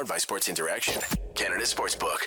Powered 0.00 0.08
by 0.08 0.16
Sports 0.16 0.48
Interaction, 0.48 1.02
Canada 1.34 1.64
Sportsbook. 1.64 2.20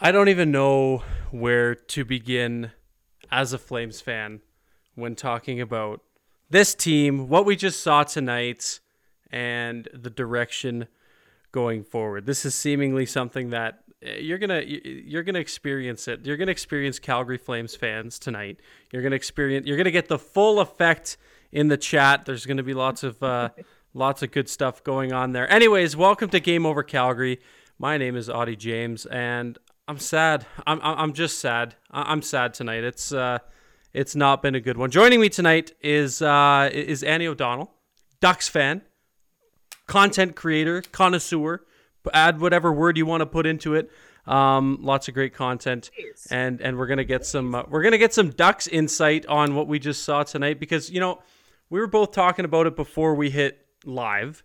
I 0.00 0.10
don't 0.10 0.30
even 0.30 0.50
know 0.50 1.02
where 1.30 1.74
to 1.74 2.06
begin 2.06 2.70
as 3.30 3.52
a 3.52 3.58
Flames 3.58 4.00
fan 4.00 4.40
when 4.94 5.14
talking 5.14 5.60
about 5.60 6.00
this 6.48 6.74
team, 6.74 7.28
what 7.28 7.44
we 7.44 7.54
just 7.54 7.82
saw 7.82 8.02
tonight, 8.02 8.80
and 9.30 9.88
the 9.92 10.08
direction 10.08 10.86
going 11.50 11.84
forward. 11.84 12.24
This 12.24 12.46
is 12.46 12.54
seemingly 12.54 13.04
something 13.04 13.50
that 13.50 13.84
eh, 14.00 14.20
you're 14.20 14.38
gonna 14.38 14.62
you're 14.62 15.22
gonna 15.22 15.38
experience 15.38 16.08
it. 16.08 16.24
You're 16.24 16.38
gonna 16.38 16.50
experience 16.50 16.98
Calgary 16.98 17.36
Flames 17.36 17.76
fans 17.76 18.18
tonight. 18.18 18.58
You're 18.90 19.02
gonna 19.02 19.16
experience. 19.16 19.66
You're 19.66 19.76
gonna 19.76 19.90
get 19.90 20.08
the 20.08 20.18
full 20.18 20.60
effect 20.60 21.18
in 21.50 21.68
the 21.68 21.76
chat. 21.76 22.24
There's 22.24 22.46
gonna 22.46 22.62
be 22.62 22.72
lots 22.72 23.02
of 23.02 23.22
uh, 23.22 23.50
lots 23.94 24.22
of 24.22 24.30
good 24.30 24.48
stuff 24.48 24.82
going 24.84 25.12
on 25.12 25.32
there. 25.32 25.50
Anyways, 25.50 25.96
welcome 25.96 26.28
to 26.30 26.40
Game 26.40 26.66
Over 26.66 26.82
Calgary. 26.82 27.40
My 27.78 27.98
name 27.98 28.16
is 28.16 28.28
Audie 28.30 28.56
James, 28.56 29.06
and 29.06 29.58
I'm 29.88 29.98
sad. 29.98 30.46
I'm 30.66 30.80
I'm 30.82 31.12
just 31.12 31.38
sad. 31.38 31.74
I'm 31.90 32.22
sad 32.22 32.54
tonight. 32.54 32.84
It's 32.84 33.12
uh, 33.12 33.38
it's 33.92 34.14
not 34.14 34.42
been 34.42 34.54
a 34.54 34.60
good 34.60 34.76
one. 34.76 34.90
Joining 34.90 35.20
me 35.20 35.28
tonight 35.28 35.72
is 35.80 36.22
uh, 36.22 36.70
is 36.72 37.02
Annie 37.02 37.26
O'Donnell, 37.26 37.72
Ducks 38.20 38.48
fan, 38.48 38.82
content 39.86 40.36
creator, 40.36 40.82
connoisseur. 40.82 41.64
Add 42.12 42.40
whatever 42.40 42.72
word 42.72 42.96
you 42.96 43.06
want 43.06 43.20
to 43.20 43.26
put 43.26 43.46
into 43.46 43.74
it. 43.74 43.90
Um, 44.26 44.78
lots 44.80 45.08
of 45.08 45.14
great 45.14 45.34
content, 45.34 45.90
and 46.30 46.60
and 46.60 46.78
we're 46.78 46.86
gonna 46.86 47.04
get 47.04 47.26
some 47.26 47.54
uh, 47.54 47.64
we're 47.68 47.82
gonna 47.82 47.98
get 47.98 48.14
some 48.14 48.30
Ducks 48.30 48.68
insight 48.68 49.26
on 49.26 49.54
what 49.54 49.66
we 49.66 49.78
just 49.78 50.04
saw 50.04 50.22
tonight 50.22 50.60
because 50.60 50.90
you 50.90 51.00
know 51.00 51.20
we 51.70 51.80
were 51.80 51.88
both 51.88 52.12
talking 52.12 52.44
about 52.44 52.66
it 52.66 52.76
before 52.76 53.14
we 53.14 53.30
hit 53.30 53.61
live 53.84 54.42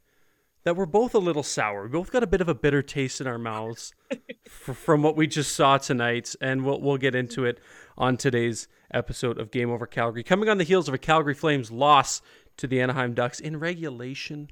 that 0.63 0.75
we're 0.75 0.85
both 0.85 1.16
a 1.16 1.19
little 1.19 1.43
sour. 1.43 1.83
We 1.83 1.89
both 1.89 2.11
got 2.11 2.23
a 2.23 2.27
bit 2.27 2.41
of 2.41 2.49
a 2.49 2.53
bitter 2.53 2.81
taste 2.81 3.21
in 3.21 3.27
our 3.27 3.38
mouths 3.38 3.93
from 4.49 5.02
what 5.02 5.16
we 5.16 5.25
just 5.25 5.55
saw 5.55 5.77
tonight, 5.77 6.35
and 6.41 6.66
we'll 6.66 6.81
we'll 6.81 6.97
get 6.97 7.16
into 7.16 7.45
it 7.45 7.59
on 7.97 8.17
today's 8.17 8.67
episode 8.93 9.39
of 9.39 9.52
Game 9.52 9.69
Over 9.69 9.88
Calgary. 9.88 10.23
Coming 10.23 10.49
on 10.49 10.58
the 10.58 10.65
heels 10.65 10.88
of 10.88 10.93
a 10.93 10.97
Calgary 10.97 11.33
Flames 11.33 11.71
loss 11.71 12.21
to 12.58 12.67
the 12.67 12.81
Anaheim 12.81 13.13
Ducks 13.13 13.39
in 13.39 13.59
regulation. 13.59 14.49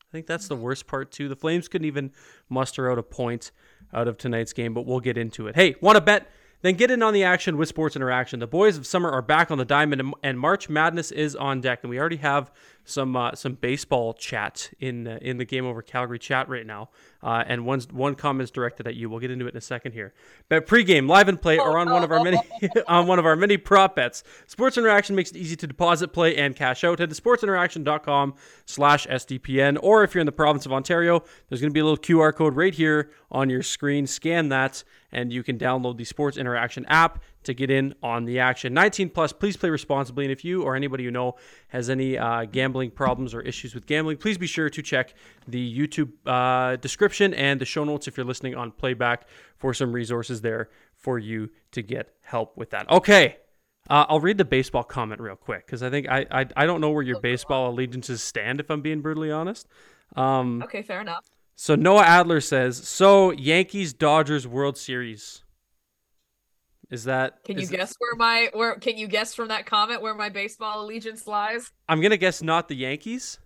I 0.00 0.12
think 0.12 0.26
that's 0.26 0.48
the 0.48 0.56
worst 0.56 0.86
part 0.86 1.10
too. 1.10 1.28
The 1.28 1.36
Flames 1.36 1.68
couldn't 1.68 1.86
even 1.86 2.12
muster 2.48 2.90
out 2.90 2.98
a 2.98 3.02
point 3.02 3.50
out 3.92 4.08
of 4.08 4.16
tonight's 4.16 4.52
game, 4.52 4.74
but 4.74 4.86
we'll 4.86 5.00
get 5.00 5.18
into 5.18 5.48
it. 5.48 5.56
Hey, 5.56 5.74
want 5.80 5.96
to 5.96 6.00
bet? 6.00 6.30
Then 6.62 6.74
get 6.74 6.90
in 6.90 7.02
on 7.02 7.14
the 7.14 7.22
action 7.24 7.56
with 7.56 7.68
Sports 7.68 7.94
Interaction. 7.94 8.40
The 8.40 8.46
boys 8.46 8.76
of 8.76 8.86
summer 8.86 9.10
are 9.10 9.22
back 9.22 9.50
on 9.50 9.58
the 9.58 9.64
diamond, 9.64 10.14
and 10.22 10.40
March 10.40 10.68
Madness 10.68 11.12
is 11.12 11.36
on 11.36 11.60
deck. 11.60 11.80
And 11.82 11.90
we 11.90 12.00
already 12.00 12.16
have 12.16 12.50
some 12.88 13.16
uh, 13.16 13.34
some 13.34 13.54
baseball 13.54 14.14
chat 14.14 14.70
in 14.80 15.06
uh, 15.06 15.18
in 15.20 15.36
the 15.36 15.44
Game 15.44 15.66
Over 15.66 15.82
Calgary 15.82 16.18
chat 16.18 16.48
right 16.48 16.66
now. 16.66 16.88
Uh, 17.22 17.44
and 17.46 17.66
one 17.66 17.80
one 17.92 18.14
comment 18.14 18.44
is 18.44 18.50
directed 18.50 18.86
at 18.86 18.94
you. 18.94 19.10
We'll 19.10 19.20
get 19.20 19.30
into 19.30 19.46
it 19.46 19.50
in 19.50 19.58
a 19.58 19.60
second 19.60 19.92
here. 19.92 20.14
Bet 20.48 20.66
pregame, 20.66 21.06
live 21.08 21.28
and 21.28 21.38
play, 21.40 21.58
or 21.58 21.78
on 21.78 21.90
one 21.90 22.04
of 22.04 22.10
our 22.10 22.22
many 22.22 22.38
on 22.88 23.06
one 23.06 23.18
of 23.18 23.24
our 23.26 23.36
many 23.36 23.56
prop 23.56 23.96
bets. 23.96 24.22
Sports 24.46 24.76
Interaction 24.78 25.16
makes 25.16 25.30
it 25.30 25.36
easy 25.36 25.56
to 25.56 25.66
deposit, 25.66 26.12
play, 26.12 26.36
and 26.36 26.54
cash 26.56 26.84
out. 26.84 26.98
Head 26.98 27.10
to 27.10 27.16
sportsinteraction.com/sdpn, 27.20 29.78
or 29.82 30.04
if 30.04 30.14
you're 30.14 30.20
in 30.20 30.26
the 30.26 30.32
province 30.32 30.64
of 30.66 30.72
Ontario, 30.72 31.22
there's 31.48 31.60
going 31.60 31.70
to 31.70 31.74
be 31.74 31.80
a 31.80 31.84
little 31.84 31.98
QR 31.98 32.34
code 32.34 32.56
right 32.56 32.74
here 32.74 33.10
on 33.30 33.50
your 33.50 33.62
screen. 33.62 34.06
Scan 34.06 34.48
that 34.48 34.82
and 35.12 35.32
you 35.32 35.42
can 35.42 35.58
download 35.58 35.96
the 35.96 36.04
Sports 36.04 36.36
Interaction 36.36 36.84
app 36.86 37.22
to 37.44 37.54
get 37.54 37.70
in 37.70 37.94
on 38.02 38.24
the 38.24 38.40
action. 38.40 38.74
19 38.74 39.10
plus, 39.10 39.32
please 39.32 39.56
play 39.56 39.70
responsibly. 39.70 40.24
And 40.24 40.32
if 40.32 40.44
you 40.44 40.62
or 40.62 40.76
anybody 40.76 41.04
you 41.04 41.10
know 41.10 41.36
has 41.68 41.88
any 41.88 42.18
uh, 42.18 42.44
gambling 42.44 42.90
problems 42.90 43.34
or 43.34 43.40
issues 43.40 43.74
with 43.74 43.86
gambling, 43.86 44.16
please 44.18 44.38
be 44.38 44.46
sure 44.46 44.68
to 44.68 44.82
check 44.82 45.14
the 45.46 45.78
YouTube 45.78 46.10
uh, 46.26 46.76
description 46.76 47.34
and 47.34 47.60
the 47.60 47.64
show 47.64 47.84
notes 47.84 48.08
if 48.08 48.16
you're 48.16 48.26
listening 48.26 48.54
on 48.54 48.70
playback 48.70 49.26
for 49.56 49.72
some 49.72 49.92
resources 49.92 50.40
there 50.40 50.68
for 50.94 51.18
you 51.18 51.48
to 51.72 51.82
get 51.82 52.14
help 52.22 52.56
with 52.56 52.70
that. 52.70 52.90
Okay. 52.90 53.36
Uh, 53.88 54.04
I'll 54.08 54.20
read 54.20 54.36
the 54.36 54.44
baseball 54.44 54.84
comment 54.84 55.20
real 55.20 55.36
quick 55.36 55.64
because 55.64 55.82
I 55.82 55.88
think 55.88 56.08
I, 56.10 56.26
I 56.30 56.46
I 56.56 56.66
don't 56.66 56.82
know 56.82 56.90
where 56.90 57.02
your 57.02 57.20
baseball 57.20 57.70
allegiances 57.70 58.22
stand 58.22 58.60
if 58.60 58.70
I'm 58.70 58.82
being 58.82 59.00
brutally 59.00 59.30
honest. 59.30 59.66
Um, 60.14 60.62
okay, 60.62 60.82
fair 60.82 61.00
enough. 61.00 61.24
So 61.56 61.74
Noah 61.74 62.02
Adler 62.02 62.42
says, 62.42 62.76
"So 62.86 63.30
Yankees 63.30 63.94
Dodgers 63.94 64.46
World 64.46 64.76
Series." 64.76 65.42
Is 66.90 67.04
that? 67.04 67.44
Can 67.44 67.58
you 67.58 67.66
guess 67.66 67.94
where 67.98 68.14
my 68.16 68.50
where? 68.54 68.76
Can 68.76 68.96
you 68.96 69.08
guess 69.08 69.34
from 69.34 69.48
that 69.48 69.66
comment 69.66 70.00
where 70.00 70.14
my 70.14 70.28
baseball 70.28 70.82
allegiance 70.82 71.26
lies? 71.26 71.70
I'm 71.88 72.00
gonna 72.00 72.16
guess 72.16 72.42
not 72.42 72.68
the 72.68 72.76
Yankees. 72.76 73.38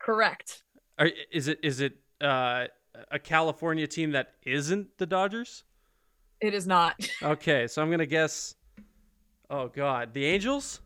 Correct. 0.00 0.62
Are, 0.98 1.10
is 1.30 1.48
it 1.48 1.58
is 1.62 1.80
it 1.80 1.98
uh, 2.20 2.66
a 3.10 3.18
California 3.18 3.86
team 3.86 4.12
that 4.12 4.32
isn't 4.44 4.96
the 4.96 5.06
Dodgers? 5.06 5.64
It 6.40 6.54
is 6.54 6.66
not. 6.66 6.94
Okay, 7.22 7.66
so 7.66 7.82
I'm 7.82 7.90
gonna 7.90 8.06
guess. 8.06 8.54
Oh 9.50 9.68
God, 9.68 10.14
the 10.14 10.24
Angels. 10.24 10.80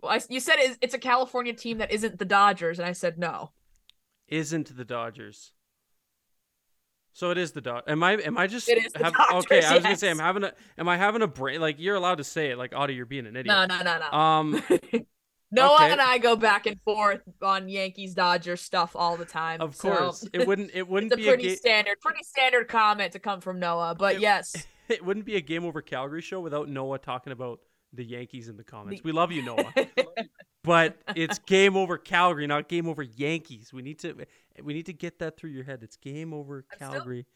Well, 0.00 0.12
I, 0.12 0.20
you 0.28 0.40
said 0.40 0.56
it's 0.80 0.94
a 0.94 0.98
California 0.98 1.52
team 1.52 1.78
that 1.78 1.92
isn't 1.92 2.18
the 2.18 2.24
Dodgers, 2.24 2.78
and 2.78 2.88
I 2.88 2.92
said 2.92 3.18
no 3.18 3.50
isn't 4.28 4.76
the 4.76 4.84
Dodgers. 4.84 5.52
So 7.18 7.32
it 7.32 7.38
is 7.38 7.50
the 7.50 7.60
dog. 7.60 7.82
Am 7.88 8.00
I? 8.04 8.12
Am 8.12 8.38
I 8.38 8.46
just? 8.46 8.68
It 8.68 8.78
is 8.78 8.92
have, 8.94 9.12
okay, 9.32 9.64
I 9.64 9.74
was 9.74 9.82
gonna 9.82 9.96
say 9.96 10.08
I'm 10.08 10.20
having 10.20 10.44
a. 10.44 10.52
Am 10.78 10.88
I 10.88 10.96
having 10.96 11.20
a 11.20 11.26
brain? 11.26 11.60
Like 11.60 11.80
you're 11.80 11.96
allowed 11.96 12.18
to 12.18 12.24
say 12.24 12.50
it. 12.52 12.58
Like 12.58 12.72
Audie, 12.76 12.94
you're 12.94 13.06
being 13.06 13.26
an 13.26 13.34
idiot. 13.34 13.46
No, 13.46 13.66
no, 13.66 13.82
no, 13.82 13.98
no. 13.98 14.16
Um. 14.16 14.62
Noah 15.50 15.74
okay. 15.74 15.90
and 15.90 16.00
I 16.00 16.18
go 16.18 16.36
back 16.36 16.66
and 16.66 16.80
forth 16.82 17.22
on 17.42 17.68
Yankees 17.68 18.14
Dodgers 18.14 18.60
stuff 18.60 18.94
all 18.94 19.16
the 19.16 19.24
time. 19.24 19.60
Of 19.60 19.74
so 19.74 19.96
course, 19.96 20.28
it 20.32 20.46
wouldn't. 20.46 20.70
It 20.72 20.86
wouldn't 20.88 21.10
it's 21.10 21.20
a 21.20 21.24
be 21.24 21.26
pretty 21.26 21.46
a 21.48 21.50
ga- 21.50 21.56
standard, 21.56 22.00
pretty 22.00 22.22
standard 22.22 22.68
comment 22.68 23.14
to 23.14 23.18
come 23.18 23.40
from 23.40 23.58
Noah. 23.58 23.96
But 23.98 24.16
It- 24.16 24.20
yes, 24.20 24.54
It 24.88 25.04
wouldn't 25.04 25.26
be 25.26 25.34
a 25.34 25.40
game 25.40 25.64
over 25.64 25.82
Calgary 25.82 26.22
show 26.22 26.38
without 26.38 26.68
Noah 26.68 26.98
talking 26.98 27.32
about 27.32 27.58
the 27.92 28.04
Yankees 28.04 28.48
in 28.48 28.56
the 28.56 28.62
comments. 28.62 29.02
We 29.02 29.10
love 29.10 29.32
you, 29.32 29.42
Noah. 29.42 29.72
But 30.64 30.96
it's 31.16 31.38
game 31.40 31.76
over 31.76 31.98
Calgary, 31.98 32.46
not 32.46 32.68
game 32.68 32.88
over 32.88 33.02
Yankees. 33.02 33.72
We 33.72 33.82
need 33.82 33.98
to. 34.00 34.14
We 34.62 34.74
need 34.74 34.86
to 34.86 34.92
get 34.92 35.20
that 35.20 35.36
through 35.36 35.50
your 35.50 35.64
head. 35.64 35.80
It's 35.82 35.96
game 35.96 36.34
over 36.34 36.64
I'm 36.72 36.76
still- 36.76 36.90
Calgary. 36.92 37.26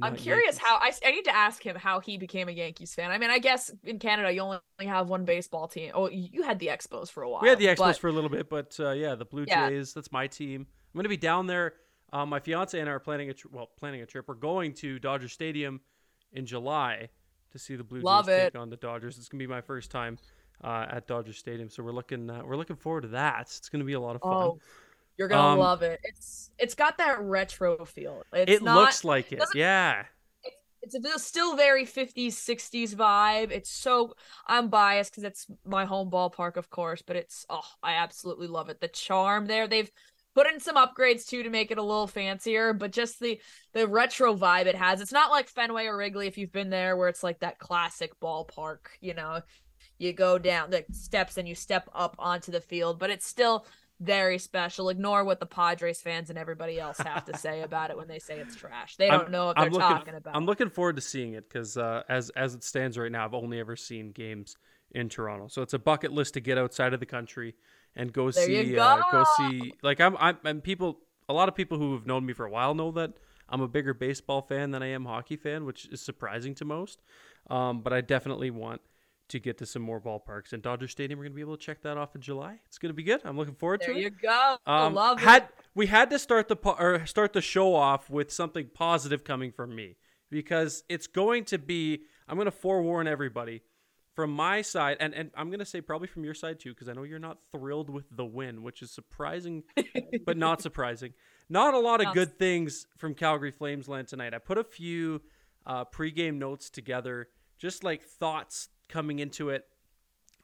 I'm 0.00 0.16
curious 0.16 0.56
Yankees. 0.56 0.58
how 0.58 0.76
I, 0.76 0.92
I 1.06 1.10
need 1.12 1.26
to 1.26 1.36
ask 1.36 1.62
him 1.64 1.76
how 1.76 2.00
he 2.00 2.16
became 2.18 2.48
a 2.48 2.52
Yankees 2.52 2.92
fan. 2.94 3.10
I 3.12 3.18
mean, 3.18 3.30
I 3.30 3.38
guess 3.38 3.70
in 3.84 3.98
Canada 4.00 4.32
you 4.32 4.40
only 4.40 4.58
have 4.80 5.08
one 5.08 5.24
baseball 5.24 5.68
team. 5.68 5.92
Oh, 5.94 6.08
you 6.08 6.42
had 6.42 6.58
the 6.58 6.68
Expos 6.68 7.08
for 7.10 7.22
a 7.22 7.30
while. 7.30 7.42
We 7.42 7.48
had 7.50 7.58
the 7.58 7.66
Expos 7.66 7.76
but- 7.76 7.98
for 7.98 8.08
a 8.08 8.12
little 8.12 8.30
bit, 8.30 8.48
but 8.48 8.74
uh, 8.80 8.90
yeah, 8.92 9.14
the 9.14 9.26
Blue 9.26 9.44
Yeah. 9.46 9.68
Jays. 9.68 9.92
That's 9.92 10.10
my 10.10 10.26
team. 10.26 10.62
I'm 10.62 10.98
going 10.98 11.04
to 11.04 11.08
be 11.08 11.16
down 11.16 11.46
there. 11.46 11.74
Um, 12.12 12.30
my 12.30 12.40
fiance 12.40 12.78
and 12.80 12.88
I 12.88 12.92
are 12.94 12.98
planning 13.00 13.30
a 13.30 13.34
tri- 13.34 13.50
well, 13.54 13.68
planning 13.78 14.00
a 14.02 14.06
trip. 14.06 14.26
We're 14.26 14.34
going 14.34 14.72
to 14.76 14.98
Dodger 14.98 15.28
Stadium 15.28 15.80
in 16.32 16.46
July 16.46 17.10
to 17.52 17.58
see 17.58 17.76
the 17.76 17.84
Blue 17.84 18.00
Love 18.00 18.26
Jays 18.26 18.40
it. 18.40 18.52
take 18.54 18.60
on 18.60 18.70
the 18.70 18.76
Dodgers. 18.76 19.18
It's 19.18 19.28
going 19.28 19.38
to 19.38 19.46
be 19.46 19.50
my 19.50 19.60
first 19.60 19.90
time 19.90 20.18
uh, 20.62 20.86
at 20.90 21.06
Dodger 21.06 21.32
Stadium, 21.32 21.68
so 21.68 21.82
we're 21.82 21.92
looking 21.92 22.30
uh, 22.30 22.42
we're 22.44 22.56
looking 22.56 22.76
forward 22.76 23.02
to 23.02 23.08
that. 23.08 23.42
It's 23.42 23.68
going 23.68 23.80
to 23.80 23.86
be 23.86 23.94
a 23.94 24.00
lot 24.00 24.16
of 24.16 24.22
fun. 24.22 24.32
Oh, 24.32 24.58
you're 25.18 25.28
gonna 25.28 25.52
Um, 25.54 25.58
love 25.58 25.82
it. 25.82 26.00
It's 26.04 26.50
it's 26.58 26.74
got 26.74 26.98
that 26.98 27.20
retro 27.20 27.84
feel. 27.84 28.22
It's 28.32 28.50
it 28.50 28.62
not, 28.62 28.76
looks 28.76 29.04
like 29.04 29.32
it. 29.32 29.38
doesn't- 29.40 29.58
Yeah. 29.58 30.04
It's 30.84 30.96
a 30.96 31.18
still 31.20 31.54
very 31.56 31.84
50s 31.86 32.34
60s 32.34 32.96
vibe. 32.96 33.52
It's 33.52 33.70
so 33.70 34.14
I'm 34.48 34.68
biased 34.68 35.12
because 35.12 35.22
it's 35.22 35.46
my 35.64 35.84
home 35.84 36.10
ballpark, 36.10 36.56
of 36.56 36.70
course, 36.70 37.02
but 37.02 37.14
it's 37.14 37.46
oh 37.48 37.60
I 37.84 37.92
absolutely 37.94 38.48
love 38.48 38.68
it. 38.68 38.80
The 38.80 38.88
charm 38.88 39.46
there. 39.46 39.68
They've 39.68 39.88
put 40.34 40.48
in 40.48 40.58
some 40.58 40.74
upgrades 40.74 41.24
too 41.26 41.44
to 41.44 41.50
make 41.50 41.70
it 41.70 41.78
a 41.78 41.82
little 41.82 42.08
fancier, 42.08 42.72
but 42.72 42.90
just 42.90 43.20
the 43.20 43.40
the 43.74 43.86
retro 43.86 44.34
vibe 44.34 44.66
it 44.66 44.74
has. 44.74 45.00
It's 45.00 45.12
not 45.12 45.30
like 45.30 45.48
Fenway 45.48 45.86
or 45.86 45.96
Wrigley 45.96 46.26
if 46.26 46.36
you've 46.36 46.50
been 46.52 46.70
there, 46.70 46.96
where 46.96 47.08
it's 47.08 47.22
like 47.22 47.38
that 47.40 47.60
classic 47.60 48.18
ballpark. 48.18 48.86
You 49.00 49.14
know, 49.14 49.40
you 50.02 50.12
go 50.12 50.38
down 50.38 50.70
the 50.70 50.84
steps 50.92 51.36
and 51.38 51.46
you 51.48 51.54
step 51.54 51.88
up 51.94 52.16
onto 52.18 52.50
the 52.52 52.60
field, 52.60 52.98
but 52.98 53.10
it's 53.10 53.26
still 53.26 53.64
very 54.00 54.36
special. 54.38 54.88
Ignore 54.88 55.24
what 55.24 55.38
the 55.38 55.46
Padres 55.46 56.02
fans 56.02 56.28
and 56.28 56.36
everybody 56.38 56.80
else 56.80 56.98
have 56.98 57.24
to 57.26 57.38
say 57.38 57.62
about 57.62 57.90
it 57.90 57.96
when 57.96 58.08
they 58.08 58.18
say 58.18 58.38
it's 58.40 58.56
trash. 58.56 58.96
They 58.96 59.06
don't 59.08 59.22
I'm- 59.22 59.30
know 59.30 59.46
what 59.46 59.56
they're 59.56 59.70
looking, 59.70 59.80
talking 59.80 60.14
about. 60.14 60.34
I'm 60.36 60.44
looking 60.44 60.70
forward 60.70 60.96
to 60.96 61.02
seeing 61.02 61.34
it 61.34 61.48
because 61.48 61.76
uh, 61.76 62.02
as 62.08 62.30
as 62.30 62.54
it 62.54 62.64
stands 62.64 62.98
right 62.98 63.12
now, 63.12 63.24
I've 63.24 63.34
only 63.34 63.60
ever 63.60 63.76
seen 63.76 64.10
games 64.10 64.56
in 64.90 65.08
Toronto. 65.08 65.46
So 65.48 65.62
it's 65.62 65.72
a 65.72 65.78
bucket 65.78 66.12
list 66.12 66.34
to 66.34 66.40
get 66.40 66.58
outside 66.58 66.92
of 66.94 67.00
the 67.00 67.06
country 67.06 67.54
and 67.94 68.12
go 68.12 68.30
There 68.30 68.44
see 68.44 68.76
Uh, 68.76 68.96
go 68.96 69.02
go. 69.12 69.24
see 69.38 69.72
like 69.82 70.00
I'm 70.00 70.16
I'm 70.18 70.38
and 70.44 70.62
people 70.64 71.00
a 71.28 71.32
lot 71.32 71.48
of 71.48 71.54
people 71.54 71.78
who 71.78 71.94
have 71.94 72.04
known 72.06 72.26
me 72.26 72.32
for 72.32 72.44
a 72.44 72.50
while 72.50 72.74
know 72.74 72.90
that 72.92 73.12
I'm 73.48 73.60
a 73.60 73.68
bigger 73.68 73.94
baseball 73.94 74.42
fan 74.42 74.70
than 74.72 74.82
I 74.82 74.88
am 74.88 75.04
hockey 75.04 75.36
fan, 75.36 75.64
which 75.64 75.86
is 75.92 76.00
surprising 76.00 76.54
to 76.56 76.64
most. 76.64 77.00
Um, 77.48 77.82
but 77.82 77.92
I 77.92 78.00
definitely 78.00 78.50
want 78.50 78.80
to 79.32 79.40
get 79.40 79.58
to 79.58 79.66
some 79.66 79.82
more 79.82 80.00
ballparks 80.00 80.52
and 80.52 80.62
Dodger 80.62 80.86
Stadium. 80.88 81.18
We're 81.18 81.24
gonna 81.24 81.34
be 81.34 81.40
able 81.40 81.56
to 81.56 81.62
check 81.62 81.82
that 81.82 81.96
off 81.96 82.14
in 82.14 82.20
July. 82.20 82.60
It's 82.66 82.78
gonna 82.78 82.94
be 82.94 83.02
good. 83.02 83.20
I'm 83.24 83.36
looking 83.36 83.54
forward 83.54 83.80
there 83.80 83.94
to 83.94 83.98
it. 83.98 84.02
There 84.02 84.02
you 84.02 84.16
go. 84.22 84.56
Um, 84.66 84.94
love 84.94 85.20
had 85.20 85.44
it. 85.44 85.48
we 85.74 85.86
had 85.86 86.10
to 86.10 86.18
start 86.18 86.48
the 86.48 86.56
po- 86.56 86.76
or 86.78 87.04
start 87.06 87.32
the 87.32 87.40
show 87.40 87.74
off 87.74 88.08
with 88.08 88.30
something 88.30 88.68
positive 88.74 89.24
coming 89.24 89.50
from 89.50 89.74
me 89.74 89.96
because 90.30 90.84
it's 90.88 91.06
going 91.06 91.44
to 91.46 91.58
be. 91.58 92.02
I'm 92.28 92.36
going 92.36 92.46
to 92.46 92.50
forewarn 92.50 93.06
everybody. 93.08 93.62
from 94.14 94.30
my 94.30 94.60
side, 94.60 94.98
and, 95.00 95.14
and 95.14 95.30
I'm 95.34 95.48
going 95.48 95.58
to 95.60 95.64
say 95.64 95.80
probably 95.80 96.06
from 96.06 96.22
your 96.22 96.34
side 96.34 96.60
too, 96.60 96.70
because 96.70 96.88
I 96.88 96.92
know 96.92 97.02
you're 97.02 97.18
not 97.18 97.38
thrilled 97.50 97.88
with 97.88 98.04
the 98.14 98.26
win, 98.26 98.62
which 98.62 98.82
is 98.82 98.90
surprising, 98.90 99.64
but 100.26 100.36
not 100.36 100.60
surprising. 100.60 101.14
Not 101.48 101.72
a 101.72 101.78
lot 101.78 102.04
of 102.04 102.12
good 102.12 102.38
things 102.38 102.86
from 102.98 103.14
Calgary 103.14 103.50
Flames 103.50 103.88
land 103.88 104.08
tonight. 104.08 104.34
I 104.34 104.38
put 104.38 104.58
a 104.58 104.64
few 104.64 105.22
uh, 105.66 105.86
pregame 105.86 106.34
notes 106.36 106.68
together, 106.68 107.28
just 107.58 107.84
like 107.84 108.02
thoughts 108.02 108.68
coming 108.92 109.18
into 109.18 109.48
it. 109.48 109.64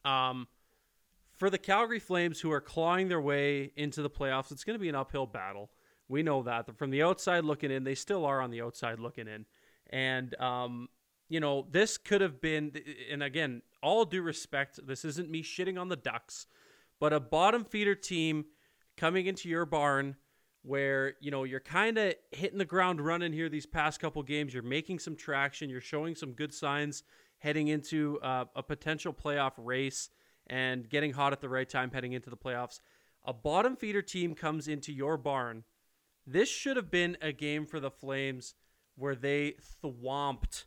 Um, 0.04 0.48
for 1.36 1.50
the 1.50 1.58
Calgary 1.58 2.00
Flames, 2.00 2.40
who 2.40 2.50
are 2.50 2.60
clawing 2.60 3.08
their 3.08 3.20
way 3.20 3.72
into 3.76 4.02
the 4.02 4.10
playoffs, 4.10 4.50
it's 4.50 4.64
going 4.64 4.74
to 4.74 4.82
be 4.82 4.88
an 4.88 4.94
uphill 4.94 5.26
battle. 5.26 5.70
We 6.08 6.22
know 6.22 6.42
that. 6.42 6.76
From 6.76 6.90
the 6.90 7.02
outside 7.02 7.44
looking 7.44 7.70
in, 7.70 7.84
they 7.84 7.94
still 7.94 8.24
are 8.24 8.40
on 8.40 8.50
the 8.50 8.62
outside 8.62 8.98
looking 8.98 9.28
in. 9.28 9.44
And 9.90 10.34
um, 10.40 10.88
you 11.28 11.40
know, 11.40 11.66
this 11.70 11.98
could 11.98 12.20
have 12.20 12.40
been, 12.40 12.72
and 13.10 13.22
again, 13.22 13.62
all 13.82 14.04
due 14.04 14.22
respect, 14.22 14.80
this 14.86 15.04
isn't 15.04 15.30
me 15.30 15.42
shitting 15.42 15.78
on 15.78 15.88
the 15.88 15.96
Ducks, 15.96 16.46
but 16.98 17.12
a 17.12 17.20
bottom 17.20 17.64
feeder 17.64 17.94
team 17.94 18.46
coming 18.96 19.26
into 19.26 19.48
your 19.48 19.66
barn 19.66 20.16
where, 20.62 21.14
you 21.20 21.30
know, 21.30 21.44
you're 21.44 21.60
kind 21.60 21.98
of 21.98 22.14
hitting 22.32 22.58
the 22.58 22.64
ground 22.64 23.00
running 23.00 23.32
here 23.32 23.48
these 23.48 23.66
past 23.66 24.00
couple 24.00 24.22
games. 24.22 24.52
You're 24.52 24.62
making 24.62 24.98
some 24.98 25.14
traction. 25.14 25.70
You're 25.70 25.80
showing 25.80 26.14
some 26.14 26.32
good 26.32 26.52
signs 26.52 27.04
heading 27.38 27.68
into 27.68 28.18
uh, 28.20 28.44
a 28.54 28.62
potential 28.62 29.12
playoff 29.12 29.52
race 29.56 30.10
and 30.46 30.88
getting 30.88 31.12
hot 31.12 31.32
at 31.32 31.40
the 31.40 31.48
right 31.48 31.68
time 31.68 31.90
heading 31.92 32.12
into 32.12 32.30
the 32.30 32.36
playoffs. 32.36 32.80
A 33.24 33.32
bottom 33.32 33.76
feeder 33.76 34.02
team 34.02 34.34
comes 34.34 34.68
into 34.68 34.92
your 34.92 35.16
barn. 35.16 35.64
This 36.26 36.48
should 36.48 36.76
have 36.76 36.90
been 36.90 37.16
a 37.20 37.32
game 37.32 37.66
for 37.66 37.80
the 37.80 37.90
Flames 37.90 38.54
where 38.96 39.14
they 39.14 39.54
thwomped 39.82 40.64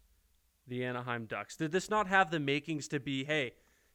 the 0.68 0.84
Anaheim 0.86 1.26
Ducks? 1.26 1.56
Did 1.56 1.72
this 1.72 1.90
not 1.90 2.08
have 2.08 2.32
the 2.32 2.40
makings 2.40 2.88
to 2.90 3.00
be, 3.00 3.24
hey, 3.26 3.54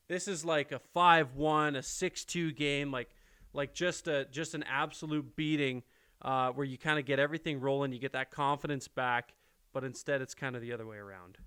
this 0.08 0.28
is 0.28 0.44
like 0.44 0.72
a 0.72 0.80
5-1, 0.94 1.76
a 1.76 1.80
6-2 1.80 2.54
game, 2.54 2.92
like 2.92 3.10
like 3.52 3.72
just 3.72 4.06
a 4.06 4.26
just 4.26 4.54
an 4.54 4.64
absolute 4.64 5.34
beating 5.34 5.82
uh, 6.20 6.50
where 6.50 6.66
you 6.66 6.76
kind 6.76 6.98
of 6.98 7.06
get 7.06 7.18
everything 7.18 7.58
rolling, 7.58 7.92
you 7.92 7.98
get 7.98 8.12
that 8.12 8.30
confidence 8.30 8.86
back, 8.86 9.32
but 9.72 9.82
instead 9.82 10.20
it's 10.20 10.34
kind 10.34 10.54
of 10.54 10.62
the 10.62 10.72
other 10.72 10.86
way 10.86 10.98
around. 10.98 11.38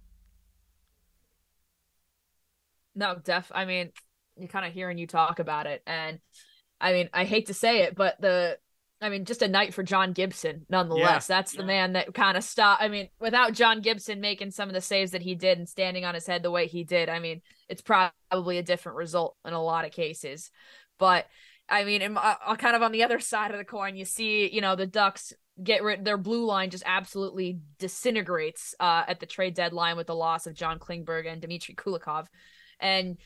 No, 2.95 3.15
def. 3.15 3.51
I 3.53 3.65
mean, 3.65 3.91
you 4.37 4.47
kind 4.47 4.65
of 4.65 4.73
hearing 4.73 4.97
you 4.97 5.07
talk 5.07 5.39
about 5.39 5.67
it, 5.67 5.81
and 5.85 6.19
I 6.79 6.93
mean, 6.93 7.09
I 7.13 7.25
hate 7.25 7.47
to 7.47 7.53
say 7.53 7.83
it, 7.83 7.95
but 7.95 8.19
the 8.19 8.57
I 9.01 9.09
mean, 9.09 9.23
just 9.23 9.41
a 9.41 9.47
night 9.47 9.73
for 9.73 9.81
John 9.81 10.11
Gibson, 10.11 10.65
nonetheless. 10.69 11.29
Yeah, 11.29 11.37
That's 11.37 11.53
the 11.53 11.61
yeah. 11.61 11.67
man 11.67 11.93
that 11.93 12.13
kind 12.13 12.35
of 12.35 12.43
stopped. 12.43 12.83
I 12.83 12.89
mean, 12.89 13.07
without 13.19 13.53
John 13.53 13.81
Gibson 13.81 14.19
making 14.19 14.51
some 14.51 14.67
of 14.67 14.75
the 14.75 14.81
saves 14.81 15.11
that 15.11 15.21
he 15.21 15.35
did 15.35 15.57
and 15.57 15.69
standing 15.69 16.03
on 16.03 16.15
his 16.15 16.27
head 16.27 16.43
the 16.43 16.51
way 16.51 16.67
he 16.67 16.83
did, 16.83 17.07
I 17.07 17.19
mean, 17.19 17.41
it's 17.69 17.81
probably 17.81 18.57
a 18.57 18.63
different 18.63 18.97
result 18.97 19.37
in 19.45 19.53
a 19.53 19.63
lot 19.63 19.85
of 19.85 19.91
cases. 19.91 20.51
But 20.97 21.27
I 21.69 21.85
mean, 21.85 22.17
uh, 22.17 22.55
kind 22.57 22.75
of 22.75 22.81
on 22.81 22.91
the 22.91 23.03
other 23.03 23.19
side 23.19 23.51
of 23.51 23.57
the 23.57 23.63
coin, 23.63 23.95
you 23.95 24.03
see, 24.03 24.49
you 24.51 24.59
know, 24.59 24.75
the 24.75 24.87
Ducks 24.87 25.33
get 25.61 25.83
rid 25.83 26.03
their 26.03 26.17
blue 26.17 26.45
line 26.45 26.69
just 26.69 26.83
absolutely 26.85 27.59
disintegrates 27.79 28.75
uh, 28.79 29.03
at 29.07 29.19
the 29.19 29.25
trade 29.25 29.53
deadline 29.53 29.97
with 29.97 30.07
the 30.07 30.15
loss 30.15 30.47
of 30.47 30.55
John 30.55 30.79
Klingberg 30.79 31.31
and 31.31 31.41
Dmitry 31.41 31.75
Kulikov. 31.75 32.27
And 32.79 33.17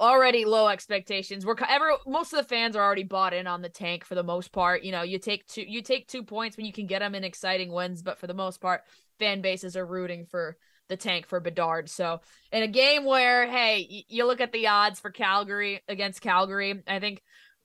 already 0.00 0.44
low 0.44 0.68
expectations. 0.68 1.44
We're 1.44 1.56
ever 1.68 1.92
most 2.06 2.32
of 2.32 2.38
the 2.38 2.48
fans 2.48 2.76
are 2.76 2.84
already 2.84 3.02
bought 3.02 3.34
in 3.34 3.46
on 3.46 3.62
the 3.62 3.68
tank 3.68 4.04
for 4.04 4.14
the 4.14 4.22
most 4.22 4.52
part. 4.52 4.82
You 4.82 4.92
know, 4.92 5.02
you 5.02 5.18
take 5.18 5.46
two 5.46 5.62
you 5.62 5.82
take 5.82 6.08
two 6.08 6.22
points 6.22 6.56
when 6.56 6.66
you 6.66 6.72
can 6.72 6.86
get 6.86 7.00
them 7.00 7.14
in 7.14 7.24
exciting 7.24 7.72
wins, 7.72 8.02
but 8.02 8.18
for 8.18 8.26
the 8.26 8.34
most 8.34 8.60
part, 8.60 8.82
fan 9.18 9.40
bases 9.40 9.76
are 9.76 9.86
rooting 9.86 10.26
for 10.26 10.56
the 10.88 10.96
tank 10.96 11.26
for 11.26 11.40
Bedard. 11.40 11.90
So 11.90 12.20
in 12.52 12.62
a 12.62 12.68
game 12.68 13.04
where 13.04 13.50
hey, 13.50 14.04
you 14.08 14.26
look 14.26 14.40
at 14.40 14.52
the 14.52 14.68
odds 14.68 15.00
for 15.00 15.10
Calgary 15.10 15.82
against 15.88 16.20
Calgary, 16.20 16.82
I 16.86 16.98
think. 17.00 17.22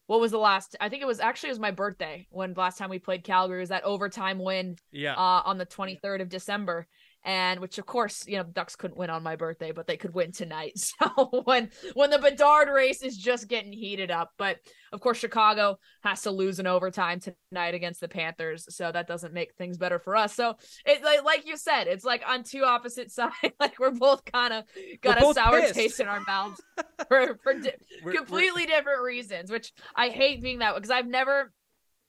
What 0.08 0.20
was 0.20 0.32
the 0.32 0.38
last? 0.38 0.76
I 0.82 0.90
think 0.90 1.02
it 1.02 1.06
was 1.06 1.22
actually 1.22 1.48
it 1.48 1.54
was 1.54 1.60
my 1.60 1.72
birthday 1.72 2.28
when 2.30 2.54
last 2.56 2.78
time 2.78 2.90
we 2.90 3.00
played 3.00 3.24
Calgary 3.24 3.62
was 3.62 3.70
that 3.70 3.86
overtime 3.86 4.38
win. 4.38 4.76
Yeah. 4.92 5.14
Uh, 5.14 5.42
on 5.46 5.58
the 5.58 5.66
23rd 5.66 6.22
of 6.22 6.28
December, 6.28 6.88
and 7.26 7.60
which 7.60 7.78
of 7.78 7.86
course 7.86 8.26
you 8.28 8.38
know 8.38 8.44
ducks 8.44 8.76
couldn't 8.76 8.98
win 8.98 9.10
on 9.10 9.24
my 9.24 9.36
birthday 9.36 9.72
but 9.72 9.88
they 9.88 9.98
could 9.98 10.14
win 10.14 10.32
tonight 10.32 10.74
so 10.78 11.42
when 11.46 11.70
when 11.94 12.10
the 12.10 12.20
bedard 12.20 12.70
race 12.70 13.02
is 13.02 13.18
just 13.18 13.48
getting 13.48 13.72
heated 13.72 14.12
up 14.12 14.32
but 14.38 14.58
of 14.92 15.00
course 15.00 15.18
chicago 15.18 15.78
has 16.04 16.22
to 16.22 16.32
lose 16.32 16.60
in 16.60 16.68
overtime 16.68 17.20
tonight 17.20 17.74
against 17.74 18.02
the 18.02 18.08
panthers 18.08 18.66
so 18.76 18.92
that 18.92 19.08
doesn't 19.08 19.34
make 19.34 19.54
things 19.56 19.78
better 19.78 20.00
for 20.00 20.16
us 20.16 20.34
so 20.34 20.56
it 20.86 21.04
like, 21.04 21.24
like 21.24 21.48
you 21.48 21.58
said 21.58 21.86
it's 21.88 22.06
like 22.06 22.24
on 22.28 22.44
two 22.44 22.64
opposite 22.64 23.12
sides 23.12 23.34
like 23.60 23.80
we're 23.80 23.92
both 23.92 24.24
kind 24.26 24.54
of 24.54 24.64
got 25.02 25.22
we're 25.22 25.32
a 25.32 25.34
sour 25.34 25.62
pissed. 25.62 25.76
taste 25.76 26.00
in 26.00 26.08
our 26.08 26.22
mouths 26.28 26.62
for, 27.08 27.40
for 27.44 27.54
di- 27.54 27.72
we're, 28.04 28.14
completely 28.14 28.64
we're... 28.64 28.68
different 28.68 29.02
reasons 29.02 29.50
which 29.50 29.72
i 29.96 30.10
hate 30.10 30.42
being 30.42 30.60
that 30.60 30.76
because 30.76 30.92
i've 30.92 31.08
never 31.08 31.52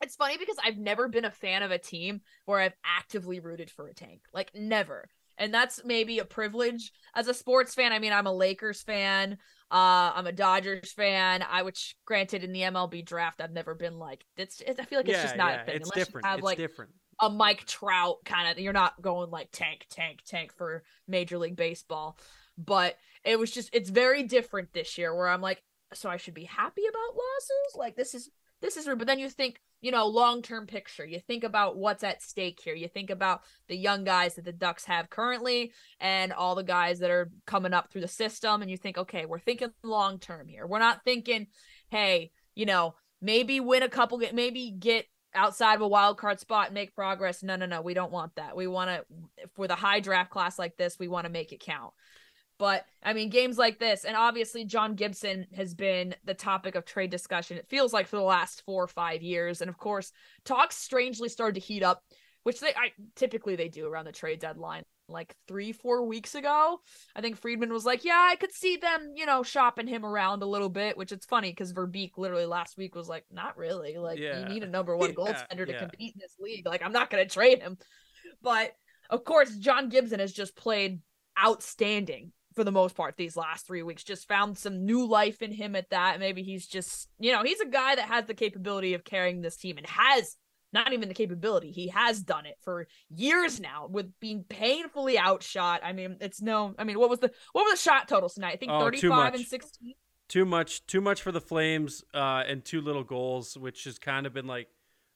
it's 0.05 0.17
funny 0.17 0.37
because 0.37 0.57
I've 0.63 0.77
never 0.77 1.09
been 1.09 1.25
a 1.25 1.31
fan 1.31 1.63
of 1.63 1.71
a 1.71 1.79
team 1.79 2.21
where 2.45 2.61
I've 2.61 2.77
actively 2.85 3.41
rooted 3.41 3.71
for 3.71 3.89
a 3.89 3.95
tank. 3.95 4.21
Like 4.35 4.51
never. 4.55 5.09
And 5.39 5.53
that's 5.53 5.81
maybe 5.83 6.19
a 6.19 6.27
privilege 6.27 6.93
as 7.15 7.27
a 7.27 7.35
sports 7.35 7.75
fan. 7.75 7.91
I 7.93 7.99
mean, 7.99 8.13
I'm 8.13 8.27
a 8.27 8.33
Lakers 8.33 8.83
fan. 8.83 9.39
Uh, 9.71 10.13
I'm 10.15 10.27
a 10.27 10.33
Dodgers 10.33 10.93
fan. 10.93 11.43
I 11.51 11.63
which 11.63 11.97
granted 12.05 12.45
in 12.45 12.53
the 12.53 12.61
MLB 12.61 13.05
draft, 13.05 13.41
I've 13.41 13.51
never 13.51 13.75
been 13.75 13.99
like 13.99 14.25
it's. 14.37 14.61
it's 14.61 14.79
I 14.79 14.85
feel 14.85 14.99
like 14.99 15.09
it's 15.09 15.23
just 15.23 15.37
not 15.37 15.55
yeah, 15.55 15.63
a 15.63 15.65
thing. 15.65 15.77
It's 15.77 15.91
Unless 15.91 16.07
different. 16.07 16.27
Have 16.27 16.39
it's 16.39 16.45
like 16.45 16.59
different. 16.59 16.93
a 17.21 17.31
Mike 17.31 17.65
Trout 17.65 18.19
kind 18.27 18.49
of. 18.49 18.63
You're 18.63 18.75
not 18.75 19.01
going 19.01 19.31
like 19.31 19.49
tank, 19.53 19.87
tank, 19.91 20.21
tank 20.27 20.53
for 20.53 20.85
Major 21.09 21.39
League 21.39 21.57
Baseball. 21.57 22.19
But 22.59 22.97
it 23.25 23.39
was 23.39 23.51
just 23.51 23.71
it's 23.73 23.91
very 23.91 24.23
different 24.23 24.73
this 24.75 24.99
year 24.99 25.17
where 25.17 25.29
I'm 25.29 25.41
like, 25.41 25.63
so 25.95 26.11
I 26.11 26.19
should 26.19 26.35
be 26.35 26.45
happy 26.45 26.83
about 26.87 27.17
losses. 27.17 27.77
Like 27.77 27.97
this 27.97 28.15
is 28.15 28.31
this 28.65 28.79
is 28.79 28.89
rude. 28.89 28.99
but 28.99 29.07
then 29.07 29.19
you 29.19 29.29
think 29.29 29.61
you 29.83 29.91
know 29.91 30.07
long 30.07 30.41
term 30.41 30.67
picture. 30.67 31.05
You 31.05 31.21
think 31.21 31.45
about 31.45 31.77
what's 31.77 32.03
at 32.03 32.23
stake 32.23 32.61
here. 32.65 32.75
You 32.75 32.89
think 32.89 33.11
about 33.11 33.43
the 33.69 33.77
young 33.77 34.05
guys 34.05 34.35
that 34.35 34.47
the 34.47 34.53
ducks 34.53 34.87
have 34.87 35.11
currently 35.11 35.73
and 36.01 36.33
all 36.33 36.55
the 36.55 36.65
guys 36.65 36.99
that 37.01 37.11
are 37.11 37.31
coming 37.47 37.75
up 37.75 37.91
through 37.91 38.01
the 38.01 38.09
system. 38.09 38.63
And 38.63 38.71
you 38.71 38.79
think 38.79 38.97
okay 38.97 39.27
we're 39.27 39.39
thinking 39.39 39.71
long 39.83 40.19
term 40.19 40.49
here. 40.49 40.67
We're 40.67 40.79
not 40.79 41.05
thinking 41.05 41.49
hey 41.91 42.33
you 42.55 42.65
know 42.65 42.95
maybe 43.21 43.61
win 43.61 43.83
a 43.83 43.89
couple 43.89 44.21
maybe 44.33 44.71
get 44.71 45.07
outside 45.35 45.75
of 45.75 45.83
a 45.83 45.89
wild 45.89 46.17
card 46.17 46.41
spot 46.41 46.67
and 46.67 46.75
make 46.75 46.95
progress. 46.95 47.43
No 47.43 47.57
no 47.57 47.67
no. 47.67 47.83
We 47.83 47.93
don't 47.93 48.13
want 48.13 48.37
that. 48.37 48.57
We 48.57 48.67
want 48.67 48.89
to 48.89 49.05
for 49.55 49.69
the 49.69 49.75
high 49.75 50.01
draft 50.01 50.31
class 50.31 50.59
like 50.59 50.79
this 50.79 50.99
we 50.99 51.09
want 51.09 51.27
to 51.27 51.33
make 51.33 51.53
it 51.53 51.61
count 51.61 51.93
but 52.59 52.85
I 53.03 53.13
mean, 53.13 53.31
games 53.31 53.59
like 53.59 53.79
this, 53.79 54.05
and 54.05 54.17
obviously 54.17 54.65
John 54.65 54.95
Gibson 54.95 55.47
has 55.55 55.75
been 55.75 56.15
the 56.25 56.35
topic 56.35 56.75
of 56.75 56.85
trade 56.85 57.11
discussion. 57.11 57.57
It 57.57 57.69
feels 57.69 57.93
like 57.93 58.07
for 58.07 58.17
the 58.17 58.23
last 58.23 58.63
four 58.65 58.85
or 58.85 58.89
five 58.89 59.23
years, 59.23 59.61
and 59.61 59.69
of 59.69 59.77
course, 59.77 60.13
talks 60.45 60.77
strangely 60.77 61.29
started 61.29 61.55
to 61.55 61.67
heat 61.67 61.83
up, 61.83 62.03
which 62.45 62.61
they 62.61 62.69
I, 62.69 62.93
typically 63.17 63.57
they 63.57 63.69
do 63.69 63.87
around 63.87 64.05
the 64.07 64.13
trade 64.13 64.39
deadline. 64.39 64.85
Like 65.07 65.35
three, 65.47 65.73
four 65.73 66.07
weeks 66.07 66.35
ago, 66.35 66.81
I 67.15 67.21
think 67.21 67.37
Friedman 67.37 67.73
was 67.73 67.85
like, 67.85 68.05
"Yeah, 68.05 68.29
I 68.31 68.37
could 68.37 68.53
see 68.53 68.79
them, 68.79 69.13
you 69.15 69.27
know, 69.27 69.43
shopping 69.43 69.87
him 69.87 70.05
around 70.05 70.43
a 70.43 70.47
little 70.47 70.71
bit." 70.71 70.97
Which 70.97 71.13
it's 71.13 71.27
funny 71.27 71.51
because 71.51 71.75
Verbeek 71.75 72.13
literally 72.17 72.47
last 72.47 72.79
week 72.79 72.95
was 72.95 73.09
like, 73.09 73.25
"Not 73.31 73.59
really. 73.59 73.99
Like, 73.99 74.19
yeah. 74.19 74.39
you 74.39 74.49
need 74.49 74.63
a 74.63 74.69
number 74.69 74.97
one 74.97 75.13
goaltender 75.13 75.67
yeah. 75.67 75.73
to 75.73 75.79
compete 75.79 76.15
in 76.15 76.21
this 76.21 76.37
league. 76.39 76.67
Like, 76.67 76.83
I'm 76.83 76.93
not 76.93 77.11
going 77.11 77.23
to 77.23 77.31
trade 77.31 77.61
him." 77.61 77.77
But 78.41 78.73
of 79.11 79.25
course, 79.25 79.55
John 79.57 79.91
Gibson 79.91 80.21
has 80.21 80.33
just 80.33 80.57
played 80.57 81.01
outstanding 81.39 82.33
for 82.55 82.65
the 82.65 82.73
most 82.73 82.97
part 82.97 83.17
these 83.17 83.37
last 83.37 83.67
three 83.67 83.83
weeks. 83.83 84.05
Just 84.05 84.29
found 84.29 84.57
some 84.57 84.85
new 84.85 85.07
life 85.07 85.43
in 85.43 85.53
him 85.53 85.77
at 85.77 85.91
that. 85.91 86.21
Maybe 86.21 86.43
he's 86.43 86.67
just, 86.67 87.09
you 87.19 87.33
know, 87.33 87.43
he's 87.43 87.61
a 87.61 87.67
guy 87.67 87.97
that 87.97 88.09
has 88.09 88.27
the 88.27 88.35
capability 88.35 88.95
of 88.95 89.05
carrying 89.05 89.43
this 89.43 89.57
team 89.57 89.77
and 89.79 89.87
has 89.87 90.37
not 90.73 90.93
even 90.93 91.09
the 91.09 91.15
capability. 91.15 91.71
He 91.71 91.89
has 91.89 92.21
done 92.21 92.47
it 92.47 92.57
for 92.63 92.89
years 93.09 93.61
now 93.61 93.87
with 93.89 94.13
being 94.21 94.45
painfully 94.49 95.19
outshot. 95.19 95.81
I 95.85 95.93
mean, 95.93 96.17
it's 96.21 96.43
no, 96.43 96.75
I 96.79 96.85
mean, 96.85 96.99
what 96.99 97.09
was 97.09 97.21
the 97.21 97.31
what 97.53 97.65
were 97.65 97.71
the 97.71 97.77
shot 97.77 98.09
totals 98.09 98.35
tonight? 98.35 98.55
I 98.55 98.57
think 98.57 98.73
oh, 98.73 98.81
35 98.81 99.35
and 99.35 99.45
16. 99.45 99.95
Too 100.27 100.45
much, 100.45 100.87
too 100.87 101.01
much 101.01 101.23
for 101.23 101.33
the 101.33 101.41
Flames, 101.41 102.03
uh, 102.15 102.43
and 102.47 102.65
two 102.65 102.81
little 102.81 103.05
goals, 103.05 103.59
which 103.59 103.85
has 103.85 103.99
kind 103.99 104.27
of 104.27 104.33
been 104.33 104.47
like 104.47 104.69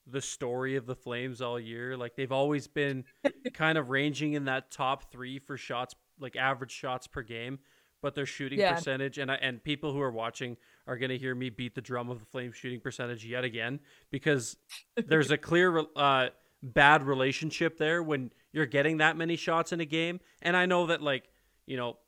the 0.07 0.21
story 0.21 0.77
of 0.77 0.87
the 0.87 0.95
Flames 0.95 1.41
all 1.41 1.59
year. 1.59 1.97
Like 1.97 2.15
they've 2.15 2.31
always 2.31 2.67
been 2.67 3.05
kind 3.55 3.79
of 3.79 3.91
ranging 3.91 4.35
in 4.35 4.45
that 4.45 4.71
top 4.71 5.11
three 5.11 5.39
for 5.39 5.57
shots 5.57 5.95
like 6.21 6.37
average 6.37 6.73
shots 6.73 7.07
per 7.07 7.23
game, 7.23 7.59
but 8.01 8.15
their 8.15 8.27
shooting 8.27 8.59
yeah. 8.59 8.75
percentage 8.75 9.19
and 9.19 9.31
I, 9.31 9.35
and 9.37 9.63
people 9.63 9.93
who 9.93 10.01
are 10.01 10.11
watching 10.11 10.57
are 10.87 10.97
going 10.97 11.11
to 11.11 11.19
hear 11.19 11.35
me 11.35 11.51
beat 11.51 11.75
the 11.75 11.81
drum 11.81 12.11
of 12.11 12.21
the 12.21 12.27
Flames 12.27 12.57
shooting 12.57 12.81
percentage 12.81 13.25
yet 13.25 13.45
again 13.45 13.81
because 14.11 14.57
there's 15.07 15.31
a 15.31 15.39
clear 15.39 15.85
uh, 15.97 16.29
bad 16.63 17.03
relationship 17.03 17.79
there 17.79 18.03
when 18.03 18.31
you're 18.53 18.67
getting 18.67 18.99
that 18.99 19.17
many 19.17 19.37
shots 19.37 19.73
in 19.73 19.81
a 19.81 19.85
game. 19.85 20.21
And 20.43 20.57
I 20.57 20.67
know 20.67 20.87
that 20.87 21.03
like 21.03 21.25
you 21.67 21.77
know 21.77 21.99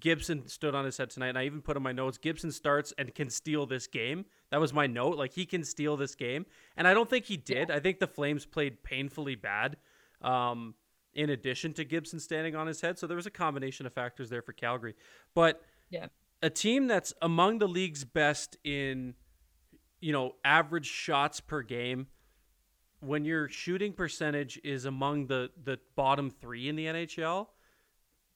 Gibson 0.00 0.48
stood 0.48 0.74
on 0.74 0.84
his 0.84 0.96
head 0.96 1.10
tonight, 1.10 1.28
and 1.28 1.38
I 1.38 1.44
even 1.44 1.62
put 1.62 1.76
in 1.76 1.82
my 1.82 1.92
notes 1.92 2.18
Gibson 2.18 2.50
starts 2.50 2.92
and 2.98 3.14
can 3.14 3.30
steal 3.30 3.66
this 3.66 3.86
game. 3.86 4.24
That 4.50 4.60
was 4.60 4.72
my 4.72 4.86
note. 4.86 5.16
Like 5.16 5.32
he 5.32 5.46
can 5.46 5.64
steal 5.64 5.96
this 5.96 6.14
game, 6.14 6.46
and 6.76 6.88
I 6.88 6.94
don't 6.94 7.08
think 7.08 7.26
he 7.26 7.36
did. 7.36 7.70
I 7.70 7.80
think 7.80 7.98
the 7.98 8.06
Flames 8.06 8.46
played 8.46 8.82
painfully 8.82 9.34
bad. 9.34 9.76
Um, 10.22 10.74
in 11.14 11.30
addition 11.30 11.72
to 11.74 11.84
Gibson 11.84 12.18
standing 12.20 12.54
on 12.56 12.66
his 12.66 12.80
head. 12.80 12.98
So 12.98 13.06
there 13.06 13.16
was 13.16 13.26
a 13.26 13.30
combination 13.30 13.86
of 13.86 13.92
factors 13.92 14.30
there 14.30 14.42
for 14.42 14.52
Calgary. 14.52 14.94
But 15.34 15.62
Yeah. 15.90 16.06
a 16.42 16.50
team 16.50 16.86
that's 16.86 17.12
among 17.22 17.58
the 17.58 17.68
league's 17.68 18.04
best 18.04 18.56
in 18.64 19.14
you 20.00 20.12
know 20.12 20.34
average 20.44 20.86
shots 20.86 21.40
per 21.40 21.62
game 21.62 22.08
when 23.00 23.24
your 23.24 23.48
shooting 23.48 23.92
percentage 23.92 24.60
is 24.64 24.84
among 24.84 25.26
the 25.26 25.50
the 25.62 25.78
bottom 25.96 26.30
3 26.30 26.68
in 26.68 26.76
the 26.76 26.86
NHL 26.86 27.48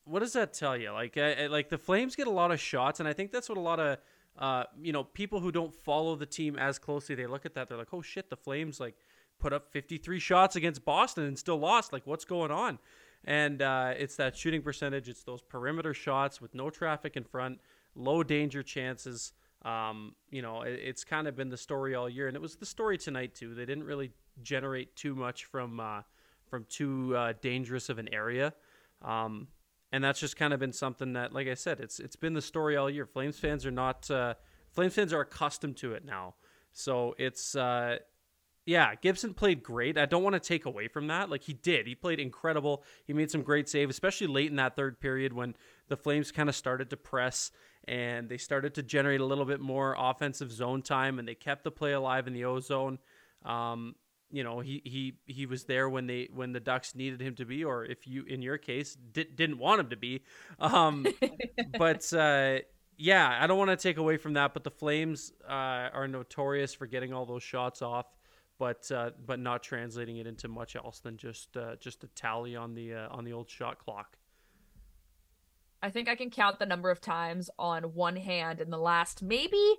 what 0.04 0.20
does 0.20 0.32
that 0.32 0.54
tell 0.54 0.76
you 0.76 0.90
like 0.92 1.16
uh, 1.18 1.34
like 1.50 1.68
the 1.68 1.76
flames 1.76 2.16
get 2.16 2.26
a 2.26 2.30
lot 2.30 2.50
of 2.50 2.58
shots 2.58 2.98
and 3.00 3.08
i 3.08 3.12
think 3.12 3.30
that's 3.30 3.48
what 3.48 3.58
a 3.58 3.60
lot 3.60 3.78
of 3.78 3.98
uh, 4.38 4.64
you 4.80 4.92
know 4.92 5.04
people 5.04 5.40
who 5.40 5.52
don't 5.52 5.74
follow 5.74 6.16
the 6.16 6.24
team 6.24 6.56
as 6.56 6.78
closely 6.78 7.14
they 7.14 7.26
look 7.26 7.44
at 7.44 7.52
that 7.54 7.68
they're 7.68 7.76
like 7.76 7.92
oh 7.92 8.00
shit 8.00 8.30
the 8.30 8.36
flames 8.36 8.80
like 8.80 8.94
put 9.38 9.52
up 9.52 9.70
53 9.72 10.18
shots 10.18 10.56
against 10.56 10.84
boston 10.84 11.24
and 11.24 11.38
still 11.38 11.58
lost. 11.58 11.92
Like 11.92 12.06
what's 12.06 12.24
going 12.24 12.50
on? 12.50 12.78
And 13.24 13.62
uh, 13.62 13.94
it's 13.96 14.16
that 14.16 14.36
shooting 14.36 14.62
percentage. 14.62 15.08
It's 15.08 15.22
those 15.22 15.42
perimeter 15.42 15.92
shots 15.92 16.40
with 16.40 16.54
no 16.54 16.70
traffic 16.70 17.16
in 17.16 17.24
front 17.24 17.60
low 17.94 18.22
danger 18.22 18.62
chances. 18.62 19.32
Um, 19.62 20.14
you 20.30 20.40
know 20.40 20.62
it, 20.62 20.80
it's 20.82 21.04
kind 21.04 21.26
of 21.26 21.34
been 21.36 21.48
the 21.48 21.56
story 21.56 21.94
all 21.94 22.08
year. 22.08 22.28
And 22.28 22.36
it 22.36 22.40
was 22.40 22.56
the 22.56 22.66
story 22.66 22.96
tonight 22.96 23.34
too. 23.34 23.54
They 23.54 23.66
didn't 23.66 23.84
really 23.84 24.12
generate 24.42 24.94
too 24.96 25.14
much 25.14 25.44
from 25.46 25.80
uh, 25.80 26.02
from 26.48 26.64
too 26.68 27.16
uh, 27.16 27.34
dangerous 27.42 27.88
of 27.88 27.98
an 27.98 28.08
area. 28.12 28.54
Um, 29.02 29.48
and 29.90 30.04
that's 30.04 30.20
just 30.20 30.36
kind 30.36 30.52
of 30.52 30.60
been 30.60 30.72
something 30.72 31.14
that, 31.14 31.32
like 31.32 31.48
I 31.48 31.54
said, 31.54 31.80
it's 31.80 31.98
it's 31.98 32.16
been 32.16 32.34
the 32.34 32.42
story 32.42 32.76
all 32.76 32.88
year. 32.88 33.06
Flames 33.06 33.38
fans 33.38 33.66
are 33.66 33.70
not 33.70 34.10
uh, 34.10 34.34
Flames 34.70 34.94
fans 34.94 35.12
are 35.12 35.20
accustomed 35.20 35.76
to 35.78 35.94
it 35.94 36.04
now, 36.04 36.34
so 36.72 37.14
it's 37.18 37.56
uh, 37.56 37.98
yeah. 38.68 38.94
Gibson 38.96 39.32
played 39.32 39.62
great. 39.62 39.96
I 39.96 40.04
don't 40.04 40.22
want 40.22 40.34
to 40.34 40.40
take 40.40 40.66
away 40.66 40.88
from 40.88 41.06
that. 41.06 41.30
Like 41.30 41.42
he 41.42 41.54
did, 41.54 41.86
he 41.86 41.94
played 41.94 42.20
incredible. 42.20 42.84
He 43.06 43.14
made 43.14 43.30
some 43.30 43.40
great 43.40 43.66
saves, 43.66 43.94
especially 43.94 44.26
late 44.26 44.50
in 44.50 44.56
that 44.56 44.76
third 44.76 45.00
period 45.00 45.32
when 45.32 45.54
the 45.88 45.96
Flames 45.96 46.30
kind 46.30 46.50
of 46.50 46.54
started 46.54 46.90
to 46.90 46.96
press 46.98 47.50
and 47.86 48.28
they 48.28 48.36
started 48.36 48.74
to 48.74 48.82
generate 48.82 49.22
a 49.22 49.24
little 49.24 49.46
bit 49.46 49.60
more 49.60 49.96
offensive 49.98 50.52
zone 50.52 50.82
time, 50.82 51.18
and 51.18 51.26
they 51.26 51.34
kept 51.34 51.64
the 51.64 51.70
play 51.70 51.92
alive 51.92 52.26
in 52.26 52.34
the 52.34 52.44
O 52.44 52.60
zone. 52.60 52.98
Um, 53.42 53.94
you 54.30 54.44
know 54.44 54.60
he 54.60 54.82
he 54.84 55.14
he 55.24 55.46
was 55.46 55.64
there 55.64 55.88
when 55.88 56.06
they 56.06 56.28
when 56.34 56.52
the 56.52 56.60
ducks 56.60 56.94
needed 56.94 57.22
him 57.22 57.34
to 57.36 57.46
be 57.46 57.64
or 57.64 57.86
if 57.86 58.06
you 58.06 58.24
in 58.24 58.42
your 58.42 58.58
case 58.58 58.94
di- 58.94 59.24
didn't 59.34 59.56
want 59.56 59.80
him 59.80 59.88
to 59.88 59.96
be 59.96 60.22
um 60.60 61.06
but 61.78 62.12
uh 62.12 62.58
yeah 62.98 63.38
i 63.40 63.46
don't 63.46 63.56
want 63.56 63.70
to 63.70 63.76
take 63.78 63.96
away 63.96 64.18
from 64.18 64.34
that 64.34 64.52
but 64.52 64.64
the 64.64 64.70
flames 64.70 65.32
uh 65.48 65.88
are 65.94 66.06
notorious 66.06 66.74
for 66.74 66.86
getting 66.86 67.14
all 67.14 67.24
those 67.24 67.42
shots 67.42 67.80
off 67.80 68.04
but 68.58 68.90
uh 68.90 69.10
but 69.26 69.38
not 69.38 69.62
translating 69.62 70.16
it 70.16 70.26
into 70.26 70.48
much 70.48 70.76
else 70.76 71.00
than 71.00 71.16
just 71.16 71.56
uh 71.56 71.76
just 71.76 72.04
a 72.04 72.08
tally 72.08 72.56
on 72.56 72.74
the 72.74 72.94
uh, 72.94 73.08
on 73.10 73.24
the 73.24 73.32
old 73.32 73.48
shot 73.48 73.78
clock 73.78 74.16
I 75.82 75.90
think 75.90 76.08
I 76.08 76.16
can 76.16 76.30
count 76.30 76.58
the 76.58 76.66
number 76.66 76.90
of 76.90 77.00
times 77.00 77.50
on 77.58 77.94
one 77.94 78.16
hand 78.16 78.60
in 78.60 78.70
the 78.70 78.78
last 78.78 79.22
maybe 79.22 79.76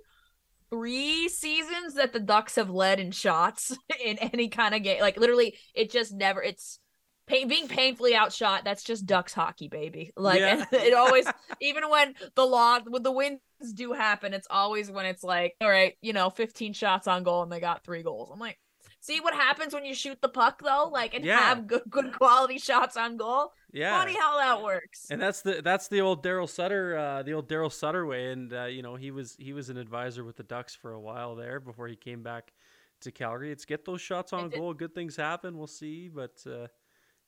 three 0.70 1.28
seasons 1.28 1.94
that 1.94 2.12
the 2.12 2.20
Ducks 2.20 2.56
have 2.56 2.70
led 2.70 3.00
in 3.00 3.10
shots 3.10 3.76
in 4.04 4.18
any 4.18 4.48
kind 4.48 4.74
of 4.74 4.82
game. 4.82 5.00
Like 5.00 5.18
literally, 5.18 5.56
it 5.74 5.90
just 5.90 6.12
never. 6.12 6.42
It's 6.42 6.78
pain, 7.26 7.48
being 7.48 7.68
painfully 7.68 8.14
outshot. 8.14 8.64
That's 8.64 8.82
just 8.82 9.04
Ducks 9.04 9.34
hockey, 9.34 9.68
baby. 9.68 10.12
Like 10.16 10.40
Yeah. 10.40 10.64
it 10.72 10.94
always, 10.94 11.26
even 11.60 11.88
when 11.90 12.14
the 12.34 12.46
law, 12.46 12.80
when 12.86 13.02
the 13.02 13.12
wins 13.12 13.40
do 13.74 13.92
happen, 13.92 14.32
it's 14.32 14.48
always 14.48 14.90
when 14.90 15.06
it's 15.06 15.24
like, 15.24 15.54
all 15.60 15.68
right, 15.68 15.94
you 16.00 16.12
know, 16.12 16.30
15 16.30 16.72
shots 16.72 17.06
on 17.08 17.24
goal 17.24 17.42
and 17.42 17.52
they 17.52 17.60
got 17.60 17.84
three 17.84 18.02
goals. 18.02 18.30
I'm 18.32 18.40
like. 18.40 18.58
See 19.02 19.18
what 19.20 19.32
happens 19.34 19.72
when 19.72 19.84
you 19.86 19.94
shoot 19.94 20.20
the 20.20 20.28
puck 20.28 20.60
though, 20.62 20.88
like 20.92 21.14
and 21.14 21.24
Yeah. 21.24 21.38
have 21.40 21.66
good 21.66 21.82
good 21.88 22.12
quality 22.12 22.58
shots 22.58 22.96
on 22.96 23.16
goal. 23.16 23.52
yeah 23.72 23.98
Funny 23.98 24.14
how 24.14 24.36
that 24.38 24.62
works. 24.62 25.06
And 25.10 25.20
that's 25.20 25.40
the 25.42 25.62
that's 25.62 25.88
the 25.88 26.00
old 26.02 26.22
Daryl 26.22 26.48
Sutter, 26.48 26.96
uh, 26.98 27.22
the 27.22 27.32
old 27.32 27.48
Daryl 27.48 27.72
Sutter 27.72 28.04
way. 28.04 28.30
And 28.32 28.52
uh, 28.52 28.64
you 28.64 28.82
know 28.82 28.96
he 28.96 29.10
was 29.10 29.36
he 29.38 29.52
was 29.54 29.70
an 29.70 29.78
advisor 29.78 30.22
with 30.22 30.36
the 30.36 30.42
Ducks 30.42 30.74
for 30.74 30.92
a 30.92 31.00
while 31.00 31.34
there 31.34 31.60
before 31.60 31.88
he 31.88 31.96
came 31.96 32.22
back 32.22 32.52
to 33.00 33.10
Calgary. 33.10 33.50
It's 33.50 33.64
get 33.64 33.86
those 33.86 34.02
shots 34.02 34.32
on 34.34 34.50
goal. 34.50 34.74
Good 34.74 34.94
things 34.94 35.16
happen. 35.16 35.56
We'll 35.56 35.66
see, 35.66 36.08
but 36.08 36.36
uh, 36.46 36.66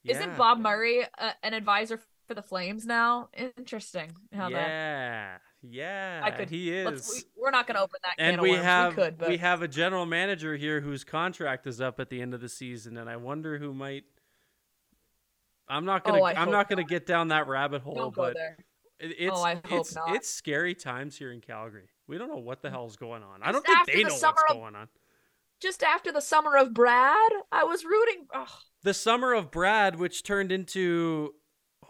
yeah. 0.03 0.17
Isn't 0.17 0.37
Bob 0.37 0.59
Murray 0.59 1.05
uh, 1.19 1.31
an 1.43 1.55
advisor 1.55 1.99
for 2.29 2.35
the 2.35 2.43
Flames 2.43 2.85
now? 2.85 3.31
Interesting. 3.57 4.13
How 4.35 4.51
that 4.51 5.41
Yeah, 5.63 6.29
could. 6.31 6.51
he 6.51 6.73
is. 6.73 7.25
we, 7.37 7.43
we're 7.43 7.51
not 7.53 7.67
going 7.67 7.77
to 7.77 7.83
open 7.83 8.01
that 8.03 8.17
can 8.17 8.35
and 8.35 8.43
we 8.43 8.53
have 8.53 8.97
we 8.97 9.03
could, 9.03 9.19
but 9.19 9.37
have 9.39 9.63
a 9.63 9.69
general 9.69 10.07
manager 10.07 10.57
here 10.57 10.81
whose 10.81 11.05
contract 11.05 11.67
is 11.67 11.81
up 11.81 12.01
at 12.01 12.11
the 12.11 12.21
end 12.21 12.35
of 12.35 12.41
the 12.41 12.49
season, 12.49 12.97
and 12.97 13.09
I 13.09 13.17
wonder 13.17 13.59
who 13.59 13.73
might. 13.73 14.05
I'm 15.69 15.85
not 15.85 16.05
gonna. 16.05 16.21
Oh, 16.21 16.25
I'm 16.25 16.51
not 16.51 16.69
gonna 16.69 16.85
get 16.85 17.07
down 17.07 17.29
that 17.29 17.47
rabbit 17.47 17.83
hole, 17.83 17.95
don't 17.95 18.15
but 18.15 18.37
it- 18.37 18.37
oh, 18.39 19.07
it's 19.19 19.37
Oh, 19.39 19.43
I 19.43 19.55
hope 19.55 19.81
it's 19.81 19.95
not. 19.95 20.15
it's 20.17 20.29
scary 20.29 20.75
times 20.75 21.17
here 21.17 21.33
in 21.33 21.41
Calgary. 21.41 21.89
We 22.07 22.19
don't 22.19 22.29
know 22.29 22.37
what 22.39 22.63
the 22.63 22.71
hell's 22.71 22.97
going 22.97 23.23
on. 23.23 23.43
I 23.43 23.53
don't 23.53 23.65
think 23.65 23.87
they 23.87 24.03
the 24.03 24.09
know 24.09 24.15
what's 24.15 24.23
of- 24.51 24.57
going 24.57 24.75
on. 24.77 24.89
Just 25.61 25.85
after 25.85 26.11
the 26.11 26.21
summer 26.21 26.57
of 26.57 26.75
Brad, 26.75 27.31
I 27.53 27.63
was 27.63 27.85
rooting. 27.85 28.27
Oh, 28.35 28.49
The 28.83 28.93
summer 28.95 29.33
of 29.33 29.53
Brad, 29.53 29.97
which 29.97 30.25
turned 30.25 30.51
into 30.51 31.35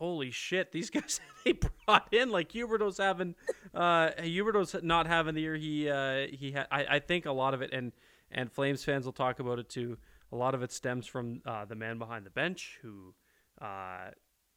holy 0.03 0.33
shit, 0.33 0.73
these 0.73 0.91
guys 0.97 1.21
they 1.45 1.53
brought 1.53 2.13
in 2.13 2.31
like 2.31 2.51
Huberdeau's 2.51 2.99
having 2.99 3.37
uh 3.73 4.11
Huberdeau's 4.19 4.75
not 4.83 5.07
having 5.07 5.35
the 5.35 5.43
year 5.43 5.55
he 5.55 5.89
uh 5.89 6.27
he 6.33 6.51
had 6.51 6.67
I, 6.73 6.97
I 6.97 6.99
think 6.99 7.25
a 7.25 7.33
lot 7.33 7.55
of 7.55 7.63
it 7.63 7.73
and 7.73 7.93
and 8.33 8.51
Flames 8.51 8.83
fans 8.83 9.05
will 9.05 9.13
talk 9.13 9.39
about 9.39 9.61
it 9.61 9.69
too. 9.69 9.99
A 10.33 10.37
lot 10.37 10.55
of 10.55 10.63
it 10.63 10.73
stems 10.73 11.07
from 11.07 11.43
uh, 11.45 11.67
the 11.67 11.75
man 11.75 11.99
behind 11.99 12.27
the 12.27 12.31
bench 12.31 12.79
who 12.83 13.15
uh 13.61 14.11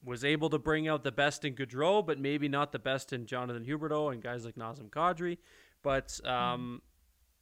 was 0.04 0.24
able 0.24 0.50
to 0.50 0.58
bring 0.58 0.88
out 0.88 1.04
the 1.04 1.12
best 1.12 1.46
in 1.46 1.54
Gaudreau, 1.54 2.06
but 2.06 2.20
maybe 2.20 2.48
not 2.48 2.72
the 2.72 2.80
best 2.80 3.14
in 3.14 3.26
Jonathan 3.26 3.66
Huberdeau 3.66 4.12
and 4.12 4.22
guys 4.22 4.46
like 4.46 4.56
Nazem 4.56 4.90
Kadri. 4.90 5.38
But 5.82 6.20
um, 6.26 6.82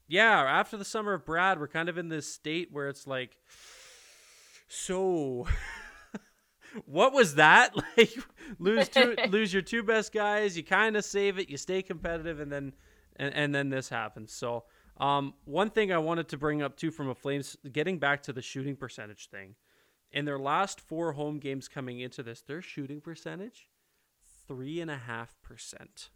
yeah, 0.08 0.44
after 0.44 0.78
the 0.78 0.86
summer 0.86 1.14
of 1.14 1.26
Brad, 1.26 1.60
we're 1.60 1.68
kind 1.68 1.90
of 1.90 1.98
in 1.98 2.08
this 2.08 2.26
state 2.26 2.70
where 2.72 2.88
it's 2.88 3.06
like, 3.06 3.36
so 4.70 5.46
what 6.86 7.13
was 7.13 7.36
that? 7.36 7.75
Like 7.98 8.13
lose 8.60 8.89
two, 8.89 9.15
lose 9.30 9.53
your 9.53 9.62
two 9.62 9.84
best 9.84 10.13
guys, 10.13 10.58
you 10.58 10.63
kind 10.63 10.96
of 10.96 11.06
save 11.06 11.38
it, 11.39 11.50
you 11.50 11.58
stay 11.58 11.82
competitive, 11.82 12.39
and 12.39 12.51
then 12.51 12.74
and, 13.15 13.34
and 13.34 13.56
then 13.56 13.70
this 13.70 13.89
happens. 13.89 14.34
So 14.34 14.63
um, 14.98 15.34
one 15.46 15.70
thing 15.70 15.92
I 15.92 15.98
wanted 15.98 16.27
to 16.30 16.38
bring 16.38 16.62
up 16.62 16.75
too 16.75 16.92
from 16.92 17.10
a 17.10 17.15
Flames, 17.15 17.58
getting 17.72 18.00
back 18.00 18.24
to 18.24 18.34
the 18.34 18.42
shooting 18.42 18.75
percentage 18.75 19.30
thing, 19.30 19.56
in 20.12 20.25
their 20.25 20.39
last 20.39 20.80
four 20.80 21.13
home 21.13 21.39
games 21.39 21.68
coming 21.68 22.00
into 22.00 22.24
this, 22.24 22.42
their 22.42 22.62
shooting 22.62 23.01
percentage 23.01 23.70
three 24.48 24.80
and 24.80 24.92
a 24.92 24.98
half 24.98 25.36
percent. 25.42 26.10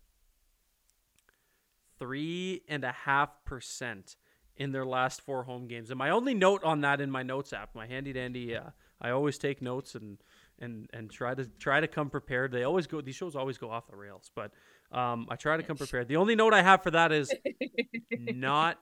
Three 1.97 2.61
and 2.67 2.83
a 2.83 2.91
half 2.91 3.43
percent 3.43 4.15
in 4.55 4.71
their 4.71 4.85
last 4.85 5.21
four 5.21 5.43
home 5.43 5.67
games. 5.67 5.89
And 5.89 5.97
my 5.97 6.09
only 6.09 6.33
note 6.33 6.63
on 6.63 6.81
that 6.81 7.01
in 7.01 7.09
my 7.09 7.23
notes 7.23 7.53
app, 7.53 7.73
my 7.75 7.87
handy 7.87 8.13
dandy, 8.13 8.55
uh, 8.55 8.71
I 9.01 9.09
always 9.11 9.37
take 9.37 9.61
notes 9.61 9.95
and 9.95 10.17
and 10.59 10.89
and 10.93 11.09
try 11.09 11.33
to 11.33 11.45
try 11.59 11.79
to 11.79 11.87
come 11.87 12.09
prepared. 12.09 12.51
They 12.51 12.63
always 12.63 12.87
go; 12.87 13.01
these 13.01 13.15
shows 13.15 13.35
always 13.35 13.57
go 13.57 13.69
off 13.69 13.87
the 13.87 13.95
rails, 13.95 14.31
but 14.35 14.51
um, 14.91 15.27
I 15.29 15.35
try 15.35 15.57
to 15.57 15.63
come 15.63 15.77
prepared. 15.77 16.07
The 16.07 16.17
only 16.17 16.35
note 16.35 16.53
I 16.53 16.61
have 16.61 16.83
for 16.83 16.91
that 16.91 17.11
is 17.11 17.33
not 18.11 18.79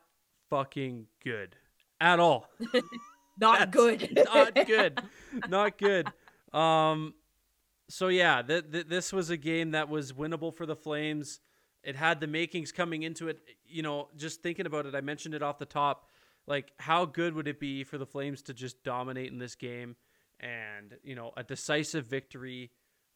fucking 0.50 1.08
good 1.24 1.56
at 2.00 2.20
all. 2.20 2.50
not 3.40 3.60
That's 3.60 3.72
good. 3.72 4.20
not 4.34 4.68
good. 4.68 5.02
Not 5.50 5.78
good. 5.78 6.08
Um, 6.54 7.14
so 7.90 8.08
yeah, 8.08 8.42
th- 8.42 8.72
th- 8.72 8.88
this 8.88 9.12
was 9.12 9.30
a 9.30 9.38
game 9.38 9.72
that 9.72 9.90
was 9.90 10.14
winnable 10.14 10.54
for 10.54 10.66
the 10.66 10.76
Flames. 10.76 11.40
It 11.84 11.96
had 11.96 12.20
the 12.20 12.28
makings 12.28 12.72
coming 12.72 13.04
into 13.04 13.28
it. 13.28 13.40
You 13.66 13.84
know, 13.84 14.10
just 14.16 14.42
thinking 14.42 14.66
about 14.66 14.86
it, 14.86 14.96
I 14.96 15.02
mentioned 15.02 15.36
it 15.36 15.44
off 15.44 15.60
the 15.60 15.66
top. 15.66 16.10
Like, 16.48 16.72
how 16.78 17.06
good 17.06 17.34
would 17.34 17.48
it 17.48 17.60
be 17.60 17.84
for 17.84 17.98
the 17.98 18.06
Flames 18.06 18.44
to 18.44 18.54
just 18.54 18.84
dominate 18.84 19.32
in 19.32 19.40
this 19.40 19.56
game 19.56 19.96
and 20.40 20.98
you 21.04 21.16
know 21.16 21.32
a 21.38 21.44
decisive 21.44 22.06
victory? 22.06 22.72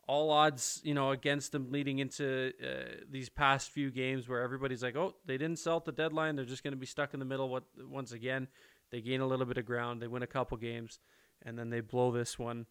All 0.07 0.31
odds, 0.31 0.81
you 0.83 0.95
know, 0.95 1.11
against 1.11 1.51
them 1.51 1.71
leading 1.71 1.99
into 1.99 2.51
uh, 2.63 2.95
these 3.11 3.29
past 3.29 3.69
few 3.69 3.91
games 3.91 4.27
where 4.27 4.41
everybody's 4.41 4.81
like, 4.81 4.95
"Oh, 4.95 5.13
they 5.25 5.37
didn't 5.37 5.59
sell 5.59 5.77
at 5.77 5.85
the 5.85 5.91
deadline. 5.91 6.35
They're 6.35 6.45
just 6.45 6.63
going 6.63 6.73
to 6.73 6.79
be 6.79 6.87
stuck 6.87 7.13
in 7.13 7.19
the 7.19 7.27
middle." 7.27 7.47
What 7.47 7.65
once 7.77 8.11
again, 8.11 8.47
they 8.91 9.01
gain 9.01 9.21
a 9.21 9.27
little 9.27 9.45
bit 9.45 9.57
of 9.57 9.65
ground. 9.65 10.01
They 10.01 10.07
win 10.07 10.23
a 10.23 10.27
couple 10.27 10.57
games, 10.57 10.97
and 11.43 11.59
then 11.59 11.69
they 11.69 11.81
blow 11.81 12.11
this 12.11 12.39
one. 12.39 12.65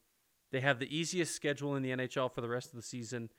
They 0.50 0.60
have 0.60 0.80
the 0.80 0.96
easiest 0.96 1.34
schedule 1.36 1.76
in 1.76 1.82
the 1.82 1.90
NHL 1.90 2.32
for 2.32 2.40
the 2.40 2.48
rest 2.48 2.70
of 2.70 2.74
the 2.74 2.82
season, 2.82 3.30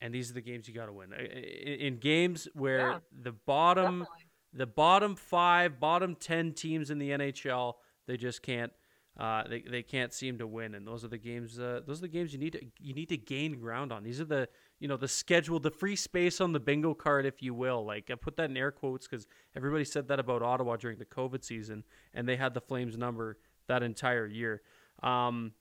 and 0.00 0.12
these 0.12 0.30
are 0.30 0.34
the 0.34 0.40
games 0.40 0.66
you 0.66 0.74
got 0.74 0.86
to 0.86 0.92
win. 0.92 1.12
In 1.12 1.98
games 1.98 2.48
where 2.54 2.90
Yeah, 2.90 2.98
the 3.12 3.32
bottom, 3.32 4.00
Definitely. 4.00 4.26
the 4.52 4.66
bottom 4.66 5.14
five, 5.14 5.78
bottom 5.78 6.16
ten 6.16 6.54
teams 6.54 6.90
in 6.90 6.98
the 6.98 7.10
NHL, 7.10 7.74
they 8.08 8.16
just 8.16 8.42
can't. 8.42 8.72
Uh, 9.18 9.44
they, 9.48 9.60
they 9.60 9.82
can't 9.82 10.12
seem 10.12 10.38
to 10.38 10.46
win, 10.46 10.74
and 10.74 10.86
those 10.86 11.04
are 11.04 11.08
the 11.08 11.18
games. 11.18 11.58
Uh, 11.58 11.80
those 11.86 11.98
are 11.98 12.02
the 12.02 12.08
games 12.08 12.32
you 12.32 12.38
need 12.38 12.52
to 12.54 12.60
you 12.80 12.94
need 12.94 13.08
to 13.08 13.16
gain 13.16 13.60
ground 13.60 13.92
on. 13.92 14.02
These 14.02 14.20
are 14.20 14.24
the 14.24 14.48
you 14.80 14.88
know 14.88 14.96
the 14.96 15.06
schedule, 15.06 15.60
the 15.60 15.70
free 15.70 15.94
space 15.94 16.40
on 16.40 16.52
the 16.52 16.58
bingo 16.58 16.94
card, 16.94 17.24
if 17.24 17.40
you 17.40 17.54
will. 17.54 17.84
Like 17.84 18.10
I 18.10 18.16
put 18.16 18.36
that 18.38 18.50
in 18.50 18.56
air 18.56 18.72
quotes 18.72 19.06
because 19.06 19.26
everybody 19.54 19.84
said 19.84 20.08
that 20.08 20.18
about 20.18 20.42
Ottawa 20.42 20.76
during 20.76 20.98
the 20.98 21.04
COVID 21.04 21.44
season, 21.44 21.84
and 22.12 22.28
they 22.28 22.36
had 22.36 22.54
the 22.54 22.60
Flames 22.60 22.96
number 22.98 23.38
that 23.68 23.82
entire 23.84 24.26
year. 24.26 24.62
Um, 25.02 25.52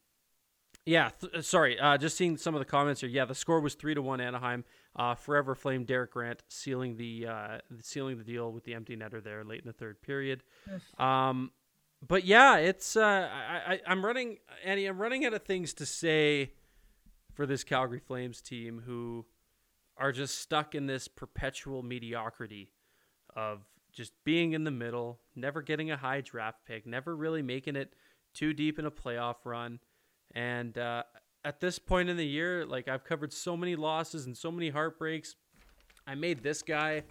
Yeah, 0.86 1.12
th- 1.22 1.34
uh, 1.34 1.42
sorry. 1.42 1.80
Uh, 1.80 1.98
just 1.98 2.18
seeing 2.18 2.36
some 2.38 2.56
of 2.56 2.60
the 2.60 2.66
comments 2.66 3.02
here. 3.02 3.10
Yeah, 3.10 3.26
the 3.26 3.36
score 3.36 3.62
was 3.62 3.76
three 3.76 3.94
to 3.94 4.02
one 4.02 4.20
Anaheim. 4.20 4.66
Uh, 4.96 5.16
forever 5.16 5.56
flame 5.56 5.86
Derek 5.86 6.12
Grant 6.12 6.44
sealing 6.50 6.98
the 6.98 7.28
uh, 7.28 7.58
sealing 7.82 8.18
the 8.18 8.24
deal 8.24 8.52
with 8.52 8.64
the 8.64 8.74
empty 8.74 8.96
netter 8.98 9.24
there 9.24 9.44
late 9.44 9.62
in 9.62 9.68
the 9.68 9.74
third 9.74 10.02
period. 10.02 10.44
Um, 10.98 11.52
but 12.08 12.26
yeah, 12.26 12.58
it's 12.58 12.96
uh, 12.96 13.30
I, 13.32 13.74
I 13.74 13.80
I'm 13.88 14.06
running 14.06 14.38
Annie. 14.64 14.86
I'm 14.86 15.02
running 15.02 15.26
out 15.26 15.34
of 15.34 15.44
things 15.44 15.74
to 15.76 15.86
say 15.86 16.52
for 17.34 17.46
this 17.46 17.64
Calgary 17.64 18.00
Flames 18.00 18.42
team 18.42 18.84
who 18.86 19.26
are 19.98 20.12
just 20.12 20.40
stuck 20.40 20.76
in 20.76 20.88
this 20.88 21.08
perpetual 21.08 21.84
mediocrity 21.84 22.72
of 23.36 23.62
just 23.92 24.12
being 24.24 24.54
in 24.54 24.64
the 24.64 24.72
middle, 24.72 25.20
never 25.36 25.62
getting 25.62 25.92
a 25.92 25.98
high 25.98 26.22
draft 26.22 26.60
pick, 26.68 26.86
never 26.86 27.16
really 27.16 27.42
making 27.42 27.76
it 27.76 27.94
too 28.34 28.54
deep 28.54 28.80
in 28.80 28.86
a 28.86 28.92
playoff 28.92 29.36
run. 29.46 29.80
And 30.34 30.78
uh, 30.78 31.04
at 31.46 31.60
this 31.60 31.78
point 31.78 32.10
in 32.10 32.18
the 32.18 32.26
year, 32.26 32.66
like 32.66 32.88
I've 32.88 33.04
covered 33.04 33.32
so 33.32 33.56
many 33.56 33.76
losses 33.76 34.26
and 34.26 34.36
so 34.36 34.52
many 34.52 34.70
heartbreaks. 34.70 35.36
I 36.08 36.16
made 36.16 36.42
this 36.44 36.64
guy 36.64 37.04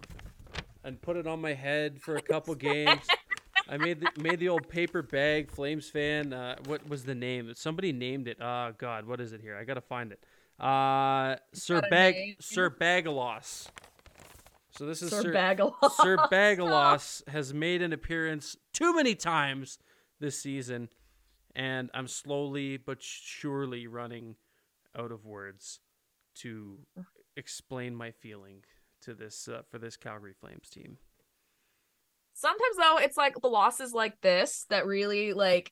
and 0.83 1.01
put 1.01 1.15
it 1.15 1.25
on 1.25 1.39
my 1.39 1.53
head 1.53 2.01
for 2.01 2.17
a 2.17 2.21
couple 2.21 2.53
games. 2.55 3.07
I 3.67 3.77
made 3.77 4.01
the, 4.01 4.09
made 4.21 4.39
the 4.39 4.49
old 4.49 4.67
paper 4.67 5.01
bag 5.01 5.51
Flames 5.51 5.89
fan. 5.89 6.33
Uh, 6.33 6.55
what 6.65 6.87
was 6.87 7.03
the 7.03 7.15
name? 7.15 7.51
Somebody 7.55 7.91
named 7.91 8.27
it. 8.27 8.37
Oh 8.41 8.73
God, 8.77 9.05
what 9.05 9.21
is 9.21 9.33
it 9.33 9.41
here? 9.41 9.55
I 9.55 9.63
gotta 9.63 9.81
find 9.81 10.11
it. 10.11 10.19
Uh, 10.59 11.35
Sir 11.53 11.81
Bag 11.89 12.15
name? 12.15 12.35
Sir 12.39 12.69
Bagalos. 12.69 13.67
So 14.71 14.85
this 14.85 15.01
is 15.01 15.09
Sir 15.11 15.21
Sir 15.21 15.33
Bagalos. 15.33 15.91
Sir 16.01 16.17
Bagalos 16.31 17.27
has 17.29 17.53
made 17.53 17.81
an 17.81 17.93
appearance 17.93 18.57
too 18.73 18.95
many 18.95 19.15
times 19.15 19.79
this 20.19 20.39
season, 20.39 20.89
and 21.55 21.89
I'm 21.93 22.07
slowly 22.07 22.77
but 22.77 23.01
surely 23.01 23.87
running 23.87 24.35
out 24.97 25.11
of 25.11 25.25
words 25.25 25.79
to 26.35 26.79
explain 27.35 27.95
my 27.95 28.11
feeling 28.11 28.63
to 29.01 29.13
this 29.13 29.47
uh, 29.47 29.61
for 29.69 29.79
this 29.79 29.97
Calgary 29.97 30.33
Flames 30.39 30.69
team. 30.69 30.97
Sometimes 32.33 32.77
though, 32.77 32.97
it's 32.97 33.17
like 33.17 33.35
the 33.41 33.47
losses 33.47 33.93
like 33.93 34.19
this 34.21 34.65
that 34.69 34.85
really 34.85 35.33
like 35.33 35.71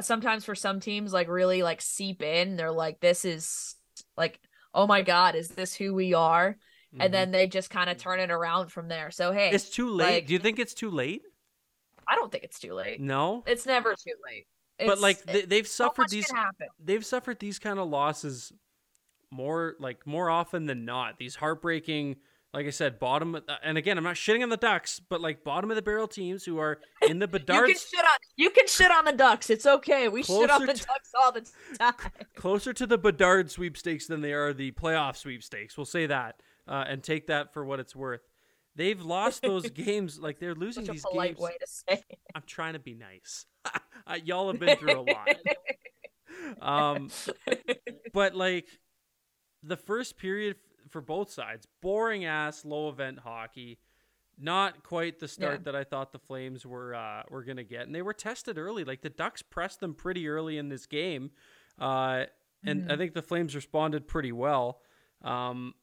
sometimes 0.00 0.44
for 0.44 0.54
some 0.54 0.80
teams 0.80 1.12
like 1.12 1.28
really 1.28 1.62
like 1.62 1.80
seep 1.80 2.22
in. 2.22 2.56
They're 2.56 2.72
like, 2.72 3.00
this 3.00 3.24
is 3.24 3.74
like, 4.16 4.40
oh 4.74 4.86
my 4.86 5.02
god, 5.02 5.34
is 5.34 5.48
this 5.48 5.74
who 5.74 5.94
we 5.94 6.14
are? 6.14 6.56
Mhm. 6.94 7.04
And 7.04 7.14
then 7.14 7.30
they 7.30 7.46
just 7.46 7.70
kind 7.70 7.88
of 7.90 7.96
turn 7.98 8.20
it 8.20 8.30
around 8.30 8.68
from 8.72 8.88
there. 8.88 9.10
So 9.10 9.32
hey, 9.32 9.50
it's 9.50 9.68
too 9.70 9.90
late. 9.90 10.14
like- 10.14 10.26
Do 10.26 10.32
you 10.32 10.38
think 10.38 10.58
it's 10.58 10.74
too 10.74 10.90
late? 10.90 11.22
I 12.06 12.14
don't 12.16 12.32
think 12.32 12.44
it's 12.44 12.58
too 12.58 12.72
late. 12.72 13.00
No, 13.00 13.44
It's 13.46 13.66
never 13.66 13.94
too 13.94 14.14
late. 14.26 14.46
but 14.78 14.98
like 14.98 15.22
they, 15.24 15.42
they've 15.42 15.66
suffered 15.66 16.08
these 16.08 16.26
they've 16.82 17.04
suffered 17.04 17.38
these 17.38 17.58
kind 17.58 17.78
of 17.78 17.88
losses 17.88 18.50
more 19.30 19.74
like 19.78 20.06
more 20.06 20.30
often 20.30 20.64
than 20.66 20.84
not. 20.86 21.18
These 21.18 21.36
heartbreaking, 21.36 22.16
like 22.54 22.66
I 22.66 22.70
said, 22.70 22.98
bottom. 22.98 23.38
And 23.62 23.76
again, 23.76 23.98
I'm 23.98 24.04
not 24.04 24.14
shitting 24.16 24.42
on 24.42 24.48
the 24.48 24.56
Ducks, 24.56 25.00
but 25.00 25.20
like 25.20 25.44
bottom 25.44 25.70
of 25.70 25.76
the 25.76 25.82
barrel 25.82 26.08
teams 26.08 26.44
who 26.44 26.58
are 26.58 26.78
in 27.06 27.18
the 27.18 27.26
You 27.32 27.38
can 27.38 27.74
shit 27.74 28.00
on 28.00 28.18
you 28.36 28.50
can 28.50 28.66
shit 28.66 28.90
on 28.90 29.04
the 29.04 29.12
Ducks. 29.12 29.50
It's 29.50 29.66
okay. 29.66 30.08
We 30.08 30.22
shit 30.22 30.50
on 30.50 30.64
the 30.66 30.72
to- 30.72 30.84
Ducks 30.86 31.12
all 31.20 31.32
the 31.32 31.46
time. 31.78 31.94
closer 32.36 32.72
to 32.72 32.86
the 32.86 32.98
Bedard 32.98 33.50
sweepstakes 33.50 34.06
than 34.06 34.22
they 34.22 34.32
are 34.32 34.52
the 34.52 34.72
playoff 34.72 35.16
sweepstakes. 35.16 35.76
We'll 35.76 35.84
say 35.84 36.06
that 36.06 36.36
uh, 36.66 36.84
and 36.88 37.02
take 37.02 37.26
that 37.26 37.52
for 37.52 37.64
what 37.64 37.80
it's 37.80 37.94
worth. 37.94 38.22
They've 38.76 39.00
lost 39.00 39.42
those 39.42 39.68
games. 39.70 40.18
Like 40.18 40.38
they're 40.38 40.54
losing 40.54 40.84
Such 40.84 40.90
a 40.90 40.92
these 40.94 41.04
polite 41.10 41.30
games. 41.36 41.40
way 41.40 41.52
to 41.60 41.66
say. 41.66 42.02
I'm 42.34 42.42
trying 42.46 42.72
to 42.74 42.78
be 42.78 42.94
nice. 42.94 43.44
Y'all 44.24 44.50
have 44.50 44.58
been 44.60 44.76
through 44.78 45.00
a 45.00 45.02
lot. 45.02 45.28
Um, 46.62 47.10
but 48.14 48.34
like 48.34 48.66
the 49.62 49.76
first 49.76 50.16
period 50.16 50.56
for 50.88 51.00
both 51.00 51.30
sides, 51.30 51.66
boring 51.80 52.24
ass 52.24 52.64
low 52.64 52.88
event 52.88 53.20
hockey. 53.20 53.78
Not 54.40 54.84
quite 54.84 55.18
the 55.18 55.26
start 55.26 55.60
Yeah. 55.60 55.72
that 55.72 55.76
I 55.76 55.82
thought 55.84 56.12
the 56.12 56.18
Flames 56.20 56.64
were 56.64 56.94
uh, 56.94 57.24
were 57.28 57.42
gonna 57.42 57.64
get, 57.64 57.82
and 57.86 57.94
they 57.94 58.02
were 58.02 58.12
tested 58.14 58.56
early. 58.58 58.84
Like 58.84 59.02
the 59.02 59.10
Ducks 59.10 59.42
pressed 59.42 59.80
them 59.80 59.94
pretty 59.94 60.28
early 60.28 60.58
in 60.58 60.68
this 60.68 60.86
game, 60.86 61.32
uh, 61.78 62.24
and 62.64 62.90
I 62.92 62.96
think 62.96 63.14
the 63.14 63.22
Flames 63.22 63.54
responded 63.56 64.06
pretty 64.06 64.30
well. 64.32 64.80
Um, 65.22 65.74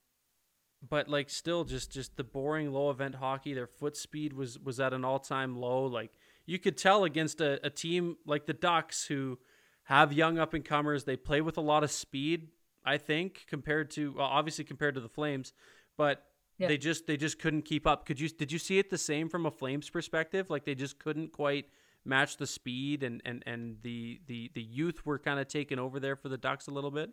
but 0.88 1.10
like 1.10 1.30
still, 1.30 1.66
just 1.66 1.92
just 1.92 2.16
the 2.16 2.24
boring 2.24 2.72
low 2.72 2.90
event 2.92 3.16
hockey. 3.16 3.54
Their 3.54 3.68
foot 3.68 3.98
speed 3.98 4.32
was 4.34 4.58
was 4.60 4.80
at 4.80 4.94
an 4.94 5.04
all 5.04 5.20
time 5.20 5.58
low. 5.58 5.86
Like 5.86 6.12
you 6.46 6.58
could 6.60 6.78
tell 6.78 7.04
against 7.04 7.42
a, 7.42 7.60
a 7.66 7.70
team 7.70 8.16
like 8.26 8.46
the 8.46 8.54
Ducks 8.54 9.06
who 9.08 9.38
have 9.84 10.14
young 10.14 10.38
up 10.40 10.54
and 10.54 10.64
comers. 10.64 11.04
They 11.04 11.18
play 11.18 11.42
with 11.42 11.58
a 11.58 11.62
lot 11.62 11.84
of 11.84 11.92
speed, 11.92 12.50
I 12.86 12.98
think, 12.98 13.46
compared 13.48 13.92
to 13.92 14.14
well, 14.14 14.28
obviously 14.28 14.64
compared 14.66 14.96
to 14.96 15.02
the 15.02 15.10
Flames, 15.10 15.54
but 15.98 16.24
Yeah. 16.58 16.70
they 16.70 16.78
just 16.78 17.08
they 17.08 17.18
just 17.18 17.40
couldn't 17.40 17.64
keep 17.64 17.86
up. 17.88 18.06
Could 18.06 18.20
you 18.20 18.30
did 18.30 18.52
you 18.52 18.60
see 18.60 18.80
it 18.80 18.90
the 18.90 18.98
same 18.98 19.30
from 19.30 19.46
a 19.46 19.52
Flames 19.52 19.90
perspective? 19.90 20.50
Like 20.50 20.66
they 20.66 20.76
just 20.76 21.00
couldn't 21.00 21.32
quite 21.32 21.66
match 22.06 22.38
the 22.38 22.48
speed 22.48 23.04
and 23.04 23.22
and 23.26 23.44
and 23.46 23.78
the 23.82 24.22
the 24.28 24.52
the 24.54 24.62
youth 24.62 25.06
were 25.06 25.20
kind 25.20 25.40
of 25.40 25.48
taken 25.48 25.80
over 25.80 26.00
there 26.00 26.16
for 26.16 26.30
the 26.30 26.38
Ducks 26.38 26.68
a 26.68 26.72
little 26.72 26.92
bit. 26.92 27.10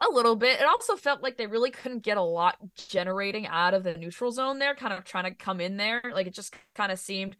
a 0.00 0.12
little 0.12 0.34
bit. 0.34 0.60
It 0.60 0.66
also 0.66 0.96
felt 0.96 1.22
like 1.22 1.36
they 1.36 1.46
really 1.46 1.70
couldn't 1.70 2.00
get 2.02 2.16
a 2.16 2.22
lot 2.22 2.56
generating 2.76 3.46
out 3.46 3.72
of 3.74 3.84
the 3.84 3.94
neutral 3.94 4.32
zone 4.32 4.58
there, 4.58 4.74
kind 4.74 4.92
of 4.92 5.04
trying 5.04 5.24
to 5.24 5.30
come 5.34 5.60
in 5.60 5.76
there. 5.76 6.02
Like 6.12 6.26
it 6.26 6.34
just 6.34 6.54
kind 6.74 6.90
of 6.90 6.98
seemed 6.98 7.36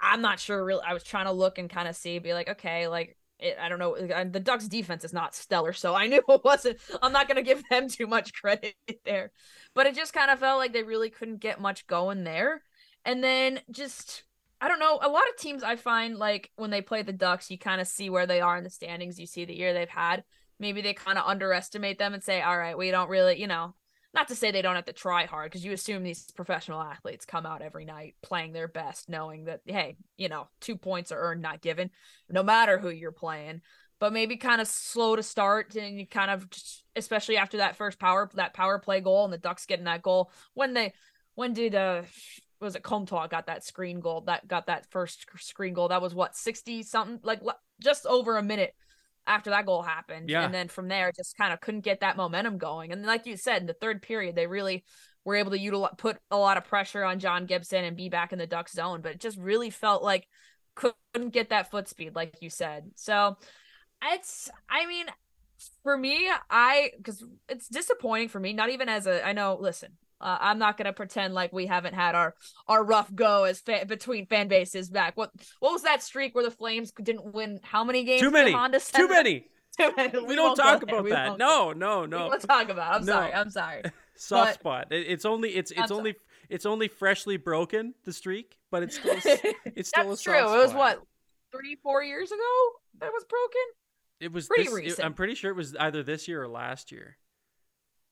I'm 0.00 0.20
not 0.20 0.38
sure 0.40 0.62
really 0.64 0.82
I 0.86 0.92
was 0.92 1.02
trying 1.04 1.26
to 1.26 1.32
look 1.32 1.58
and 1.58 1.70
kind 1.70 1.88
of 1.88 1.96
see 1.96 2.18
be 2.18 2.34
like 2.34 2.48
okay, 2.48 2.88
like 2.88 3.16
it, 3.38 3.56
I 3.60 3.68
don't 3.68 3.78
know. 3.78 3.96
The 3.96 4.40
Ducks 4.40 4.68
defense 4.68 5.04
is 5.04 5.12
not 5.12 5.34
stellar, 5.34 5.72
so 5.72 5.94
I 5.94 6.06
knew 6.06 6.22
it 6.28 6.44
wasn't. 6.44 6.78
I'm 7.02 7.12
not 7.12 7.28
going 7.28 7.36
to 7.36 7.42
give 7.42 7.62
them 7.68 7.88
too 7.88 8.06
much 8.06 8.32
credit 8.34 8.74
there, 9.04 9.32
but 9.74 9.86
it 9.86 9.94
just 9.94 10.12
kind 10.12 10.30
of 10.30 10.38
felt 10.38 10.58
like 10.58 10.72
they 10.72 10.82
really 10.82 11.10
couldn't 11.10 11.40
get 11.40 11.60
much 11.60 11.86
going 11.86 12.24
there. 12.24 12.62
And 13.04 13.22
then 13.22 13.60
just, 13.70 14.24
I 14.60 14.68
don't 14.68 14.80
know. 14.80 14.98
A 15.02 15.08
lot 15.08 15.28
of 15.28 15.36
teams 15.38 15.62
I 15.62 15.76
find 15.76 16.16
like 16.16 16.50
when 16.56 16.70
they 16.70 16.82
play 16.82 17.02
the 17.02 17.12
Ducks, 17.12 17.50
you 17.50 17.58
kind 17.58 17.80
of 17.80 17.86
see 17.86 18.10
where 18.10 18.26
they 18.26 18.40
are 18.40 18.56
in 18.56 18.64
the 18.64 18.70
standings. 18.70 19.20
You 19.20 19.26
see 19.26 19.44
the 19.44 19.56
year 19.56 19.72
they've 19.72 19.88
had. 19.88 20.24
Maybe 20.58 20.80
they 20.80 20.94
kind 20.94 21.18
of 21.18 21.26
underestimate 21.26 21.98
them 21.98 22.14
and 22.14 22.24
say, 22.24 22.40
all 22.40 22.56
right, 22.56 22.76
we 22.76 22.90
don't 22.90 23.10
really, 23.10 23.38
you 23.38 23.46
know, 23.46 23.74
not 24.16 24.28
to 24.28 24.34
say 24.34 24.50
they 24.50 24.62
don't 24.62 24.74
have 24.74 24.86
to 24.86 24.92
try 24.94 25.26
hard 25.26 25.50
because 25.50 25.64
you 25.64 25.72
assume 25.72 26.02
these 26.02 26.30
professional 26.34 26.80
athletes 26.80 27.26
come 27.26 27.44
out 27.44 27.60
every 27.60 27.84
night 27.84 28.14
playing 28.22 28.52
their 28.52 28.66
best, 28.66 29.10
knowing 29.10 29.44
that, 29.44 29.60
hey, 29.66 29.96
you 30.16 30.30
know, 30.30 30.48
two 30.60 30.74
points 30.74 31.12
are 31.12 31.20
earned, 31.20 31.42
not 31.42 31.60
given, 31.60 31.90
no 32.30 32.42
matter 32.42 32.78
who 32.78 32.88
you're 32.88 33.12
playing. 33.12 33.60
But 33.98 34.12
maybe 34.12 34.36
kind 34.36 34.60
of 34.60 34.68
slow 34.68 35.16
to 35.16 35.22
start 35.22 35.74
and 35.74 35.98
you 35.98 36.06
kind 36.06 36.30
of 36.30 36.50
just, 36.50 36.84
especially 36.96 37.36
after 37.36 37.58
that 37.58 37.76
first 37.76 37.98
power, 37.98 38.30
that 38.34 38.52
power 38.52 38.78
play 38.78 39.00
goal 39.00 39.24
and 39.24 39.32
the 39.32 39.38
Ducks 39.38 39.66
getting 39.66 39.86
that 39.86 40.02
goal. 40.02 40.30
When 40.54 40.74
they, 40.74 40.92
when 41.34 41.52
did, 41.52 41.74
uh, 41.74 42.02
was 42.60 42.74
it 42.74 42.82
Comtois 42.82 43.26
got 43.28 43.46
that 43.46 43.64
screen 43.64 44.00
goal 44.00 44.22
that 44.22 44.48
got 44.48 44.66
that 44.66 44.90
first 44.90 45.26
screen 45.38 45.74
goal? 45.74 45.88
That 45.88 46.02
was 46.02 46.14
what, 46.14 46.36
60 46.36 46.82
something, 46.82 47.20
like 47.22 47.40
just 47.82 48.06
over 48.06 48.36
a 48.36 48.42
minute 48.42 48.74
after 49.26 49.50
that 49.50 49.66
goal 49.66 49.82
happened. 49.82 50.30
Yeah. 50.30 50.44
And 50.44 50.54
then 50.54 50.68
from 50.68 50.88
there, 50.88 51.12
just 51.14 51.36
kind 51.36 51.52
of 51.52 51.60
couldn't 51.60 51.80
get 51.80 52.00
that 52.00 52.16
momentum 52.16 52.58
going. 52.58 52.92
And 52.92 53.04
like 53.04 53.26
you 53.26 53.36
said, 53.36 53.60
in 53.60 53.66
the 53.66 53.72
third 53.72 54.02
period, 54.02 54.36
they 54.36 54.46
really 54.46 54.84
were 55.24 55.36
able 55.36 55.50
to 55.50 55.58
utilize, 55.58 55.92
put 55.98 56.18
a 56.30 56.36
lot 56.36 56.56
of 56.56 56.64
pressure 56.64 57.04
on 57.04 57.18
John 57.18 57.46
Gibson 57.46 57.84
and 57.84 57.96
be 57.96 58.08
back 58.08 58.32
in 58.32 58.38
the 58.38 58.46
Duck 58.46 58.68
zone. 58.68 59.00
But 59.02 59.12
it 59.12 59.20
just 59.20 59.38
really 59.38 59.70
felt 59.70 60.02
like 60.02 60.28
couldn't 60.74 61.30
get 61.30 61.50
that 61.50 61.70
foot 61.70 61.88
speed, 61.88 62.14
like 62.14 62.34
you 62.40 62.50
said. 62.50 62.90
So 62.94 63.36
it's, 64.02 64.50
I 64.68 64.86
mean, 64.86 65.06
for 65.82 65.96
me, 65.96 66.30
I, 66.50 66.90
because 66.96 67.24
it's 67.48 67.68
disappointing 67.68 68.28
for 68.28 68.38
me, 68.38 68.52
not 68.52 68.70
even 68.70 68.88
as 68.88 69.06
a, 69.06 69.26
I 69.26 69.32
know, 69.32 69.56
listen, 69.58 69.92
uh, 70.20 70.38
I'm 70.40 70.58
not 70.58 70.76
gonna 70.76 70.92
pretend 70.92 71.34
like 71.34 71.52
we 71.52 71.66
haven't 71.66 71.94
had 71.94 72.14
our 72.14 72.34
our 72.68 72.82
rough 72.84 73.14
go 73.14 73.44
as 73.44 73.60
fa- 73.60 73.84
between 73.86 74.26
fan 74.26 74.48
bases 74.48 74.88
back. 74.90 75.16
What 75.16 75.30
what 75.60 75.72
was 75.72 75.82
that 75.82 76.02
streak 76.02 76.34
where 76.34 76.44
the 76.44 76.50
Flames 76.50 76.92
didn't 77.02 77.32
win? 77.34 77.60
How 77.62 77.84
many 77.84 78.04
games? 78.04 78.20
Too 78.22 78.30
many. 78.30 78.52
Too 78.52 79.08
many. 79.08 79.48
Too 79.78 79.92
many. 79.94 80.24
We, 80.24 80.34
don't 80.36 80.56
talk 80.56 80.82
about 80.82 81.04
We 81.04 81.10
that. 81.10 81.28
won't- 81.28 81.38
No, 81.38 81.72
no, 81.74 82.00
We 82.02 82.06
no. 82.06 82.28
won't 82.28 82.40
talk 82.40 82.70
about. 82.70 82.92
it. 82.92 82.96
I'm 83.00 83.04
No. 83.04 83.12
sorry. 83.12 83.32
I'm 83.34 83.50
sorry. 83.50 83.82
Soft 84.16 84.46
but- 84.46 84.54
spot. 84.54 84.86
It, 84.90 85.06
it's 85.08 85.26
only 85.26 85.50
it's 85.50 85.70
it's 85.70 85.90
I'm 85.90 85.98
only 85.98 86.14
it's 86.48 86.64
only 86.64 86.88
freshly 86.88 87.36
broken 87.36 87.92
the 88.06 88.12
streak, 88.14 88.56
but 88.70 88.82
it's 88.84 88.96
still 88.98 89.16
it's 89.66 89.90
still 89.90 90.08
That's 90.08 90.20
a 90.22 90.24
true. 90.24 90.38
soft 90.38 90.54
It 90.54 90.58
was 90.58 90.72
what 90.72 91.02
three, 91.52 91.76
four 91.82 92.02
years 92.02 92.32
ago 92.32 92.42
that 93.00 93.12
was 93.12 93.24
broken. 93.28 93.60
It 94.20 94.32
was 94.32 94.46
pretty 94.46 94.62
this, 94.64 94.72
it- 94.72 94.76
recent. 94.76 95.04
I'm 95.04 95.12
pretty 95.12 95.34
sure 95.34 95.50
it 95.50 95.56
was 95.56 95.76
either 95.76 96.02
this 96.02 96.26
year 96.26 96.42
or 96.42 96.48
last 96.48 96.90
year. 96.90 97.18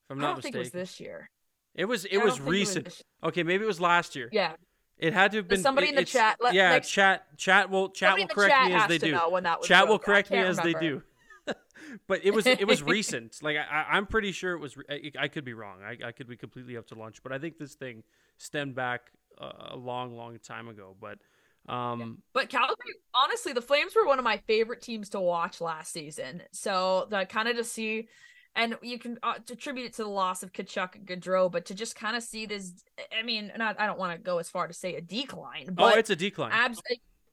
If 0.07 0.11
I'm 0.11 0.19
I 0.19 0.27
don't 0.27 0.35
mistaken. 0.35 0.53
think 0.53 0.55
it 0.55 0.59
was 0.59 0.71
this 0.71 0.99
year. 0.99 1.31
It 1.75 1.85
was 1.85 2.05
it 2.05 2.17
was 2.17 2.35
think 2.35 2.41
it 2.41 2.45
was 2.45 2.51
recent. 2.51 3.01
okay, 3.23 3.43
maybe 3.43 3.63
it 3.63 3.67
was 3.67 3.81
last 3.81 4.15
year. 4.15 4.29
Yeah. 4.31 4.53
It 4.97 5.13
had 5.13 5.31
to 5.31 5.37
have 5.37 5.47
been 5.49 5.61
somebody 5.61 5.87
it- 5.87 5.89
in 5.91 5.95
the 5.95 6.05
chat 6.05 6.37
let- 6.41 6.53
yeah, 6.53 6.69
next- 6.69 6.89
chat 6.89 7.25
chat 7.37 7.69
will 7.69 7.89
chat 7.89 8.17
will 8.17 8.27
correct 8.27 8.53
chat 8.53 8.67
me 8.67 8.73
as 8.73 8.87
they 8.87 8.97
do. 8.97 9.11
know 9.11 9.29
when 9.29 9.43
that 9.43 9.59
was 9.59 9.67
Chat 9.67 9.87
will 9.87 9.99
correct 9.99 10.31
me 10.31 10.37
as 10.37 10.57
they 10.57 10.73
do. 10.73 11.03
but 12.07 12.23
it 12.23 12.33
was 12.33 12.45
it 12.47 12.65
was 12.67 12.81
recent. 12.97 13.37
Like 13.41 13.57
I, 13.57 13.61
I- 13.63 13.97
I'm 13.97 14.05
pretty 14.05 14.31
sure 14.31 14.53
it 14.53 14.59
was. 14.59 14.75
I, 14.89 15.11
I 15.19 15.27
could 15.27 15.43
be 15.45 15.53
wrong. 15.53 15.79
I, 15.83 16.07
I 16.07 16.11
could 16.13 16.27
be 16.27 16.37
completely 16.37 16.77
up 16.77 16.87
to 16.87 16.95
lunch. 16.95 17.21
But 17.23 17.31
I 17.33 17.39
think 17.39 17.57
this 17.57 17.75
thing 17.75 18.03
stemmed 18.37 18.75
back 18.75 19.11
uh, 19.39 19.71
a 19.71 19.75
long, 19.77 20.15
long 20.15 20.37
time 20.39 20.69
ago. 20.69 20.95
But 20.99 21.19
Um, 21.67 21.99
yeah. 21.99 22.05
But 22.33 22.49
Calgary, 22.49 22.93
honestly, 23.13 23.51
the 23.53 23.61
Flames 23.61 23.93
were 23.95 24.05
one 24.05 24.17
of 24.19 24.23
my 24.23 24.37
favorite 24.47 24.81
teams 24.81 25.09
to 25.09 25.19
watch 25.19 25.59
last 25.61 25.91
season. 25.91 26.43
So 26.53 27.07
the 27.09 27.25
kind 27.25 27.47
of 27.49 27.57
to 27.57 27.63
see, 27.65 28.07
and 28.55 28.77
you 28.81 28.97
can 28.97 29.17
uh, 29.21 29.35
attribute 29.49 29.87
it 29.87 29.93
to 29.95 30.03
the 30.03 30.09
loss 30.09 30.43
of 30.43 30.51
Tkachuk 30.51 30.95
and 30.95 31.05
Gaudreau, 31.05 31.51
but 31.51 31.65
to 31.65 31.75
just 31.75 31.95
kind 31.95 32.15
of 32.15 32.23
see 32.23 32.45
this, 32.45 32.73
I 33.17 33.23
mean, 33.23 33.51
not 33.57 33.79
I 33.79 33.85
don't 33.85 33.99
want 33.99 34.17
to 34.17 34.23
go 34.23 34.37
as 34.37 34.49
far 34.49 34.67
to 34.67 34.73
say 34.73 34.95
a 34.95 35.01
decline, 35.01 35.69
but 35.71 35.95
oh, 35.95 35.99
it's 35.99 36.09
a 36.09 36.15
decline. 36.15 36.51
Abs- 36.53 36.81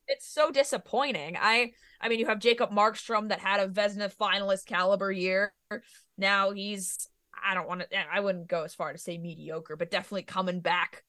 it's 0.08 0.26
so 0.26 0.50
disappointing. 0.50 1.36
I 1.40 1.72
I 2.00 2.08
mean, 2.08 2.18
you 2.18 2.26
have 2.26 2.40
Jacob 2.40 2.70
Markstrom 2.70 3.28
that 3.28 3.38
had 3.38 3.60
a 3.60 3.68
Vezina 3.68 4.12
finalist 4.14 4.66
caliber 4.66 5.12
year. 5.12 5.54
Now 6.18 6.50
he's 6.50 7.08
I 7.44 7.54
don't 7.54 7.68
want 7.68 7.80
to 7.82 7.86
I 8.12 8.20
wouldn't 8.20 8.48
go 8.48 8.64
as 8.64 8.74
far 8.74 8.92
to 8.92 8.98
say 8.98 9.16
mediocre, 9.18 9.76
but 9.76 9.90
definitely 9.90 10.24
coming 10.24 10.60
back 10.60 11.04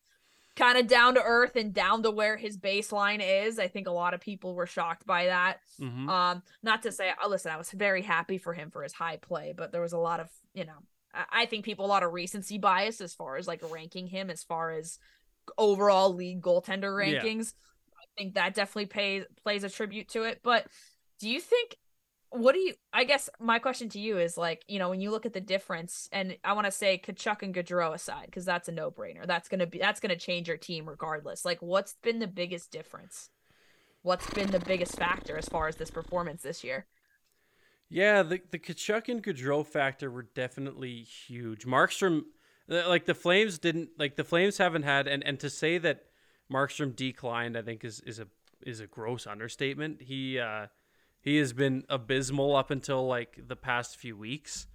kind 0.55 0.77
of 0.77 0.87
down 0.87 1.15
to 1.15 1.21
earth 1.21 1.55
and 1.55 1.73
down 1.73 2.03
to 2.03 2.11
where 2.11 2.37
his 2.37 2.57
baseline 2.57 3.21
is. 3.23 3.59
I 3.59 3.67
think 3.67 3.87
a 3.87 3.91
lot 3.91 4.13
of 4.13 4.21
people 4.21 4.53
were 4.53 4.67
shocked 4.67 5.05
by 5.05 5.25
that. 5.25 5.59
Mm-hmm. 5.81 6.09
Um, 6.09 6.43
not 6.61 6.83
to 6.83 6.91
say, 6.91 7.11
oh, 7.23 7.29
listen, 7.29 7.51
I 7.51 7.57
was 7.57 7.71
very 7.71 8.01
happy 8.01 8.37
for 8.37 8.53
him 8.53 8.69
for 8.69 8.83
his 8.83 8.93
high 8.93 9.17
play, 9.17 9.53
but 9.55 9.71
there 9.71 9.81
was 9.81 9.93
a 9.93 9.97
lot 9.97 10.19
of, 10.19 10.29
you 10.53 10.65
know, 10.65 10.77
I 11.31 11.45
think 11.45 11.65
people 11.65 11.85
a 11.85 11.87
lot 11.87 12.03
of 12.03 12.11
recency 12.11 12.57
bias 12.57 12.99
as 12.99 13.13
far 13.13 13.37
as 13.37 13.47
like 13.47 13.61
ranking 13.71 14.07
him 14.07 14.29
as 14.31 14.43
far 14.43 14.71
as 14.71 14.97
overall 15.57 16.13
league 16.13 16.41
goaltender 16.41 16.91
rankings. 16.91 17.53
Yeah 17.53 17.69
think 18.17 18.35
that 18.35 18.53
definitely 18.53 18.85
pays 18.85 19.23
plays 19.43 19.63
a 19.63 19.69
tribute 19.69 20.09
to 20.09 20.23
it. 20.23 20.39
But 20.43 20.67
do 21.19 21.29
you 21.29 21.39
think 21.39 21.77
what 22.33 22.53
do 22.53 22.59
you 22.59 22.73
I 22.91 23.03
guess 23.03 23.29
my 23.39 23.59
question 23.59 23.89
to 23.89 23.99
you 23.99 24.17
is 24.17 24.37
like, 24.37 24.63
you 24.67 24.79
know, 24.79 24.89
when 24.89 25.01
you 25.01 25.11
look 25.11 25.25
at 25.25 25.33
the 25.33 25.41
difference 25.41 26.09
and 26.11 26.37
I 26.43 26.53
want 26.53 26.65
to 26.65 26.71
say 26.71 27.01
Tkachuk 27.03 27.43
and 27.43 27.53
Gaudreau 27.53 27.93
aside, 27.93 28.25
because 28.25 28.45
that's 28.45 28.67
a 28.67 28.71
no-brainer. 28.71 29.25
That's 29.27 29.47
gonna 29.47 29.67
be 29.67 29.77
that's 29.77 29.99
gonna 29.99 30.15
change 30.15 30.47
your 30.47 30.57
team 30.57 30.87
regardless. 30.87 31.45
Like 31.45 31.61
what's 31.61 31.95
been 32.01 32.19
the 32.19 32.27
biggest 32.27 32.71
difference? 32.71 33.29
What's 34.01 34.29
been 34.31 34.51
the 34.51 34.59
biggest 34.59 34.97
factor 34.97 35.37
as 35.37 35.47
far 35.47 35.67
as 35.67 35.75
this 35.75 35.91
performance 35.91 36.41
this 36.41 36.63
year? 36.63 36.87
Yeah, 37.89 38.23
the 38.23 38.41
the 38.51 38.59
Tkachuk 38.59 39.09
and 39.09 39.23
Gaudreau 39.23 39.65
factor 39.65 40.09
were 40.09 40.23
definitely 40.23 41.03
huge. 41.03 41.65
Markstrom 41.65 42.23
like 42.67 43.05
the 43.05 43.13
Flames 43.13 43.59
didn't 43.59 43.89
like 43.99 44.15
the 44.15 44.23
Flames 44.23 44.57
haven't 44.57 44.83
had 44.83 45.07
and 45.07 45.23
and 45.23 45.39
to 45.39 45.49
say 45.49 45.77
that 45.77 46.05
Markstrom 46.51 46.95
declined, 46.95 47.57
I 47.57 47.61
think 47.61 47.83
is 47.83 47.99
is 48.01 48.19
a 48.19 48.27
is 48.65 48.79
a 48.79 48.87
gross 48.87 49.27
understatement. 49.27 50.01
He 50.01 50.39
uh, 50.39 50.67
he 51.23 51.37
has 51.37 51.53
been 51.53 51.85
abysmal 51.87 52.55
up 52.55 52.69
until 52.69 53.07
like 53.07 53.39
the 53.47 53.55
past 53.55 53.97
few 53.97 54.15
weeks. 54.17 54.67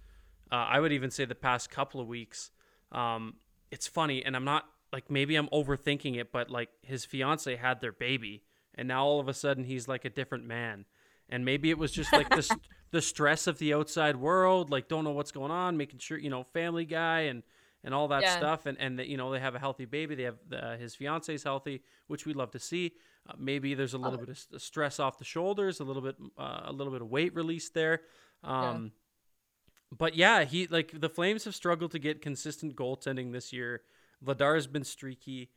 Uh, 0.51 0.55
I 0.55 0.79
would 0.79 0.91
even 0.91 1.11
say 1.11 1.25
the 1.25 1.35
past 1.35 1.69
couple 1.69 2.01
of 2.01 2.07
weeks. 2.07 2.49
Um, 2.91 3.35
it's 3.69 3.87
funny, 3.87 4.25
and 4.25 4.35
I'm 4.35 4.45
not 4.45 4.65
like 4.91 5.11
maybe 5.11 5.35
I'm 5.35 5.47
overthinking 5.49 6.17
it, 6.19 6.31
but 6.31 6.49
like 6.49 6.69
his 6.81 7.05
fiance 7.05 7.55
had 7.55 7.81
their 7.81 7.91
baby, 7.91 8.43
and 8.73 8.87
now 8.87 9.05
all 9.05 9.19
of 9.19 9.27
a 9.27 9.33
sudden 9.33 9.63
he's 9.63 9.87
like 9.87 10.05
a 10.05 10.09
different 10.09 10.45
man. 10.45 10.85
And 11.31 11.45
maybe 11.45 11.69
it 11.69 11.77
was 11.77 11.91
just 11.91 12.11
like 12.11 12.29
the 12.29 12.57
the 12.91 13.01
stress 13.01 13.45
of 13.45 13.59
the 13.59 13.75
outside 13.75 14.15
world, 14.15 14.71
like 14.71 14.87
don't 14.87 15.03
know 15.03 15.11
what's 15.11 15.31
going 15.31 15.51
on, 15.51 15.77
making 15.77 15.99
sure 15.99 16.17
you 16.17 16.31
know 16.31 16.43
family 16.43 16.85
guy 16.85 17.21
and 17.21 17.43
and 17.83 17.93
all 17.93 18.07
that 18.07 18.23
yeah. 18.23 18.35
stuff, 18.35 18.65
and 18.65 18.75
and 18.79 18.97
that 18.97 19.07
you 19.07 19.17
know 19.17 19.31
they 19.31 19.39
have 19.39 19.53
a 19.53 19.59
healthy 19.59 19.85
baby. 19.85 20.15
They 20.15 20.23
have 20.23 20.39
uh, 20.51 20.77
his 20.77 20.95
fiance 20.95 21.31
is 21.31 21.43
healthy, 21.43 21.83
which 22.07 22.25
we 22.25 22.33
love 22.33 22.49
to 22.51 22.59
see. 22.59 22.93
Uh, 23.29 23.33
maybe 23.37 23.73
there's 23.73 23.93
a 23.93 23.97
little 23.97 24.19
oh. 24.19 24.25
bit 24.25 24.37
of 24.53 24.61
stress 24.61 24.99
off 24.99 25.17
the 25.17 25.25
shoulders, 25.25 25.79
a 25.79 25.83
little 25.83 26.01
bit 26.01 26.15
uh, 26.37 26.61
a 26.65 26.73
little 26.73 26.91
bit 26.91 27.01
of 27.01 27.09
weight 27.09 27.35
release 27.35 27.69
there. 27.69 28.01
Um, 28.43 28.83
yeah. 28.83 29.97
But 29.97 30.15
yeah, 30.15 30.43
he 30.43 30.67
like 30.67 30.99
the 30.99 31.09
Flames 31.09 31.45
have 31.45 31.55
struggled 31.55 31.91
to 31.91 31.99
get 31.99 32.21
consistent 32.21 32.75
goaltending 32.75 33.31
this 33.31 33.51
year. 33.51 33.81
Vladar's 34.25 34.67
been 34.67 34.83
streaky. 34.83 35.51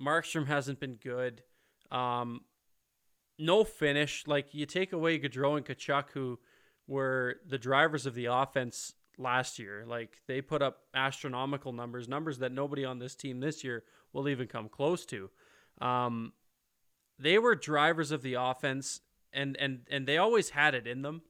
Markstrom 0.00 0.46
hasn't 0.46 0.80
been 0.80 0.96
good. 0.96 1.42
Um, 1.90 2.42
no 3.38 3.64
finish. 3.64 4.24
Like 4.26 4.54
you 4.54 4.66
take 4.66 4.92
away 4.92 5.18
Gaudreau 5.18 5.56
and 5.56 5.64
Tkachuk, 5.64 6.10
who 6.12 6.38
were 6.86 7.36
the 7.46 7.58
drivers 7.58 8.06
of 8.06 8.14
the 8.14 8.26
offense 8.26 8.92
last 9.18 9.58
year. 9.58 9.84
Like 9.86 10.20
they 10.26 10.40
put 10.40 10.62
up 10.62 10.78
astronomical 10.94 11.72
numbers, 11.72 12.08
numbers 12.08 12.38
that 12.38 12.52
nobody 12.52 12.84
on 12.84 12.98
this 12.98 13.14
team 13.14 13.40
this 13.40 13.64
year 13.64 13.84
will 14.12 14.28
even 14.28 14.46
come 14.46 14.68
close 14.68 15.06
to. 15.06 15.30
Um, 15.80 16.32
they 17.18 17.38
were 17.38 17.54
drivers 17.54 18.10
of 18.10 18.22
the 18.22 18.34
offense, 18.34 19.00
and 19.32 19.56
and 19.58 19.80
and 19.90 20.06
they 20.06 20.18
always 20.18 20.50
had 20.50 20.74
it 20.74 20.86
in 20.86 21.02
them. 21.02 21.22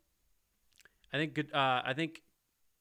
I 1.12 1.18
think 1.18 1.34
good. 1.34 1.52
Uh, 1.52 1.82
I 1.84 1.92
think 1.94 2.22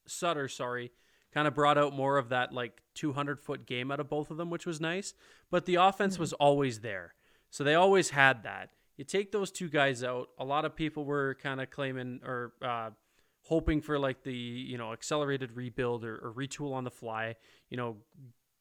Sutter, 0.08 0.48
sorry, 0.48 0.92
kind 1.34 1.48
of 1.48 1.54
brought 1.54 1.78
out 1.78 1.94
more 1.94 2.18
of 2.18 2.30
that 2.30 2.52
like 2.52 2.82
200 2.96 3.40
foot 3.40 3.66
game 3.66 3.92
out 3.92 4.00
of 4.00 4.10
both 4.10 4.32
of 4.32 4.38
them, 4.38 4.50
which 4.50 4.66
was 4.66 4.80
nice. 4.82 5.14
But 5.52 5.66
the 5.66 5.76
offense 5.76 6.16
mm-hmm. 6.16 6.24
was 6.24 6.34
always 6.34 6.80
there, 6.80 7.14
so 7.50 7.64
they 7.64 7.76
always 7.76 8.12
had 8.12 8.44
that. 8.44 8.70
You 8.98 9.04
take 9.04 9.32
those 9.32 9.52
two 9.52 9.70
guys 9.70 10.04
out. 10.04 10.30
A 10.40 10.46
lot 10.46 10.64
of 10.64 10.76
people 10.76 11.04
were 11.04 11.36
kind 11.42 11.60
of 11.60 11.70
claiming 11.70 12.22
or 12.24 12.54
uh, 12.62 12.92
hoping 13.46 13.80
for 13.82 14.00
like 14.00 14.24
the 14.24 14.34
you 14.34 14.78
know 14.78 14.92
accelerated 14.92 15.56
rebuild 15.56 16.04
or, 16.04 16.16
or 16.16 16.34
retool 16.34 16.74
on 16.74 16.84
the 16.84 16.92
fly 16.92 17.36
you 17.70 17.78
know 17.78 17.98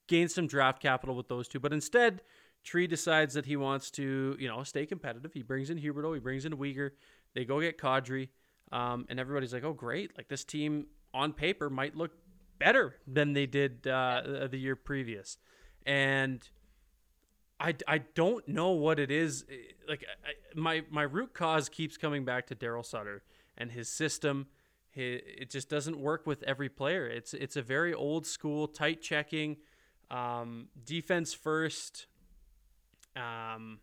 gain 0.06 0.28
some 0.28 0.46
draft 0.46 0.80
capital 0.80 1.14
with 1.14 1.28
those 1.28 1.48
two 1.48 1.58
but 1.58 1.72
instead 1.72 2.20
Tree 2.64 2.86
decides 2.86 3.34
that 3.34 3.46
he 3.46 3.56
wants 3.56 3.90
to, 3.92 4.36
you 4.38 4.48
know, 4.48 4.62
stay 4.62 4.86
competitive. 4.86 5.32
He 5.32 5.42
brings 5.42 5.70
in 5.70 5.78
Huberdeau, 5.78 6.14
he 6.14 6.20
brings 6.20 6.44
in 6.44 6.52
Weegar. 6.52 6.90
They 7.34 7.44
go 7.44 7.60
get 7.60 7.78
Kadri, 7.78 8.28
um, 8.72 9.06
and 9.08 9.20
everybody's 9.20 9.52
like, 9.52 9.64
"Oh, 9.64 9.72
great! 9.72 10.16
Like 10.16 10.28
this 10.28 10.44
team 10.44 10.86
on 11.12 11.32
paper 11.32 11.68
might 11.68 11.96
look 11.96 12.12
better 12.58 12.96
than 13.06 13.32
they 13.32 13.46
did 13.46 13.86
uh, 13.86 14.46
the 14.50 14.58
year 14.58 14.76
previous." 14.76 15.38
And 15.84 16.48
I, 17.60 17.74
I 17.86 17.98
don't 17.98 18.46
know 18.48 18.70
what 18.70 18.98
it 18.98 19.10
is. 19.10 19.44
Like 19.88 20.04
I, 20.24 20.58
my 20.58 20.84
my 20.90 21.02
root 21.02 21.34
cause 21.34 21.68
keeps 21.68 21.96
coming 21.96 22.24
back 22.24 22.46
to 22.48 22.54
Daryl 22.54 22.84
Sutter 22.84 23.22
and 23.58 23.70
his 23.70 23.88
system 23.88 24.46
it 24.96 25.50
just 25.50 25.68
doesn't 25.68 25.98
work 25.98 26.26
with 26.26 26.42
every 26.44 26.68
player. 26.68 27.06
It's 27.06 27.34
it's 27.34 27.56
a 27.56 27.62
very 27.62 27.92
old 27.92 28.26
school, 28.26 28.68
tight 28.68 29.02
checking, 29.02 29.56
um, 30.10 30.68
defense 30.84 31.34
first. 31.34 32.06
Um, 33.16 33.78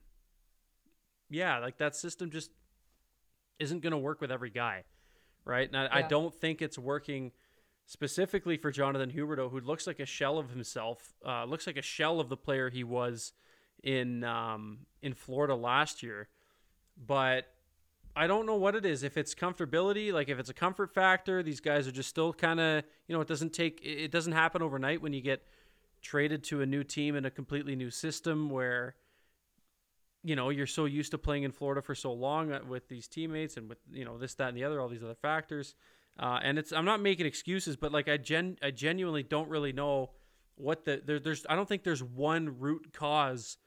yeah, 1.30 1.60
like 1.60 1.78
that 1.78 1.96
system 1.96 2.32
just 2.32 2.52
isn't 3.60 3.82
going 3.82 3.92
to 3.92 3.98
work 3.98 4.20
with 4.22 4.32
every 4.32 4.50
guy, 4.50 4.84
right? 5.46 5.72
Now, 5.72 5.86
I, 5.86 6.00
yeah. 6.00 6.06
I, 6.06 6.08
don't 6.08 6.34
think 6.34 6.62
it's 6.62 6.78
working 6.78 7.32
specifically 7.86 8.58
for 8.58 8.72
Jonathan 8.72 9.12
Huberdeau, 9.12 9.50
who 9.50 9.60
looks 9.62 9.88
like 9.88 10.00
a 10.00 10.06
shell 10.06 10.38
of 10.38 10.50
himself. 10.50 11.14
Uh, 11.26 11.46
looks 11.46 11.68
like 11.68 11.78
a 11.78 11.82
shell 11.82 12.20
of 12.20 12.28
the 12.28 12.38
player 12.38 12.70
he 12.70 12.84
was 12.84 13.34
in 13.84 14.24
um, 14.24 14.80
in 15.02 15.14
Florida 15.14 15.56
last 15.56 16.04
year, 16.04 16.28
but 16.98 17.48
I 18.16 18.28
don't 18.28 18.46
know 18.46 18.56
what 18.56 18.76
it 18.76 18.86
is. 18.86 19.04
If 19.04 19.18
it's 19.18 19.34
comfortability, 19.34 20.12
like 20.12 20.30
if 20.30 20.38
it's 20.38 20.50
a 20.50 20.54
comfort 20.54 20.94
factor, 20.94 21.42
these 21.42 21.60
guys 21.60 21.88
are 21.88 21.92
just 21.92 22.10
still 22.10 22.34
kind 22.34 22.60
of, 22.60 22.84
you 23.08 23.16
know, 23.16 23.22
it 23.22 23.28
doesn't 23.28 23.54
take, 23.54 23.80
it 23.84 24.12
doesn't 24.12 24.34
happen 24.34 24.62
overnight 24.62 25.02
when 25.02 25.14
you 25.14 25.22
get 25.22 25.44
traded 26.02 26.44
to 26.46 26.62
a 26.62 26.66
new 26.66 26.84
team 26.84 27.16
in 27.16 27.26
a 27.26 27.32
completely 27.32 27.76
new 27.76 27.90
system 27.90 28.50
where, 28.50 28.96
you 30.24 30.36
know, 30.36 30.50
you're 30.50 30.68
so 30.68 30.86
used 30.86 31.12
to 31.12 31.18
playing 31.18 31.44
in 31.44 31.52
Florida 31.52 31.82
for 31.82 31.96
so 31.96 32.14
long 32.14 32.52
uh, 32.52 32.60
with 32.68 32.88
these 32.88 33.08
teammates 33.08 33.58
and 33.58 33.68
with, 33.68 33.80
you 33.92 34.06
know, 34.06 34.18
this, 34.18 34.36
that, 34.36 34.50
and 34.50 34.58
the 34.58 34.64
other, 34.64 34.80
all 34.80 34.88
these 34.88 35.04
other 35.04 35.16
factors. 35.16 35.76
Uh, 36.20 36.40
and 36.44 36.60
it's, 36.60 36.72
I'm 36.72 36.86
not 36.86 37.02
making 37.02 37.26
excuses, 37.26 37.76
but 37.76 37.92
like 37.92 38.08
I 38.08 38.18
gen, 38.18 38.58
I 38.62 38.72
genuinely 38.72 39.24
don't 39.24 39.50
really 39.50 39.74
know 39.74 40.12
what 40.56 40.86
the, 40.86 41.02
there, 41.04 41.20
there's, 41.20 41.46
I 41.50 41.56
don't 41.56 41.68
think 41.68 41.84
there's 41.84 42.04
one 42.04 42.60
root 42.60 42.94
cause 42.94 43.58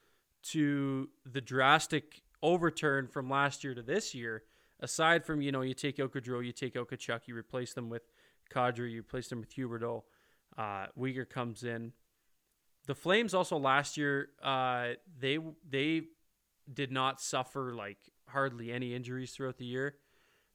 to 0.51 1.09
the 1.25 1.41
drastic 1.41 2.23
overturn 2.43 3.09
from 3.09 3.31
last 3.31 3.65
year 3.65 3.75
to 3.75 3.83
this 3.83 4.15
year, 4.15 4.45
aside 4.81 5.25
from, 5.25 5.41
you 5.41 5.51
know, 5.51 5.63
you 5.63 5.75
take 5.75 5.99
out 5.99 6.15
you 6.15 6.53
take 6.53 6.77
out 6.77 6.89
Tkachuk, 6.89 7.23
you 7.27 7.35
replace 7.35 7.73
them 7.73 7.89
with 7.89 8.03
Kadri, 8.55 8.93
you 8.93 9.01
replace 9.01 9.29
them 9.29 9.41
with 9.41 9.55
Huberdeau, 9.57 10.03
uh, 10.57 10.87
Weegar 10.99 11.29
comes 11.29 11.65
in. 11.65 11.93
The 12.87 12.95
Flames 12.95 13.33
also 13.33 13.57
last 13.57 13.97
year, 13.97 14.29
uh, 14.43 14.89
they 15.19 15.39
they 15.69 16.03
did 16.73 16.91
not 16.91 17.21
suffer 17.21 17.75
like 17.75 17.99
hardly 18.29 18.73
any 18.73 18.95
injuries 18.95 19.33
throughout 19.33 19.59
the 19.59 19.67
year. 19.67 19.97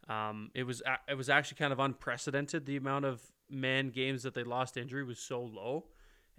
Um, 0.08 0.50
it 0.56 0.64
was 0.64 0.82
it 1.08 1.16
was 1.16 1.30
actually 1.30 1.58
kind 1.58 1.74
of 1.74 1.80
unprecedented. 1.80 2.66
The 2.66 2.78
amount 2.78 3.06
of 3.06 3.22
man 3.50 3.90
games 3.90 4.24
that 4.24 4.34
they 4.34 4.44
lost 4.44 4.78
injury 4.78 5.04
was 5.04 5.20
so 5.20 5.42
low, 5.42 5.86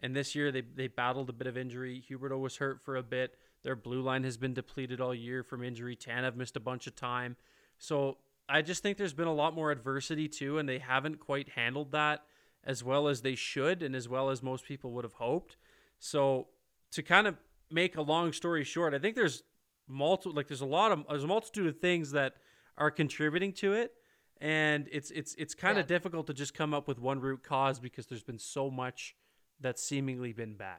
and 0.01 0.15
this 0.15 0.35
year 0.35 0.51
they 0.51 0.63
they 0.63 0.89
battled 0.89 1.31
a 1.31 1.33
bit 1.33 1.47
of 1.47 1.57
injury. 1.57 2.03
Huberdeau 2.09 2.41
was 2.41 2.57
hurt 2.57 2.81
for 2.81 2.97
a 2.97 3.03
bit. 3.03 3.37
Their 3.63 3.77
blue 3.77 4.01
line 4.01 4.25
has 4.25 4.37
been 4.37 4.55
depleted 4.55 5.01
all 5.01 5.15
year 5.15 5.43
from 5.43 5.63
injury. 5.63 5.95
Tanev 5.95 6.35
missed 6.35 6.57
a 6.57 6.61
bunch 6.61 6.87
of 6.87 6.97
time. 6.97 7.37
So 7.79 8.19
I 8.49 8.63
just 8.63 8.83
think 8.83 8.99
there's 8.99 9.15
been 9.15 9.29
a 9.29 9.35
lot 9.35 9.55
more 9.55 9.71
adversity 9.71 10.29
too, 10.29 10.59
and 10.59 10.69
they 10.69 10.79
haven't 10.79 11.21
quite 11.21 11.51
handled 11.51 11.93
that 11.93 12.25
as 12.65 12.85
well 12.85 13.09
as 13.09 13.23
they 13.23 13.35
should 13.35 13.83
and 13.83 13.95
as 13.95 14.09
well 14.09 14.31
as 14.31 14.43
most 14.43 14.65
people 14.65 14.91
would 14.93 15.05
have 15.05 15.15
hoped. 15.15 15.57
So 15.99 16.49
to 16.93 17.03
kind 17.03 17.27
of 17.27 17.37
make 17.71 17.97
a 17.97 18.03
long 18.03 18.33
story 18.33 18.65
short, 18.65 18.95
I 18.95 18.99
think 18.99 19.17
there's 19.17 19.43
multiple 19.91 20.33
like 20.35 20.49
there's 20.49 20.61
a 20.61 20.67
lot 20.67 20.93
of 20.93 21.05
there's 21.09 21.25
a 21.25 21.27
multitude 21.27 21.67
of 21.67 21.79
things 21.79 22.13
that 22.13 22.35
are 22.79 22.91
contributing 22.91 23.53
to 23.53 23.73
it 23.73 23.93
and 24.41 24.89
it's 24.91 25.11
it's 25.11 25.35
it's 25.35 25.55
kind 25.55 25.79
of 25.79 25.85
yeah. 25.85 25.97
difficult 25.97 26.27
to 26.27 26.35
just 26.35 26.55
come 26.55 26.73
up 26.73 26.89
with 26.89 26.99
one 26.99 27.21
root 27.21 27.43
cause 27.43 27.79
because 27.79 28.07
there's 28.07 28.23
been 28.23 28.39
so 28.39 28.71
much 28.71 29.15
that's 29.61 29.83
seemingly 29.83 30.33
been 30.33 30.55
bad. 30.55 30.79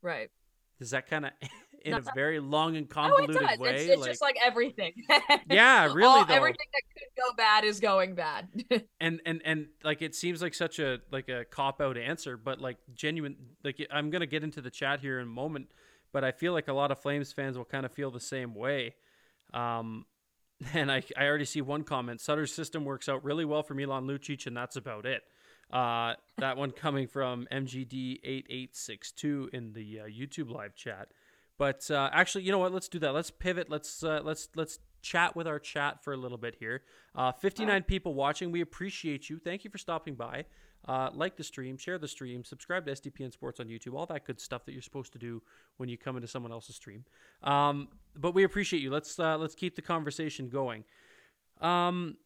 Right. 0.00 0.30
Does 0.78 0.90
that 0.90 1.08
kind 1.08 1.26
of 1.26 1.32
in 1.84 1.94
a 1.94 2.02
very 2.14 2.38
long 2.38 2.76
and 2.76 2.86
it 2.86 2.90
convoluted 2.90 3.40
does. 3.40 3.58
way. 3.58 3.74
It's, 3.74 3.90
it's 3.90 4.00
like, 4.00 4.10
just 4.10 4.22
like 4.22 4.36
everything. 4.44 4.92
yeah, 5.50 5.86
really 5.86 6.04
All- 6.04 6.24
though. 6.24 6.34
everything 6.34 6.66
that 6.72 6.82
could 6.94 7.22
go 7.22 7.34
bad 7.36 7.64
is 7.64 7.80
going 7.80 8.14
bad. 8.14 8.48
and 9.00 9.20
and 9.26 9.42
and 9.44 9.66
like 9.82 10.02
it 10.02 10.14
seems 10.14 10.40
like 10.40 10.54
such 10.54 10.78
a 10.78 11.00
like 11.10 11.28
a 11.28 11.44
cop 11.44 11.80
out 11.80 11.96
answer 11.96 12.36
but 12.36 12.60
like 12.60 12.78
genuine 12.94 13.36
like 13.64 13.84
i'm 13.90 14.10
gonna 14.10 14.26
get 14.26 14.44
into 14.44 14.60
the 14.60 14.70
chat 14.70 15.00
here 15.00 15.18
in 15.18 15.26
a 15.26 15.30
moment 15.30 15.68
but 16.12 16.24
i 16.24 16.30
feel 16.30 16.52
like 16.52 16.68
a 16.68 16.72
lot 16.72 16.90
of 16.90 16.98
flames 16.98 17.32
fans 17.32 17.56
will 17.56 17.64
kind 17.64 17.86
of 17.86 17.92
feel 17.92 18.10
the 18.10 18.20
same 18.20 18.54
way 18.54 18.94
um 19.54 20.04
and 20.74 20.90
i 20.90 21.02
i 21.16 21.26
already 21.26 21.44
see 21.44 21.60
one 21.60 21.82
comment 21.82 22.20
sutter's 22.20 22.52
system 22.52 22.84
works 22.84 23.08
out 23.08 23.24
really 23.24 23.44
well 23.44 23.62
for 23.62 23.74
milan 23.74 24.06
lucic 24.06 24.46
and 24.46 24.56
that's 24.56 24.76
about 24.76 25.06
it 25.06 25.22
uh 25.72 26.14
that 26.38 26.56
one 26.56 26.70
coming 26.70 27.06
from 27.06 27.46
mgd8862 27.52 29.48
in 29.50 29.72
the 29.72 30.00
uh, 30.00 30.04
youtube 30.04 30.50
live 30.50 30.74
chat 30.74 31.08
but 31.62 31.88
uh, 31.92 32.10
actually, 32.12 32.42
you 32.42 32.50
know 32.50 32.58
what? 32.58 32.72
Let's 32.72 32.88
do 32.88 32.98
that. 32.98 33.12
Let's 33.12 33.30
pivot. 33.30 33.70
Let's 33.70 34.02
uh, 34.02 34.20
let's 34.24 34.48
let's 34.56 34.80
chat 35.00 35.36
with 35.36 35.46
our 35.46 35.60
chat 35.60 36.02
for 36.02 36.12
a 36.12 36.16
little 36.16 36.38
bit 36.38 36.56
here. 36.58 36.82
Uh, 37.14 37.30
59 37.30 37.84
people 37.84 38.14
watching. 38.14 38.50
We 38.50 38.62
appreciate 38.62 39.30
you. 39.30 39.38
Thank 39.38 39.62
you 39.62 39.70
for 39.70 39.78
stopping 39.78 40.16
by. 40.16 40.46
Uh, 40.86 41.10
like 41.14 41.36
the 41.36 41.44
stream, 41.44 41.76
share 41.76 41.96
the 41.96 42.08
stream, 42.08 42.44
subscribe 42.44 42.84
to 42.86 42.92
SDPN 42.92 43.32
Sports 43.32 43.60
on 43.60 43.66
YouTube. 43.66 43.94
All 43.94 44.06
that 44.06 44.24
good 44.24 44.40
stuff 44.40 44.64
that 44.64 44.72
you're 44.72 44.82
supposed 44.82 45.12
to 45.12 45.18
do 45.18 45.40
when 45.76 45.88
you 45.88 45.96
come 45.96 46.16
into 46.16 46.26
someone 46.26 46.50
else's 46.50 46.74
stream. 46.74 47.04
Um, 47.42 47.88
but 48.16 48.34
we 48.34 48.42
appreciate 48.42 48.82
you. 48.82 48.90
Let's 48.90 49.18
uh, 49.18 49.38
let's 49.38 49.54
keep 49.54 49.76
the 49.76 49.82
conversation 49.82 50.48
going. 50.48 50.84
Um, 51.60 52.16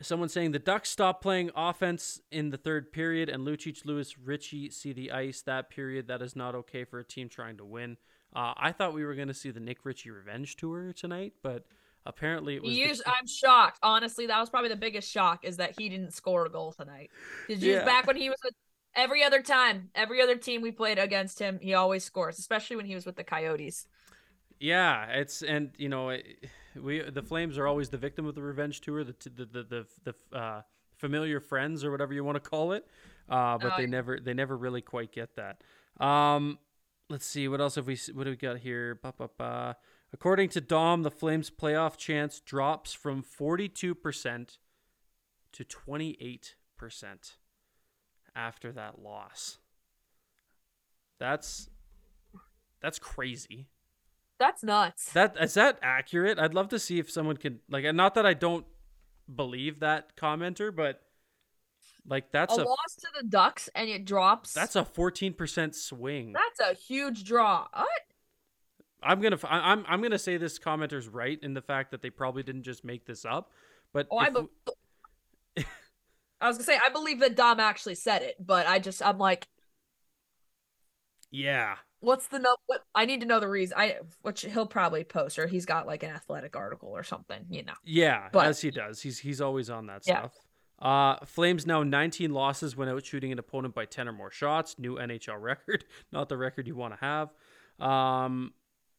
Someone 0.00 0.28
saying 0.28 0.52
the 0.52 0.60
Ducks 0.60 0.90
stopped 0.90 1.22
playing 1.22 1.50
offense 1.56 2.20
in 2.30 2.50
the 2.50 2.56
third 2.56 2.92
period, 2.92 3.28
and 3.28 3.44
Lucic, 3.44 3.84
Lewis, 3.84 4.16
Ritchie 4.16 4.70
see 4.70 4.92
the 4.92 5.10
ice 5.10 5.42
that 5.42 5.70
period. 5.70 6.06
That 6.06 6.22
is 6.22 6.36
not 6.36 6.54
okay 6.54 6.84
for 6.84 7.00
a 7.00 7.04
team 7.04 7.28
trying 7.28 7.56
to 7.56 7.64
win. 7.64 7.96
Uh, 8.34 8.54
I 8.56 8.70
thought 8.70 8.94
we 8.94 9.04
were 9.04 9.16
going 9.16 9.28
to 9.28 9.34
see 9.34 9.50
the 9.50 9.58
Nick 9.58 9.84
Ritchie 9.84 10.10
revenge 10.10 10.54
tour 10.54 10.92
tonight, 10.92 11.32
but 11.42 11.64
apparently 12.06 12.56
it 12.56 12.62
was. 12.62 12.72
He 12.72 12.86
the- 12.86 13.02
I'm 13.06 13.26
shocked. 13.26 13.78
Honestly, 13.82 14.26
that 14.26 14.38
was 14.40 14.50
probably 14.50 14.68
the 14.70 14.76
biggest 14.76 15.10
shock 15.10 15.44
is 15.44 15.56
that 15.58 15.78
he 15.78 15.88
didn't 15.88 16.12
score 16.12 16.46
a 16.46 16.50
goal 16.50 16.72
tonight. 16.72 17.10
You 17.48 17.56
Yeah. 17.56 17.84
back 17.84 18.06
when 18.06 18.16
he 18.16 18.28
was 18.30 18.38
with 18.44 18.54
every 18.94 19.22
other 19.22 19.42
time, 19.42 19.90
every 19.94 20.20
other 20.22 20.36
team 20.36 20.62
we 20.62 20.72
played 20.72 20.98
against 20.98 21.38
him, 21.38 21.58
he 21.60 21.74
always 21.74 22.04
scores, 22.04 22.38
especially 22.38 22.76
when 22.76 22.86
he 22.86 22.94
was 22.94 23.06
with 23.06 23.16
the 23.16 23.24
Coyotes. 23.24 23.86
Yeah, 24.60 25.04
it's 25.12 25.42
and 25.42 25.70
you 25.78 25.88
know 25.88 26.10
it- 26.10 26.48
we 26.74 27.00
the 27.02 27.22
Flames 27.22 27.58
are 27.58 27.66
always 27.66 27.88
the 27.90 27.98
victim 27.98 28.26
of 28.26 28.34
the 28.34 28.42
revenge 28.42 28.80
tour, 28.80 29.04
the 29.04 29.14
the 29.24 29.44
the 29.44 29.62
the, 29.62 30.14
the 30.32 30.36
uh, 30.38 30.62
familiar 30.96 31.40
friends 31.40 31.84
or 31.84 31.90
whatever 31.90 32.12
you 32.12 32.24
want 32.24 32.42
to 32.42 32.50
call 32.50 32.72
it, 32.72 32.86
uh, 33.28 33.56
but 33.58 33.72
Oh, 33.72 33.74
they 33.76 33.84
yeah. 33.84 33.88
never 33.90 34.18
they 34.20 34.34
never 34.34 34.56
really 34.56 34.80
quite 34.82 35.12
get 35.12 35.36
that. 35.36 35.62
Um, 36.04 36.58
let's 37.08 37.24
see 37.26 37.46
what 37.48 37.60
else 37.60 37.76
have 37.76 37.86
we 37.86 37.96
what 38.14 38.24
do 38.24 38.30
we 38.30 38.36
got 38.36 38.58
here? 38.58 38.96
Ba, 38.96 39.14
ba, 39.16 39.30
ba. 39.38 39.76
According 40.12 40.48
to 40.50 40.60
Dom, 40.60 41.02
the 41.02 41.10
Flames' 41.10 41.50
playoff 41.50 41.96
chance 41.96 42.40
drops 42.40 42.94
from 42.94 43.22
forty 43.22 43.68
two 43.68 43.94
percent 43.94 44.58
to 45.52 45.64
twenty 45.64 46.16
eight 46.20 46.56
percent 46.76 47.36
after 48.34 48.72
that 48.72 49.00
loss. 49.00 49.58
That's 51.18 51.68
that's 52.80 52.98
crazy. 52.98 53.66
That's 54.38 54.62
nuts. 54.62 55.12
That 55.12 55.36
is 55.40 55.54
that 55.54 55.78
accurate? 55.82 56.38
I'd 56.38 56.54
love 56.54 56.68
to 56.68 56.78
see 56.78 56.98
if 56.98 57.10
someone 57.10 57.36
can 57.36 57.60
like 57.68 57.84
not 57.94 58.14
that 58.14 58.24
I 58.24 58.34
don't 58.34 58.64
believe 59.34 59.80
that 59.80 60.16
commenter, 60.16 60.74
but 60.74 61.02
like 62.06 62.30
that's 62.32 62.56
a 62.56 62.62
a, 62.62 62.64
loss 62.64 62.94
to 63.00 63.08
the 63.20 63.26
Ducks 63.26 63.68
and 63.74 63.88
it 63.88 64.04
drops. 64.04 64.54
that's 64.54 64.76
a 64.76 64.82
14% 64.82 65.74
swing. 65.74 66.32
that's 66.32 66.60
a 66.60 66.74
huge 66.74 67.24
draw. 67.24 67.66
What? 67.72 67.88
I'm 69.02 69.20
going 69.20 69.36
to 69.36 69.52
I'm 69.52 69.84
I'm 69.88 70.02
to 70.10 70.18
say 70.18 70.36
this 70.36 70.58
commenter's 70.58 71.08
right 71.08 71.38
in 71.42 71.54
the 71.54 71.62
fact 71.62 71.90
that 71.92 72.02
they 72.02 72.10
probably 72.10 72.42
didn't 72.42 72.64
just 72.64 72.84
make 72.84 73.06
this 73.06 73.24
up, 73.24 73.52
but 73.92 74.06
Oh, 74.10 74.18
I, 74.18 74.30
be- 74.30 74.48
I 76.40 76.46
was 76.48 76.56
gonna 76.56 76.64
say 76.64 76.78
I 76.84 76.88
believe 76.90 77.20
that 77.20 77.36
Dom 77.36 77.60
actually 77.60 77.94
said 77.94 78.22
it, 78.22 78.36
but 78.44 78.66
I 78.66 78.78
just 78.78 79.04
I'm 79.04 79.18
like, 79.18 79.46
yeah. 81.30 81.76
what's 82.00 82.28
the 82.28 82.38
no? 82.38 82.56
What 82.66 82.84
I 82.94 83.04
need 83.04 83.20
to 83.20 83.26
know 83.26 83.40
the 83.40 83.48
reason. 83.48 83.76
I 83.78 83.96
which 84.22 84.42
he'll 84.42 84.66
probably 84.66 85.04
post 85.04 85.38
or 85.38 85.46
he's 85.46 85.66
got 85.66 85.86
like 85.86 86.02
an 86.02 86.10
athletic 86.10 86.56
article 86.56 86.88
or 86.90 87.02
something. 87.02 87.44
You 87.50 87.64
know. 87.64 87.74
Yeah, 87.84 88.28
But- 88.32 88.46
as 88.46 88.60
he 88.60 88.70
does. 88.70 89.02
He's 89.02 89.18
he's 89.18 89.40
always 89.40 89.68
on 89.70 89.86
that 89.86 90.02
Yeah. 90.06 90.20
stuff. 90.20 90.32
Uh, 90.80 91.16
Flames 91.26 91.66
now 91.66 91.82
19 91.82 92.32
losses 92.32 92.76
when 92.76 92.88
out 92.88 93.04
shooting 93.04 93.32
an 93.32 93.38
opponent 93.40 93.74
by 93.74 93.84
10 93.84 94.06
or 94.08 94.12
more 94.12 94.30
shots. 94.30 94.76
New 94.78 94.94
NHL 94.94 95.36
record, 95.42 95.84
not 96.12 96.28
the 96.28 96.36
record 96.36 96.68
you 96.68 96.76
want 96.76 96.94
to 96.94 97.00
have. 97.04 97.30
Um, 97.80 98.52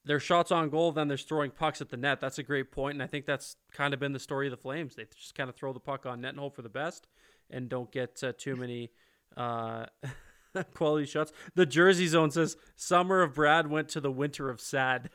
their 0.10 0.20
shots 0.20 0.52
on 0.52 0.72
goal, 0.72 0.92
then 0.92 1.08
they're 1.08 1.18
throwing 1.18 1.52
pucks 1.52 1.82
at 1.82 1.90
the 1.90 1.98
net. 1.98 2.20
That's 2.20 2.40
a 2.40 2.44
great 2.44 2.72
point, 2.72 2.96
and 2.96 3.04
I 3.04 3.06
think 3.06 3.28
that's 3.28 3.58
kind 3.72 3.94
of 3.94 4.00
been 4.00 4.12
the 4.12 4.18
story 4.18 4.48
of 4.48 4.52
the 4.52 4.58
Flames. 4.58 4.96
They 4.96 5.06
just 5.16 5.36
kind 5.36 5.52
of 5.52 5.56
throw 5.56 5.72
the 5.72 5.80
puck 5.80 6.08
on 6.08 6.22
net 6.22 6.32
and 6.32 6.40
hope 6.40 6.56
for 6.56 6.64
the 6.64 6.68
best, 6.68 7.06
and 7.48 7.70
don't 7.70 7.92
get 7.92 8.24
uh, 8.24 8.34
too 8.36 8.56
many 8.56 8.90
uh, 9.38 9.86
quality 10.74 11.06
shots. 11.06 11.32
The 11.54 11.68
Jersey 11.68 12.08
Zone 12.08 12.32
says 12.32 12.58
summer 12.76 13.22
of 13.22 13.36
Brad 13.36 13.70
went 13.70 13.88
to 13.90 14.02
the 14.02 14.12
winter 14.12 14.50
of 14.50 14.60
sad. 14.60 15.12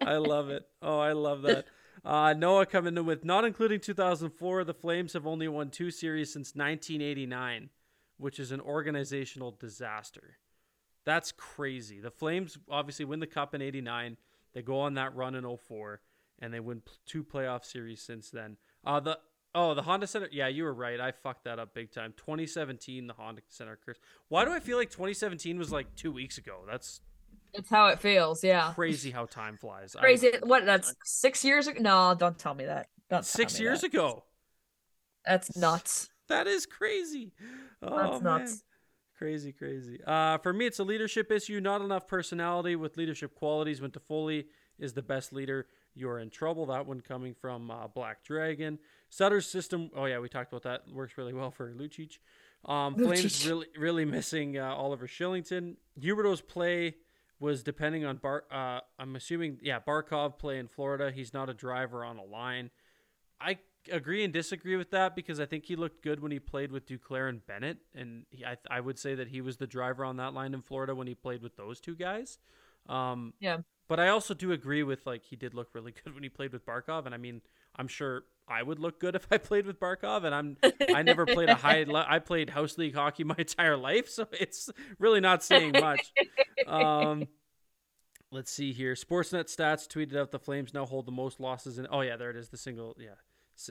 I 0.00 0.18
love 0.18 0.50
it. 0.50 0.68
Oh, 0.80 1.00
I 1.00 1.14
love 1.14 1.42
that. 1.42 1.64
Uh, 2.04 2.32
Noah 2.32 2.66
coming 2.66 2.96
in 2.96 3.06
with 3.06 3.24
not 3.24 3.44
including 3.44 3.80
2004, 3.80 4.62
the 4.62 4.72
Flames 4.72 5.14
have 5.14 5.26
only 5.26 5.48
won 5.48 5.68
two 5.68 5.90
series 5.90 6.32
since 6.32 6.54
1989, 6.54 7.70
which 8.18 8.38
is 8.38 8.52
an 8.52 8.60
organizational 8.60 9.50
disaster. 9.50 10.36
That's 11.08 11.32
crazy. 11.32 12.00
The 12.00 12.10
Flames 12.10 12.58
obviously 12.70 13.06
win 13.06 13.18
the 13.18 13.26
cup 13.26 13.54
in 13.54 13.62
89. 13.62 14.18
They 14.52 14.60
go 14.60 14.80
on 14.80 14.92
that 14.94 15.16
run 15.16 15.34
in 15.34 15.44
04 15.56 16.02
and 16.38 16.52
they 16.52 16.60
win 16.60 16.82
two 17.06 17.24
playoff 17.24 17.64
series 17.64 18.02
since 18.02 18.28
then. 18.30 18.58
Uh 18.84 19.00
the 19.00 19.18
Oh, 19.54 19.72
the 19.72 19.80
Honda 19.80 20.06
Center. 20.06 20.28
Yeah, 20.30 20.48
you 20.48 20.64
were 20.64 20.74
right. 20.74 21.00
I 21.00 21.10
fucked 21.10 21.44
that 21.44 21.58
up 21.58 21.72
big 21.72 21.90
time. 21.90 22.12
2017, 22.18 23.06
the 23.06 23.14
Honda 23.14 23.40
Center 23.48 23.78
curse. 23.82 23.96
Why 24.28 24.44
do 24.44 24.52
I 24.52 24.60
feel 24.60 24.76
like 24.76 24.90
2017 24.90 25.58
was 25.58 25.72
like 25.72 25.94
two 25.96 26.12
weeks 26.12 26.36
ago? 26.36 26.64
That's 26.70 27.00
It's 27.54 27.70
how 27.70 27.86
it 27.86 27.98
feels. 27.98 28.44
Yeah. 28.44 28.72
crazy 28.74 29.10
how 29.10 29.24
time 29.24 29.56
flies. 29.56 29.96
I- 29.96 30.00
Crazy. 30.02 30.32
What? 30.42 30.66
That's 30.66 30.94
six 31.04 31.42
years 31.42 31.66
ago. 31.68 31.80
No, 31.80 32.14
don't 32.18 32.38
tell 32.38 32.52
me 32.54 32.66
that. 32.66 32.88
Don't 33.08 33.24
six 33.24 33.58
years 33.58 33.80
that. 33.80 33.86
ago. 33.86 34.24
That's 35.24 35.56
nuts. 35.56 36.10
That 36.28 36.46
is 36.46 36.66
crazy. 36.66 37.32
Oh, 37.82 37.96
That's 37.96 38.22
man. 38.22 38.46
Crazy, 39.18 39.50
crazy. 39.50 39.98
Uh, 40.06 40.38
for 40.38 40.52
me, 40.52 40.66
it's 40.66 40.78
a 40.78 40.84
leadership 40.84 41.32
issue. 41.32 41.60
Not 41.60 41.82
enough 41.82 42.06
personality 42.06 42.76
with 42.76 42.96
leadership 42.96 43.34
qualities. 43.34 43.80
When 43.80 43.90
Toffoli 43.90 44.44
is 44.78 44.92
the 44.92 45.02
best 45.02 45.32
leader, 45.32 45.66
you're 45.94 46.20
in 46.20 46.30
trouble. 46.30 46.66
That 46.66 46.86
one 46.86 47.00
coming 47.00 47.34
from 47.34 47.68
uh, 47.68 47.88
Black 47.88 48.22
Dragon. 48.22 48.78
Sutter's 49.10 49.46
system. 49.46 49.90
Oh 49.96 50.04
yeah, 50.04 50.20
we 50.20 50.28
talked 50.28 50.52
about 50.52 50.62
that. 50.62 50.92
Works 50.92 51.18
really 51.18 51.32
well 51.32 51.50
for 51.50 51.72
Lucic. 51.72 52.18
Um, 52.64 52.94
Flames 52.94 53.44
really, 53.44 53.66
really 53.76 54.04
missing 54.04 54.56
uh, 54.56 54.72
Oliver 54.72 55.08
Kylington. 55.08 55.76
Huberdeau's 56.00 56.40
play 56.40 56.94
was 57.40 57.64
depending 57.64 58.04
on 58.04 58.18
Bar. 58.18 58.44
Uh, 58.52 58.80
I'm 59.00 59.16
assuming, 59.16 59.58
yeah, 59.62 59.80
Barkov 59.80 60.38
play 60.38 60.58
in 60.58 60.68
Florida. 60.68 61.10
He's 61.10 61.34
not 61.34 61.50
a 61.50 61.54
driver 61.54 62.04
on 62.04 62.18
a 62.18 62.24
line. 62.24 62.70
I 63.40 63.58
agree 63.90 64.24
and 64.24 64.32
disagree 64.32 64.76
with 64.76 64.90
that 64.92 65.14
because 65.16 65.40
I 65.40 65.46
think 65.46 65.64
he 65.64 65.76
looked 65.76 66.02
good 66.02 66.20
when 66.20 66.32
he 66.32 66.38
played 66.38 66.70
with 66.72 66.86
Duclair 66.86 67.28
and 67.28 67.44
Bennett, 67.46 67.78
and 67.94 68.24
he, 68.30 68.44
I, 68.44 68.56
I 68.70 68.80
would 68.80 68.98
say 68.98 69.14
that 69.14 69.28
he 69.28 69.40
was 69.40 69.56
the 69.56 69.66
driver 69.66 70.04
on 70.04 70.16
that 70.18 70.34
line 70.34 70.54
in 70.54 70.62
Florida 70.62 70.94
when 70.94 71.06
he 71.06 71.14
played 71.14 71.42
with 71.42 71.56
those 71.56 71.80
two 71.80 71.94
guys. 71.96 72.38
Um, 72.88 73.34
Yeah. 73.40 73.58
but 73.88 74.00
I 74.00 74.08
also 74.08 74.34
do 74.34 74.52
agree 74.52 74.82
with 74.82 75.06
like 75.06 75.24
he 75.24 75.36
did 75.36 75.54
look 75.54 75.68
really 75.74 75.92
good 76.04 76.14
when 76.14 76.22
he 76.22 76.28
played 76.28 76.52
with 76.52 76.64
Barkov, 76.64 77.06
and 77.06 77.14
I 77.14 77.18
mean 77.18 77.42
I'm 77.76 77.88
sure 77.88 78.24
I 78.48 78.62
would 78.62 78.78
look 78.78 78.98
good 78.98 79.14
if 79.20 79.26
I 79.30 79.36
played 79.38 79.66
with 79.66 79.78
Barkov, 79.78 80.24
and 80.24 80.34
I'm 80.34 80.56
I 80.94 81.02
never 81.02 81.26
played 81.26 81.48
a 81.50 81.54
high 81.54 81.84
le- 81.86 82.06
I 82.08 82.18
played 82.18 82.50
house 82.50 82.78
league 82.78 82.94
hockey 82.94 83.24
my 83.24 83.34
entire 83.36 83.76
life, 83.76 84.08
so 84.08 84.26
it's 84.32 84.70
really 84.98 85.20
not 85.20 85.42
saying 85.44 85.72
much. 85.72 86.12
Um, 86.66 87.28
let's 88.30 88.50
see 88.50 88.72
here. 88.72 88.94
Sportsnet 88.94 89.54
stats 89.54 89.86
tweeted 89.86 90.16
out 90.16 90.30
the 90.30 90.38
Flames 90.38 90.72
now 90.74 90.86
hold 90.86 91.06
the 91.06 91.12
most 91.12 91.40
losses 91.40 91.78
in. 91.78 91.86
Oh 91.90 92.00
yeah, 92.00 92.16
there 92.16 92.30
it 92.30 92.36
is. 92.36 92.48
The 92.48 92.56
single 92.56 92.96
yeah, 92.98 93.10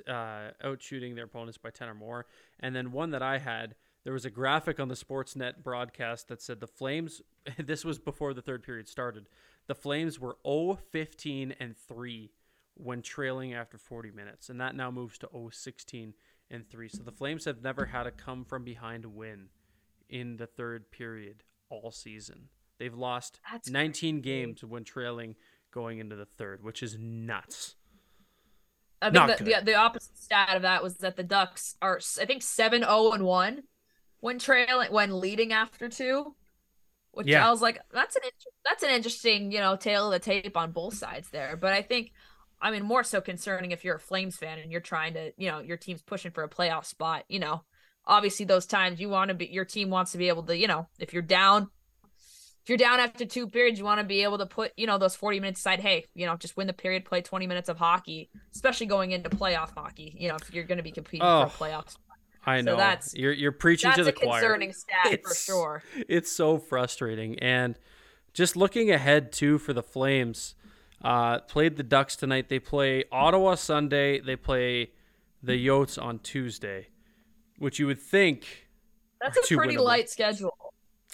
uh, 0.08 0.52
out 0.64 0.82
shooting 0.82 1.16
their 1.16 1.26
opponents 1.26 1.58
by 1.58 1.70
ten 1.70 1.90
or 1.90 1.96
more. 1.96 2.26
And 2.60 2.76
then 2.76 2.92
one 2.92 3.12
that 3.12 3.22
I 3.22 3.38
had, 3.40 3.76
there 4.04 4.14
was 4.14 4.26
a 4.26 4.30
graphic 4.30 4.80
on 4.80 4.88
the 4.88 4.96
Sportsnet 4.96 5.64
broadcast 5.64 6.28
that 6.28 6.42
said 6.42 6.60
the 6.60 6.68
Flames. 6.68 7.22
This 7.58 7.86
was 7.86 7.98
before 7.98 8.34
the 8.34 8.42
third 8.42 8.64
period 8.64 8.88
started. 8.90 9.28
The 9.68 9.76
Flames 9.76 10.20
were 10.20 10.38
0-15 10.46 11.56
and 11.60 11.78
three 11.78 12.32
when 12.74 13.02
trailing 13.02 13.54
after 13.54 13.78
40 13.78 14.12
minutes, 14.12 14.50
and 14.50 14.60
that 14.62 14.76
now 14.76 14.92
moves 14.92 15.18
to 15.20 15.28
0-16 15.28 16.14
and 16.50 16.70
three. 16.70 16.90
So 16.90 17.04
the 17.04 17.12
Flames 17.12 17.46
have 17.46 17.62
never 17.62 17.86
had 17.86 18.08
a 18.08 18.12
come 18.12 18.46
from 18.46 18.64
behind 18.64 19.06
win 19.06 19.50
in 20.10 20.38
the 20.38 20.48
third 20.48 20.92
period 20.92 21.44
all 21.70 21.92
season. 21.92 22.50
They've 22.80 22.94
lost 22.94 23.40
That's 23.52 23.70
19 23.70 24.22
games 24.22 24.64
when 24.64 24.84
trailing 24.84 25.36
going 25.72 26.00
into 26.00 26.16
the 26.16 26.26
third, 26.26 26.64
which 26.64 26.82
is 26.84 26.98
nuts. 27.00 27.76
I 29.02 29.12
think 29.12 29.38
the, 29.38 29.44
the 29.44 29.62
the 29.64 29.76
opposite 29.76 30.18
stat 30.18 30.56
of 30.56 30.64
that 30.64 30.82
was 30.84 30.98
that 30.98 31.16
the 31.16 31.24
Ducks 31.24 31.76
are 31.82 32.00
I 32.20 32.26
think 32.26 32.42
7 32.42 32.82
0 32.82 33.12
and 33.12 33.24
1 33.24 33.64
when 34.20 34.40
trailing 34.40 34.92
when 34.92 35.20
leading 35.20 35.54
after 35.54 35.90
two. 35.90 36.36
which 37.12 37.28
Yeah. 37.28 37.48
I 37.48 37.52
was 37.52 37.62
like, 37.62 37.80
that's 37.92 38.16
an 38.16 38.24
inter- 38.24 38.52
that's 38.66 38.84
an 38.84 38.90
interesting, 38.92 39.52
you 39.52 39.60
know, 39.60 39.76
tail 39.76 40.08
of 40.08 40.12
the 40.14 40.20
tape 40.20 40.56
on 40.58 40.72
both 40.72 40.96
sides 40.96 41.30
there. 41.30 41.58
But 41.58 41.74
I 41.74 41.82
think, 41.82 42.12
I 42.62 42.72
mean, 42.72 42.84
more 42.84 43.04
so 43.04 43.22
concerning 43.22 43.72
if 43.72 43.84
you're 43.84 43.96
a 43.96 44.00
Flames 44.00 44.38
fan 44.38 44.60
and 44.60 44.72
you're 44.72 44.82
trying 44.82 45.14
to, 45.16 45.32
you 45.38 45.50
know, 45.50 45.60
your 45.60 45.78
team's 45.78 46.04
pushing 46.04 46.32
for 46.32 46.44
a 46.44 46.50
playoff 46.50 46.86
spot. 46.86 47.24
You 47.28 47.40
know, 47.40 47.64
obviously 48.06 48.46
those 48.46 48.66
times 48.66 49.00
you 49.00 49.10
want 49.10 49.30
to 49.30 49.36
be, 49.36 49.48
your 49.48 49.66
team 49.66 49.90
wants 49.90 50.12
to 50.14 50.18
be 50.18 50.28
able 50.30 50.44
to, 50.44 50.58
you 50.58 50.68
know, 50.68 50.88
if 51.00 51.14
you're 51.14 51.22
down, 51.24 51.70
if 52.68 52.70
you're 52.70 52.78
down 52.78 53.00
after 53.00 53.24
two 53.24 53.48
periods, 53.48 53.80
you 53.80 53.86
want 53.86 54.02
to 54.02 54.06
be 54.06 54.24
able 54.24 54.38
to 54.40 54.46
put, 54.46 54.74
you 54.76 54.86
know, 54.88 54.98
those 54.98 55.16
40 55.16 55.40
minutes 55.40 55.62
aside. 55.62 55.80
Hey, 55.80 56.04
you 56.16 56.26
know, 56.26 56.36
just 56.36 56.58
win 56.58 56.68
the 56.68 56.74
period, 56.74 57.06
play 57.06 57.22
20 57.22 57.48
minutes 57.48 57.70
of 57.70 57.78
hockey, 57.78 58.30
especially 58.54 58.88
going 58.88 59.12
into 59.14 59.30
playoff 59.30 59.70
hockey. 59.74 60.14
You 60.20 60.28
know, 60.28 60.36
if 60.36 60.54
you're 60.54 60.66
going 60.66 60.78
to 60.78 60.84
be 60.84 60.92
competing 60.92 61.26
Oh, 61.26 61.46
for 61.46 61.64
playoffs. 61.64 61.96
I 62.46 62.60
know. 62.60 62.76
that's- 62.76 63.14
you're 63.16 63.32
you're 63.32 63.54
preaching 63.54 63.94
to 63.94 64.04
the 64.04 64.12
choir. 64.12 64.32
That's 64.32 64.44
a 64.44 64.48
concerning 64.48 64.74
stat 64.74 65.20
for 65.24 65.34
sure. 65.34 65.84
It's 66.10 66.30
so 66.30 66.58
frustrating. 66.58 67.40
And 67.40 67.80
just 68.34 68.58
looking 68.58 68.92
ahead 68.92 69.32
too 69.32 69.60
for 69.60 69.72
the 69.72 69.82
Flames, 69.82 70.54
uh, 71.02 71.40
played 71.40 71.78
the 71.78 71.84
Ducks 71.84 72.18
tonight. 72.18 72.50
They 72.50 72.60
play 72.60 73.06
Ottawa 73.14 73.56
Sunday. 73.56 74.20
They 74.20 74.36
play 74.36 74.92
the 75.42 75.54
Yotes 75.54 75.98
on 76.02 76.20
Tuesday, 76.20 76.90
which 77.60 77.80
you 77.80 77.88
would 77.88 78.02
think. 78.02 78.68
That's 79.22 79.38
a 79.38 79.56
pretty 79.56 79.78
winnable. 79.78 79.86
light 79.86 80.10
schedule. 80.10 80.54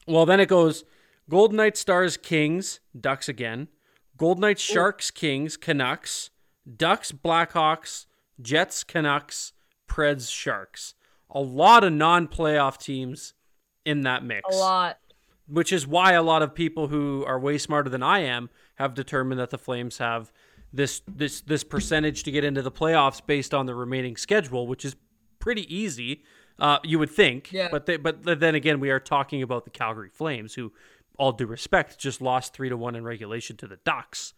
Well, 0.08 0.26
then 0.26 0.40
it 0.40 0.48
goes 0.48 0.84
Golden 1.30 1.58
Knights, 1.58 1.80
Stars, 1.80 2.18
Kings, 2.18 2.80
Ducks 3.00 3.30
again. 3.30 3.68
Golden 4.18 4.42
Knights, 4.42 4.62
Sharks, 4.62 5.10
Kings, 5.12 5.58
Canucks, 5.58 6.30
Ducks, 6.78 7.12
Blackhawks, 7.12 8.06
Jets, 8.42 8.84
Canucks, 8.84 9.54
Preds, 9.90 10.32
Sharks. 10.32 10.94
A 11.30 11.40
lot 11.42 11.84
of 11.84 11.94
non-playoff 11.94 12.78
teams 12.78 13.34
in 13.86 14.02
that 14.02 14.24
mix 14.24 14.44
A 14.54 14.58
lot. 14.58 15.00
which 15.48 15.74
is 15.74 15.88
why 15.88 16.14
a 16.14 16.22
lot 16.22 16.42
of 16.44 16.54
people 16.54 16.88
who 16.88 17.26
are 17.26 17.40
way 17.40 17.58
smarter 17.58 17.90
than 17.90 18.04
I 18.04 18.20
am 18.20 18.50
have 18.76 18.94
determined 18.94 19.40
that 19.40 19.50
the 19.50 19.58
Flames 19.58 19.98
have 19.98 20.32
this 20.72 21.02
this 21.08 21.42
this 21.42 21.64
percentage 21.64 22.24
to 22.24 22.32
get 22.32 22.44
into 22.44 22.62
the 22.62 22.72
playoffs 22.72 23.22
based 23.26 23.54
on 23.54 23.66
the 23.66 23.76
remaining 23.76 24.16
schedule, 24.16 24.68
which 24.68 24.86
is 24.86 24.96
pretty 25.40 25.74
easy. 25.76 26.24
Uh, 26.60 26.78
you 26.84 27.00
would 27.00 27.10
think, 27.10 27.52
Yeah. 27.52 27.68
but 27.72 27.88
they, 27.88 27.98
but 27.98 28.24
then 28.24 28.54
again, 28.54 28.80
we 28.80 28.92
are 28.92 29.00
talking 29.00 29.42
about 29.42 29.66
the 29.66 29.72
Calgary 29.72 30.10
Flames, 30.10 30.54
who, 30.54 30.72
all 31.18 31.32
due 31.32 31.46
respect, 31.46 31.98
just 32.00 32.22
lost 32.22 32.54
three 32.54 32.70
to 32.70 32.78
one 32.78 32.96
in 32.96 33.04
regulation 33.04 33.58
to 33.58 33.68
the 33.68 33.78
Ducks. 33.78 34.34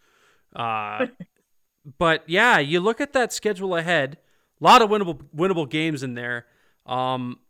Uh, 0.54 1.06
but 1.98 2.22
yeah, 2.26 2.58
you 2.58 2.80
look 2.80 3.00
at 3.00 3.12
that 3.12 3.32
schedule 3.32 3.76
ahead, 3.76 4.18
a 4.60 4.64
lot 4.64 4.82
of 4.82 4.90
winnable 4.90 5.20
winnable 5.34 5.68
games 5.68 6.02
in 6.02 6.14
there. 6.14 6.46
Um, 6.86 7.40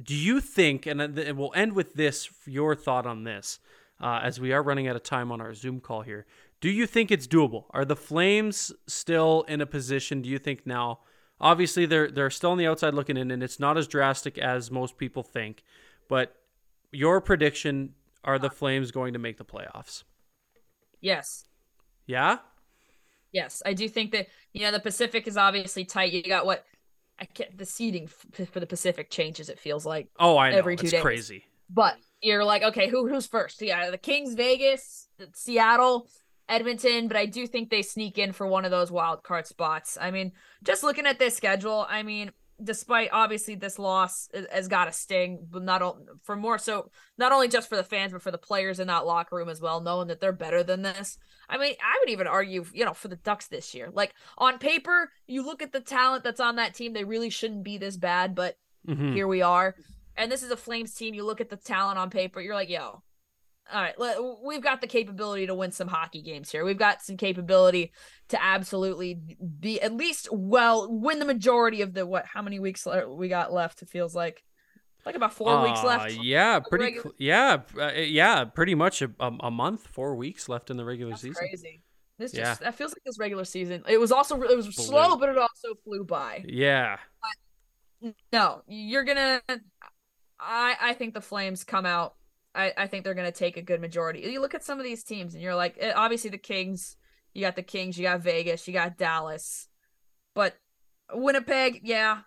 do 0.00 0.14
you 0.14 0.40
think, 0.40 0.86
and 0.86 1.00
and 1.00 1.38
we'll 1.38 1.52
end 1.54 1.72
with 1.72 1.94
this, 1.94 2.28
your 2.46 2.74
thought 2.74 3.06
on 3.06 3.24
this, 3.24 3.58
uh, 4.00 4.20
as 4.22 4.40
we 4.40 4.52
are 4.52 4.62
running 4.62 4.88
out 4.88 4.96
of 4.96 5.02
time 5.02 5.32
on 5.32 5.40
our 5.40 5.54
Zoom 5.54 5.80
call 5.80 6.02
here. 6.02 6.26
Do 6.60 6.70
you 6.70 6.86
think 6.86 7.10
it's 7.10 7.26
doable? 7.26 7.64
Are 7.70 7.84
the 7.84 7.96
Flames 7.96 8.72
still 8.86 9.44
in 9.48 9.60
a 9.60 9.66
position? 9.66 10.22
Do 10.22 10.28
you 10.28 10.38
think 10.38 10.66
now? 10.66 11.00
Obviously, 11.40 11.84
they're 11.84 12.10
they're 12.10 12.30
still 12.30 12.52
on 12.52 12.58
the 12.58 12.66
outside 12.66 12.94
looking 12.94 13.16
in, 13.16 13.30
and 13.30 13.42
it's 13.42 13.60
not 13.60 13.76
as 13.76 13.86
drastic 13.86 14.38
as 14.38 14.70
most 14.70 14.96
people 14.96 15.22
think. 15.22 15.62
But 16.08 16.34
your 16.92 17.20
prediction: 17.20 17.94
Are 18.24 18.38
the 18.38 18.50
Flames 18.50 18.90
going 18.90 19.12
to 19.12 19.18
make 19.18 19.38
the 19.38 19.44
playoffs? 19.44 20.04
Yes. 21.00 21.44
Yeah. 22.06 22.38
Yes. 23.32 23.62
I 23.64 23.74
do 23.74 23.88
think 23.88 24.12
that, 24.12 24.28
you 24.52 24.62
know, 24.62 24.72
the 24.72 24.80
Pacific 24.80 25.28
is 25.28 25.36
obviously 25.36 25.84
tight. 25.84 26.12
You 26.12 26.22
got 26.22 26.46
what 26.46 26.64
I 27.18 27.24
can't, 27.26 27.56
the 27.56 27.66
seating 27.66 28.08
for 28.08 28.60
the 28.60 28.66
Pacific 28.66 29.10
changes, 29.10 29.48
it 29.48 29.58
feels 29.58 29.86
like. 29.86 30.08
Oh, 30.18 30.36
I 30.36 30.50
know. 30.50 30.58
Every 30.58 30.76
two 30.76 30.84
it's 30.84 30.92
days. 30.92 31.02
crazy. 31.02 31.44
But 31.68 31.96
you're 32.20 32.44
like, 32.44 32.62
okay, 32.62 32.88
who 32.88 33.08
who's 33.08 33.26
first? 33.26 33.60
Yeah, 33.60 33.90
the 33.90 33.98
Kings, 33.98 34.34
Vegas, 34.34 35.08
Seattle, 35.34 36.08
Edmonton, 36.48 37.08
but 37.08 37.16
I 37.16 37.26
do 37.26 37.46
think 37.46 37.70
they 37.70 37.82
sneak 37.82 38.18
in 38.18 38.32
for 38.32 38.46
one 38.46 38.64
of 38.64 38.70
those 38.70 38.90
wild 38.90 39.22
card 39.22 39.46
spots. 39.46 39.98
I 40.00 40.10
mean, 40.10 40.32
just 40.62 40.82
looking 40.82 41.06
at 41.06 41.18
this 41.18 41.36
schedule, 41.36 41.86
I 41.88 42.02
mean, 42.02 42.30
despite 42.62 43.10
obviously 43.12 43.54
this 43.54 43.78
loss 43.78 44.28
has- 44.50 44.68
got 44.68 44.88
a 44.88 44.92
sting, 44.92 45.46
but 45.50 45.62
not 45.62 45.82
o- 45.82 45.98
for 46.22 46.36
more 46.36 46.58
so 46.58 46.90
not 47.18 47.32
only 47.32 47.48
just 47.48 47.68
for 47.68 47.76
the 47.76 47.84
fans, 47.84 48.12
but 48.12 48.22
for 48.22 48.30
the 48.30 48.38
players 48.38 48.80
in 48.80 48.86
that 48.86 49.04
locker 49.06 49.36
room 49.36 49.48
as 49.48 49.60
well, 49.60 49.80
knowing 49.80 50.08
that 50.08 50.20
they're 50.20 50.32
better 50.32 50.62
than 50.62 50.82
this. 50.82 51.18
I 51.48 51.58
mean, 51.58 51.74
I 51.82 51.98
would 52.00 52.10
even 52.10 52.26
argue, 52.26 52.64
you 52.72 52.84
know, 52.84 52.94
for 52.94 53.08
the 53.08 53.16
Ducks 53.16 53.46
this 53.48 53.74
year. 53.74 53.90
Like 53.92 54.14
on 54.38 54.58
paper, 54.58 55.10
you 55.26 55.44
look 55.44 55.60
at 55.62 55.72
the 55.72 55.80
talent 55.80 56.24
that's 56.24 56.40
on 56.40 56.56
that 56.56 56.74
team, 56.74 56.92
they 56.92 57.04
really 57.04 57.30
shouldn't 57.30 57.62
be 57.62 57.78
this 57.78 57.96
bad, 57.96 58.34
but 58.34 58.56
Mhm. 58.88 59.12
here 59.14 59.28
we 59.28 59.42
are. 59.42 59.74
And 60.16 60.32
this 60.32 60.42
is 60.42 60.50
a 60.50 60.56
Flames 60.56 60.94
team. 60.94 61.12
You 61.14 61.24
look 61.24 61.40
at 61.42 61.50
the 61.50 61.56
talent 61.56 61.98
on 61.98 62.08
paper, 62.10 62.40
you're 62.40 62.54
like, 62.54 62.70
yo, 62.70 63.02
all 63.72 63.80
right, 63.82 63.98
let, 63.98 64.18
we've 64.44 64.62
got 64.62 64.80
the 64.80 64.86
capability 64.86 65.46
to 65.48 65.54
win 65.54 65.72
some 65.72 65.88
hockey 65.88 66.22
games 66.22 66.50
here. 66.50 66.64
We've 66.64 66.78
got 66.78 67.02
some 67.02 67.16
capability 67.16 67.92
to 68.28 68.42
absolutely 68.42 69.18
be 69.60 69.80
at 69.80 69.92
least 69.92 70.28
well 70.32 70.86
win 70.90 71.18
the 71.18 71.24
majority 71.24 71.82
of 71.82 71.92
the 71.94 72.06
what? 72.06 72.26
How 72.26 72.42
many 72.42 72.60
weeks 72.60 72.86
we 73.08 73.28
got 73.28 73.52
left? 73.52 73.82
It 73.82 73.88
feels 73.88 74.14
like 74.14 74.42
like 75.04 75.14
about 75.14 75.32
four 75.34 75.62
weeks 75.62 75.80
Uh, 75.80 75.86
left. 75.86 76.12
Yeah, 76.22 76.60
pretty. 76.60 76.84
regular- 76.96 77.14
yeah, 77.18 77.58
uh, 77.78 77.92
yeah, 77.92 78.44
pretty 78.44 78.74
much 78.74 79.02
a, 79.02 79.10
a, 79.20 79.32
a 79.40 79.50
month, 79.50 79.86
four 79.86 80.14
weeks 80.16 80.48
left 80.48 80.70
in 80.70 80.76
the 80.76 80.84
regular 80.84 81.10
That's 81.12 81.22
season. 81.22 81.34
crazy. 81.34 81.82
This 82.18 82.34
Yeah. 82.34 82.44
just 82.44 82.60
that 82.60 82.74
feels 82.74 82.92
like 82.92 83.02
this 83.04 83.18
regular 83.18 83.44
season. 83.44 83.82
It 83.88 83.98
was 83.98 84.10
also 84.10 84.40
it 84.42 84.56
was 84.56 84.74
slow, 84.74 85.16
but 85.16 85.28
it 85.28 85.36
also 85.38 85.74
flew 85.84 86.04
by. 86.04 86.44
Yeah, 86.48 86.96
No, 88.32 88.62
you're 88.68 89.04
gonna. 89.04 89.40
I 90.38 90.76
I 90.80 90.94
think 90.94 91.14
the 91.14 91.20
Flames 91.20 91.64
come 91.64 91.86
out. 91.86 92.14
I 92.56 92.72
I 92.76 92.86
think 92.86 93.04
they're 93.04 93.14
gonna 93.14 93.30
take 93.30 93.56
a 93.56 93.62
good 93.62 93.80
majority. 93.80 94.20
You 94.20 94.40
look 94.40 94.54
at 94.54 94.64
some 94.64 94.78
of 94.78 94.84
these 94.84 95.04
teams, 95.04 95.34
and 95.34 95.42
you're 95.42 95.54
like, 95.54 95.76
eh, 95.78 95.92
obviously 95.94 96.30
the 96.30 96.38
Kings. 96.38 96.96
You 97.34 97.42
got 97.42 97.56
the 97.56 97.62
Kings. 97.62 97.98
You 97.98 98.04
got 98.04 98.20
Vegas. 98.20 98.66
You 98.66 98.72
got 98.72 98.96
Dallas. 98.96 99.68
But 100.34 100.56
Winnipeg, 101.12 101.80
yeah. 101.84 102.20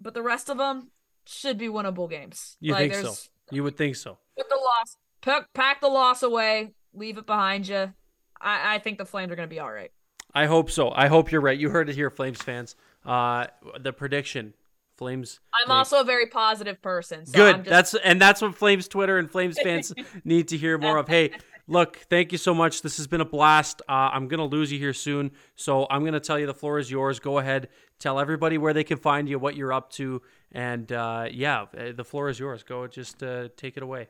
But 0.00 0.14
the 0.14 0.22
rest 0.22 0.48
of 0.48 0.58
them 0.58 0.90
should 1.26 1.58
be 1.58 1.68
winnable 1.68 2.08
games. 2.08 2.56
you 2.60 2.72
like, 2.72 2.92
think 2.92 3.06
so? 3.06 3.14
You 3.50 3.62
would 3.62 3.76
think 3.76 3.96
so. 3.96 4.18
Put 4.36 4.48
the 4.48 4.56
loss. 4.56 4.96
Pack, 5.20 5.52
pack 5.54 5.80
the 5.80 5.88
loss 5.88 6.22
away. 6.22 6.74
Leave 6.92 7.18
it 7.18 7.26
behind 7.26 7.68
you. 7.68 7.92
I 8.40 8.74
I 8.74 8.78
think 8.78 8.98
the 8.98 9.04
Flames 9.04 9.30
are 9.32 9.36
gonna 9.36 9.48
be 9.48 9.60
all 9.60 9.72
right. 9.72 9.90
I 10.34 10.46
hope 10.46 10.70
so. 10.70 10.90
I 10.90 11.06
hope 11.08 11.30
you're 11.30 11.40
right. 11.40 11.58
You 11.58 11.70
heard 11.70 11.88
it 11.88 11.94
here, 11.94 12.10
Flames 12.10 12.42
fans. 12.42 12.74
Uh, 13.04 13.46
the 13.78 13.92
prediction, 13.92 14.54
Flames. 14.96 15.40
I'm 15.52 15.68
make- 15.68 15.76
also 15.76 16.00
a 16.00 16.04
very 16.04 16.26
positive 16.26 16.80
person. 16.80 17.26
So 17.26 17.32
good. 17.32 17.54
I'm 17.54 17.64
just, 17.64 17.70
That's 17.70 17.94
and 18.04 18.20
that's 18.20 18.42
what 18.42 18.54
Flames 18.54 18.88
Twitter 18.88 19.18
and 19.18 19.30
Flames 19.30 19.58
fans 19.60 19.92
need 20.24 20.48
to 20.48 20.56
hear 20.56 20.78
more 20.78 20.98
of. 20.98 21.08
Hey, 21.08 21.32
look, 21.66 21.96
thank 22.10 22.32
you 22.32 22.38
so 22.38 22.54
much. 22.54 22.82
This 22.82 22.96
has 22.98 23.06
been 23.06 23.20
a 23.20 23.24
blast. 23.24 23.82
Uh, 23.88 24.10
I'm 24.12 24.28
gonna 24.28 24.46
lose 24.46 24.70
you 24.72 24.78
here 24.78 24.92
soon, 24.92 25.32
so 25.56 25.86
I'm 25.90 26.04
gonna 26.04 26.20
tell 26.20 26.38
you 26.38 26.46
the 26.46 26.54
floor 26.54 26.78
is 26.78 26.90
yours. 26.90 27.18
Go 27.18 27.38
ahead, 27.38 27.68
tell 27.98 28.20
everybody 28.20 28.58
where 28.58 28.72
they 28.72 28.84
can 28.84 28.98
find 28.98 29.28
you, 29.28 29.38
what 29.38 29.56
you're 29.56 29.72
up 29.72 29.90
to, 29.92 30.22
and 30.52 30.90
uh, 30.92 31.26
yeah, 31.30 31.66
uh, 31.76 31.92
the 31.96 32.04
floor 32.04 32.28
is 32.28 32.38
yours. 32.38 32.62
Go, 32.62 32.86
just 32.86 33.22
uh, 33.22 33.48
take 33.56 33.76
it 33.76 33.82
away. 33.82 34.08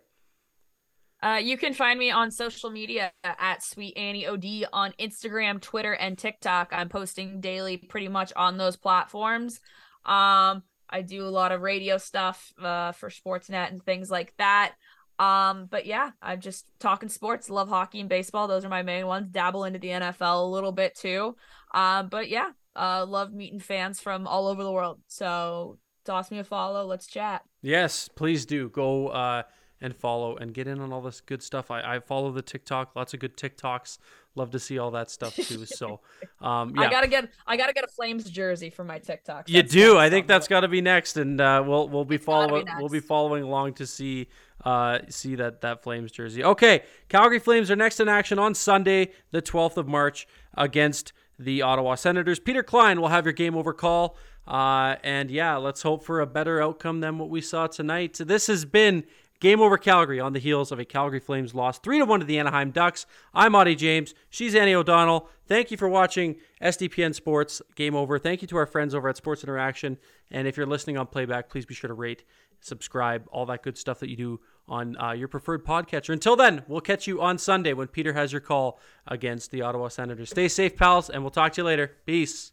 Uh, 1.23 1.39
you 1.43 1.57
can 1.57 1.73
find 1.73 1.99
me 1.99 2.11
on 2.11 2.31
social 2.31 2.69
media 2.69 3.11
at 3.25 3.63
Sweet 3.63 3.97
Annie 3.97 4.27
OD 4.27 4.67
on 4.75 4.93
Instagram, 5.01 5.59
Twitter, 5.59 5.95
and 5.95 6.19
TikTok. 6.19 6.69
I'm 6.71 6.91
posting 6.91 7.41
daily 7.41 7.79
pretty 7.79 8.09
much 8.09 8.31
on 8.37 8.59
those 8.59 8.77
platforms. 8.77 9.59
Um, 10.05 10.63
I 10.95 11.03
do 11.03 11.27
a 11.27 11.29
lot 11.29 11.51
of 11.51 11.61
radio 11.61 11.99
stuff 11.99 12.53
uh, 12.63 12.93
for 12.93 13.11
Sportsnet 13.11 13.71
and 13.71 13.85
things 13.85 14.13
like 14.13 14.33
that. 14.39 14.75
Um, 15.19 15.67
but 15.69 15.87
yeah, 15.87 16.13
I'm 16.23 16.41
just 16.41 16.67
talking 16.79 17.09
sports. 17.09 17.51
Love 17.51 17.69
hockey 17.69 17.99
and 17.99 18.09
baseball. 18.09 18.47
Those 18.47 18.65
are 18.65 18.69
my 18.69 18.85
main 18.85 19.09
ones. 19.09 19.29
Dabble 19.29 19.65
into 19.65 19.81
the 19.81 19.89
NFL 19.89 20.45
a 20.45 20.47
little 20.47 20.71
bit 20.71 20.95
too. 20.95 21.35
Um, 21.73 22.09
but 22.09 22.29
yeah, 22.29 22.51
uh, 22.77 23.05
love 23.09 23.33
meeting 23.33 23.59
fans 23.59 24.01
from 24.01 24.29
all 24.29 24.47
over 24.47 24.63
the 24.63 24.71
world. 24.71 25.01
So 25.09 25.79
toss 26.05 26.31
me 26.31 26.39
a 26.39 26.45
follow. 26.45 26.87
Let's 26.87 27.09
chat. 27.09 27.43
Yes, 27.61 28.09
please 28.15 28.47
do 28.47 28.69
go 28.69 29.09
uh, 29.09 29.43
and 29.85 29.95
follow 29.95 30.35
and 30.37 30.55
get 30.55 30.67
in 30.67 30.81
on 30.81 30.95
all 30.95 31.03
this 31.03 31.21
good 31.21 31.43
stuff. 31.43 31.71
I, 31.71 31.97
I 31.97 32.01
follow 32.01 32.33
the 32.33 32.41
TikTok, 32.41 32.97
lots 32.97 33.13
of 33.13 33.21
good 33.21 33.37
TikToks. 33.37 33.99
Love 34.35 34.51
to 34.51 34.59
see 34.59 34.79
all 34.79 34.91
that 34.93 35.11
stuff 35.11 35.37
too. 35.37 35.67
So, 35.75 36.01
um, 36.41 36.75
yeah, 36.75 36.83
I 36.83 36.91
gotta 36.91 37.07
get 37.07 37.29
I 37.47 37.57
gotta 37.57 37.73
get 37.73 37.85
a 37.85 37.89
Flames 37.89 38.25
jersey 38.31 38.71
for 38.71 38.83
my 38.83 38.99
TikTok. 38.99 39.49
you 39.49 39.63
do. 39.63 39.99
I 39.99 40.09
think 40.09 40.27
that's 40.27 40.49
got 40.49 40.61
to 40.61 40.69
be 40.69 40.81
next, 40.81 41.17
and 41.17 41.41
uh, 41.41 41.63
we'll 41.65 41.89
we'll 41.89 42.05
be 42.05 42.17
gotta 42.17 42.19
be 42.19 42.25
following 42.25 42.67
we'll 42.79 42.89
be 42.89 43.01
following 43.01 43.43
along 43.45 43.75
to 43.75 43.87
see 43.87 44.29
uh, 44.65 45.01
see 45.09 45.35
that 45.37 45.61
that 45.61 45.83
Flames 45.83 46.11
jersey. 46.11 46.43
Okay, 46.43 46.83
Calgary 47.09 47.39
Flames 47.39 47.71
are 47.71 47.77
next 47.77 48.01
in 48.01 48.09
action 48.09 48.39
on 48.39 48.55
Sunday, 48.55 49.13
the 49.31 49.43
12th 49.43 49.77
of 49.77 49.87
March, 49.87 50.27
against 50.55 51.13
the 51.39 51.63
Ottawa 51.63 51.95
Senators. 51.95 52.41
Peter 52.41 52.63
Klein 52.63 53.01
will 53.01 53.09
have 53.09 53.27
your 53.27 53.33
game 53.33 53.57
over 53.57 53.73
call, 53.73 54.17
uh, 54.49 54.97
and 55.05 55.31
yeah, 55.31 55.57
let's 55.57 55.83
hope 55.83 56.05
for 56.05 56.21
a 56.21 56.27
better 56.27 56.63
outcome 56.63 57.01
than 57.01 57.19
what 57.19 57.29
we 57.29 57.41
saw 57.41 57.67
tonight. 57.67 58.19
This 58.21 58.47
has 58.47 58.65
been 58.65 59.05
Game 59.45 59.61
over 59.61 59.77
Calgary 59.77 60.21
on 60.21 60.33
the 60.33 60.39
heels 60.39 60.73
of 60.73 60.79
a 60.79 60.87
Calgary 60.87 61.21
Flames 61.21 61.55
loss 61.55 61.79
3 61.79 61.99
to 61.99 62.07
1 62.07 62.21
to 62.21 62.25
the 62.25 62.39
Anaheim 62.39 62.71
Ducks. 62.71 63.05
I'm 63.35 63.55
Audie 63.55 63.75
James. 63.75 64.15
She's 64.31 64.55
Annie 64.55 64.75
O'Donnell. 64.75 65.29
Thank 65.47 65.71
you 65.71 65.77
for 65.77 65.87
watching 65.87 66.37
SDPN 66.63 67.15
Sports 67.15 67.61
Game 67.75 67.95
Over. 67.95 68.19
Thank 68.19 68.41
you 68.41 68.49
to 68.49 68.57
our 68.57 68.65
friends 68.65 68.95
over 68.95 69.07
at 69.07 69.19
Sports 69.19 69.45
Interaction. 69.45 69.99
And 70.31 70.49
if 70.49 70.57
you're 70.57 70.65
listening 70.65 70.97
on 70.97 71.09
playback, 71.09 71.51
please 71.51 71.67
be 71.67 71.75
sure 71.75 71.89
to 71.89 71.93
rate, 71.93 72.25
subscribe, 72.61 73.29
all 73.31 73.45
that 73.45 73.63
good 73.63 73.77
stuff 73.77 74.01
that 74.01 74.09
you 74.09 74.17
do 74.17 74.41
on 74.67 74.97
uh, 74.97 75.13
your 75.13 75.29
preferred 75.29 75.63
podcatcher. 75.63 76.15
Until 76.15 76.37
then, 76.37 76.63
we'll 76.67 76.81
catch 76.81 77.07
you 77.07 77.21
on 77.21 77.37
Sunday 77.37 77.75
when 77.75 77.89
Peter 77.89 78.15
has 78.15 78.33
your 78.33 78.41
call 78.41 78.81
against 79.07 79.51
the 79.51 79.61
Ottawa 79.61 79.89
Senators. 79.89 80.31
Stay 80.31 80.49
safe, 80.49 80.75
pals, 80.75 81.11
and 81.11 81.23
we'll 81.23 81.31
talk 81.31 81.53
to 81.53 81.61
you 81.61 81.67
later. 81.67 81.99
Peace. 82.07 82.53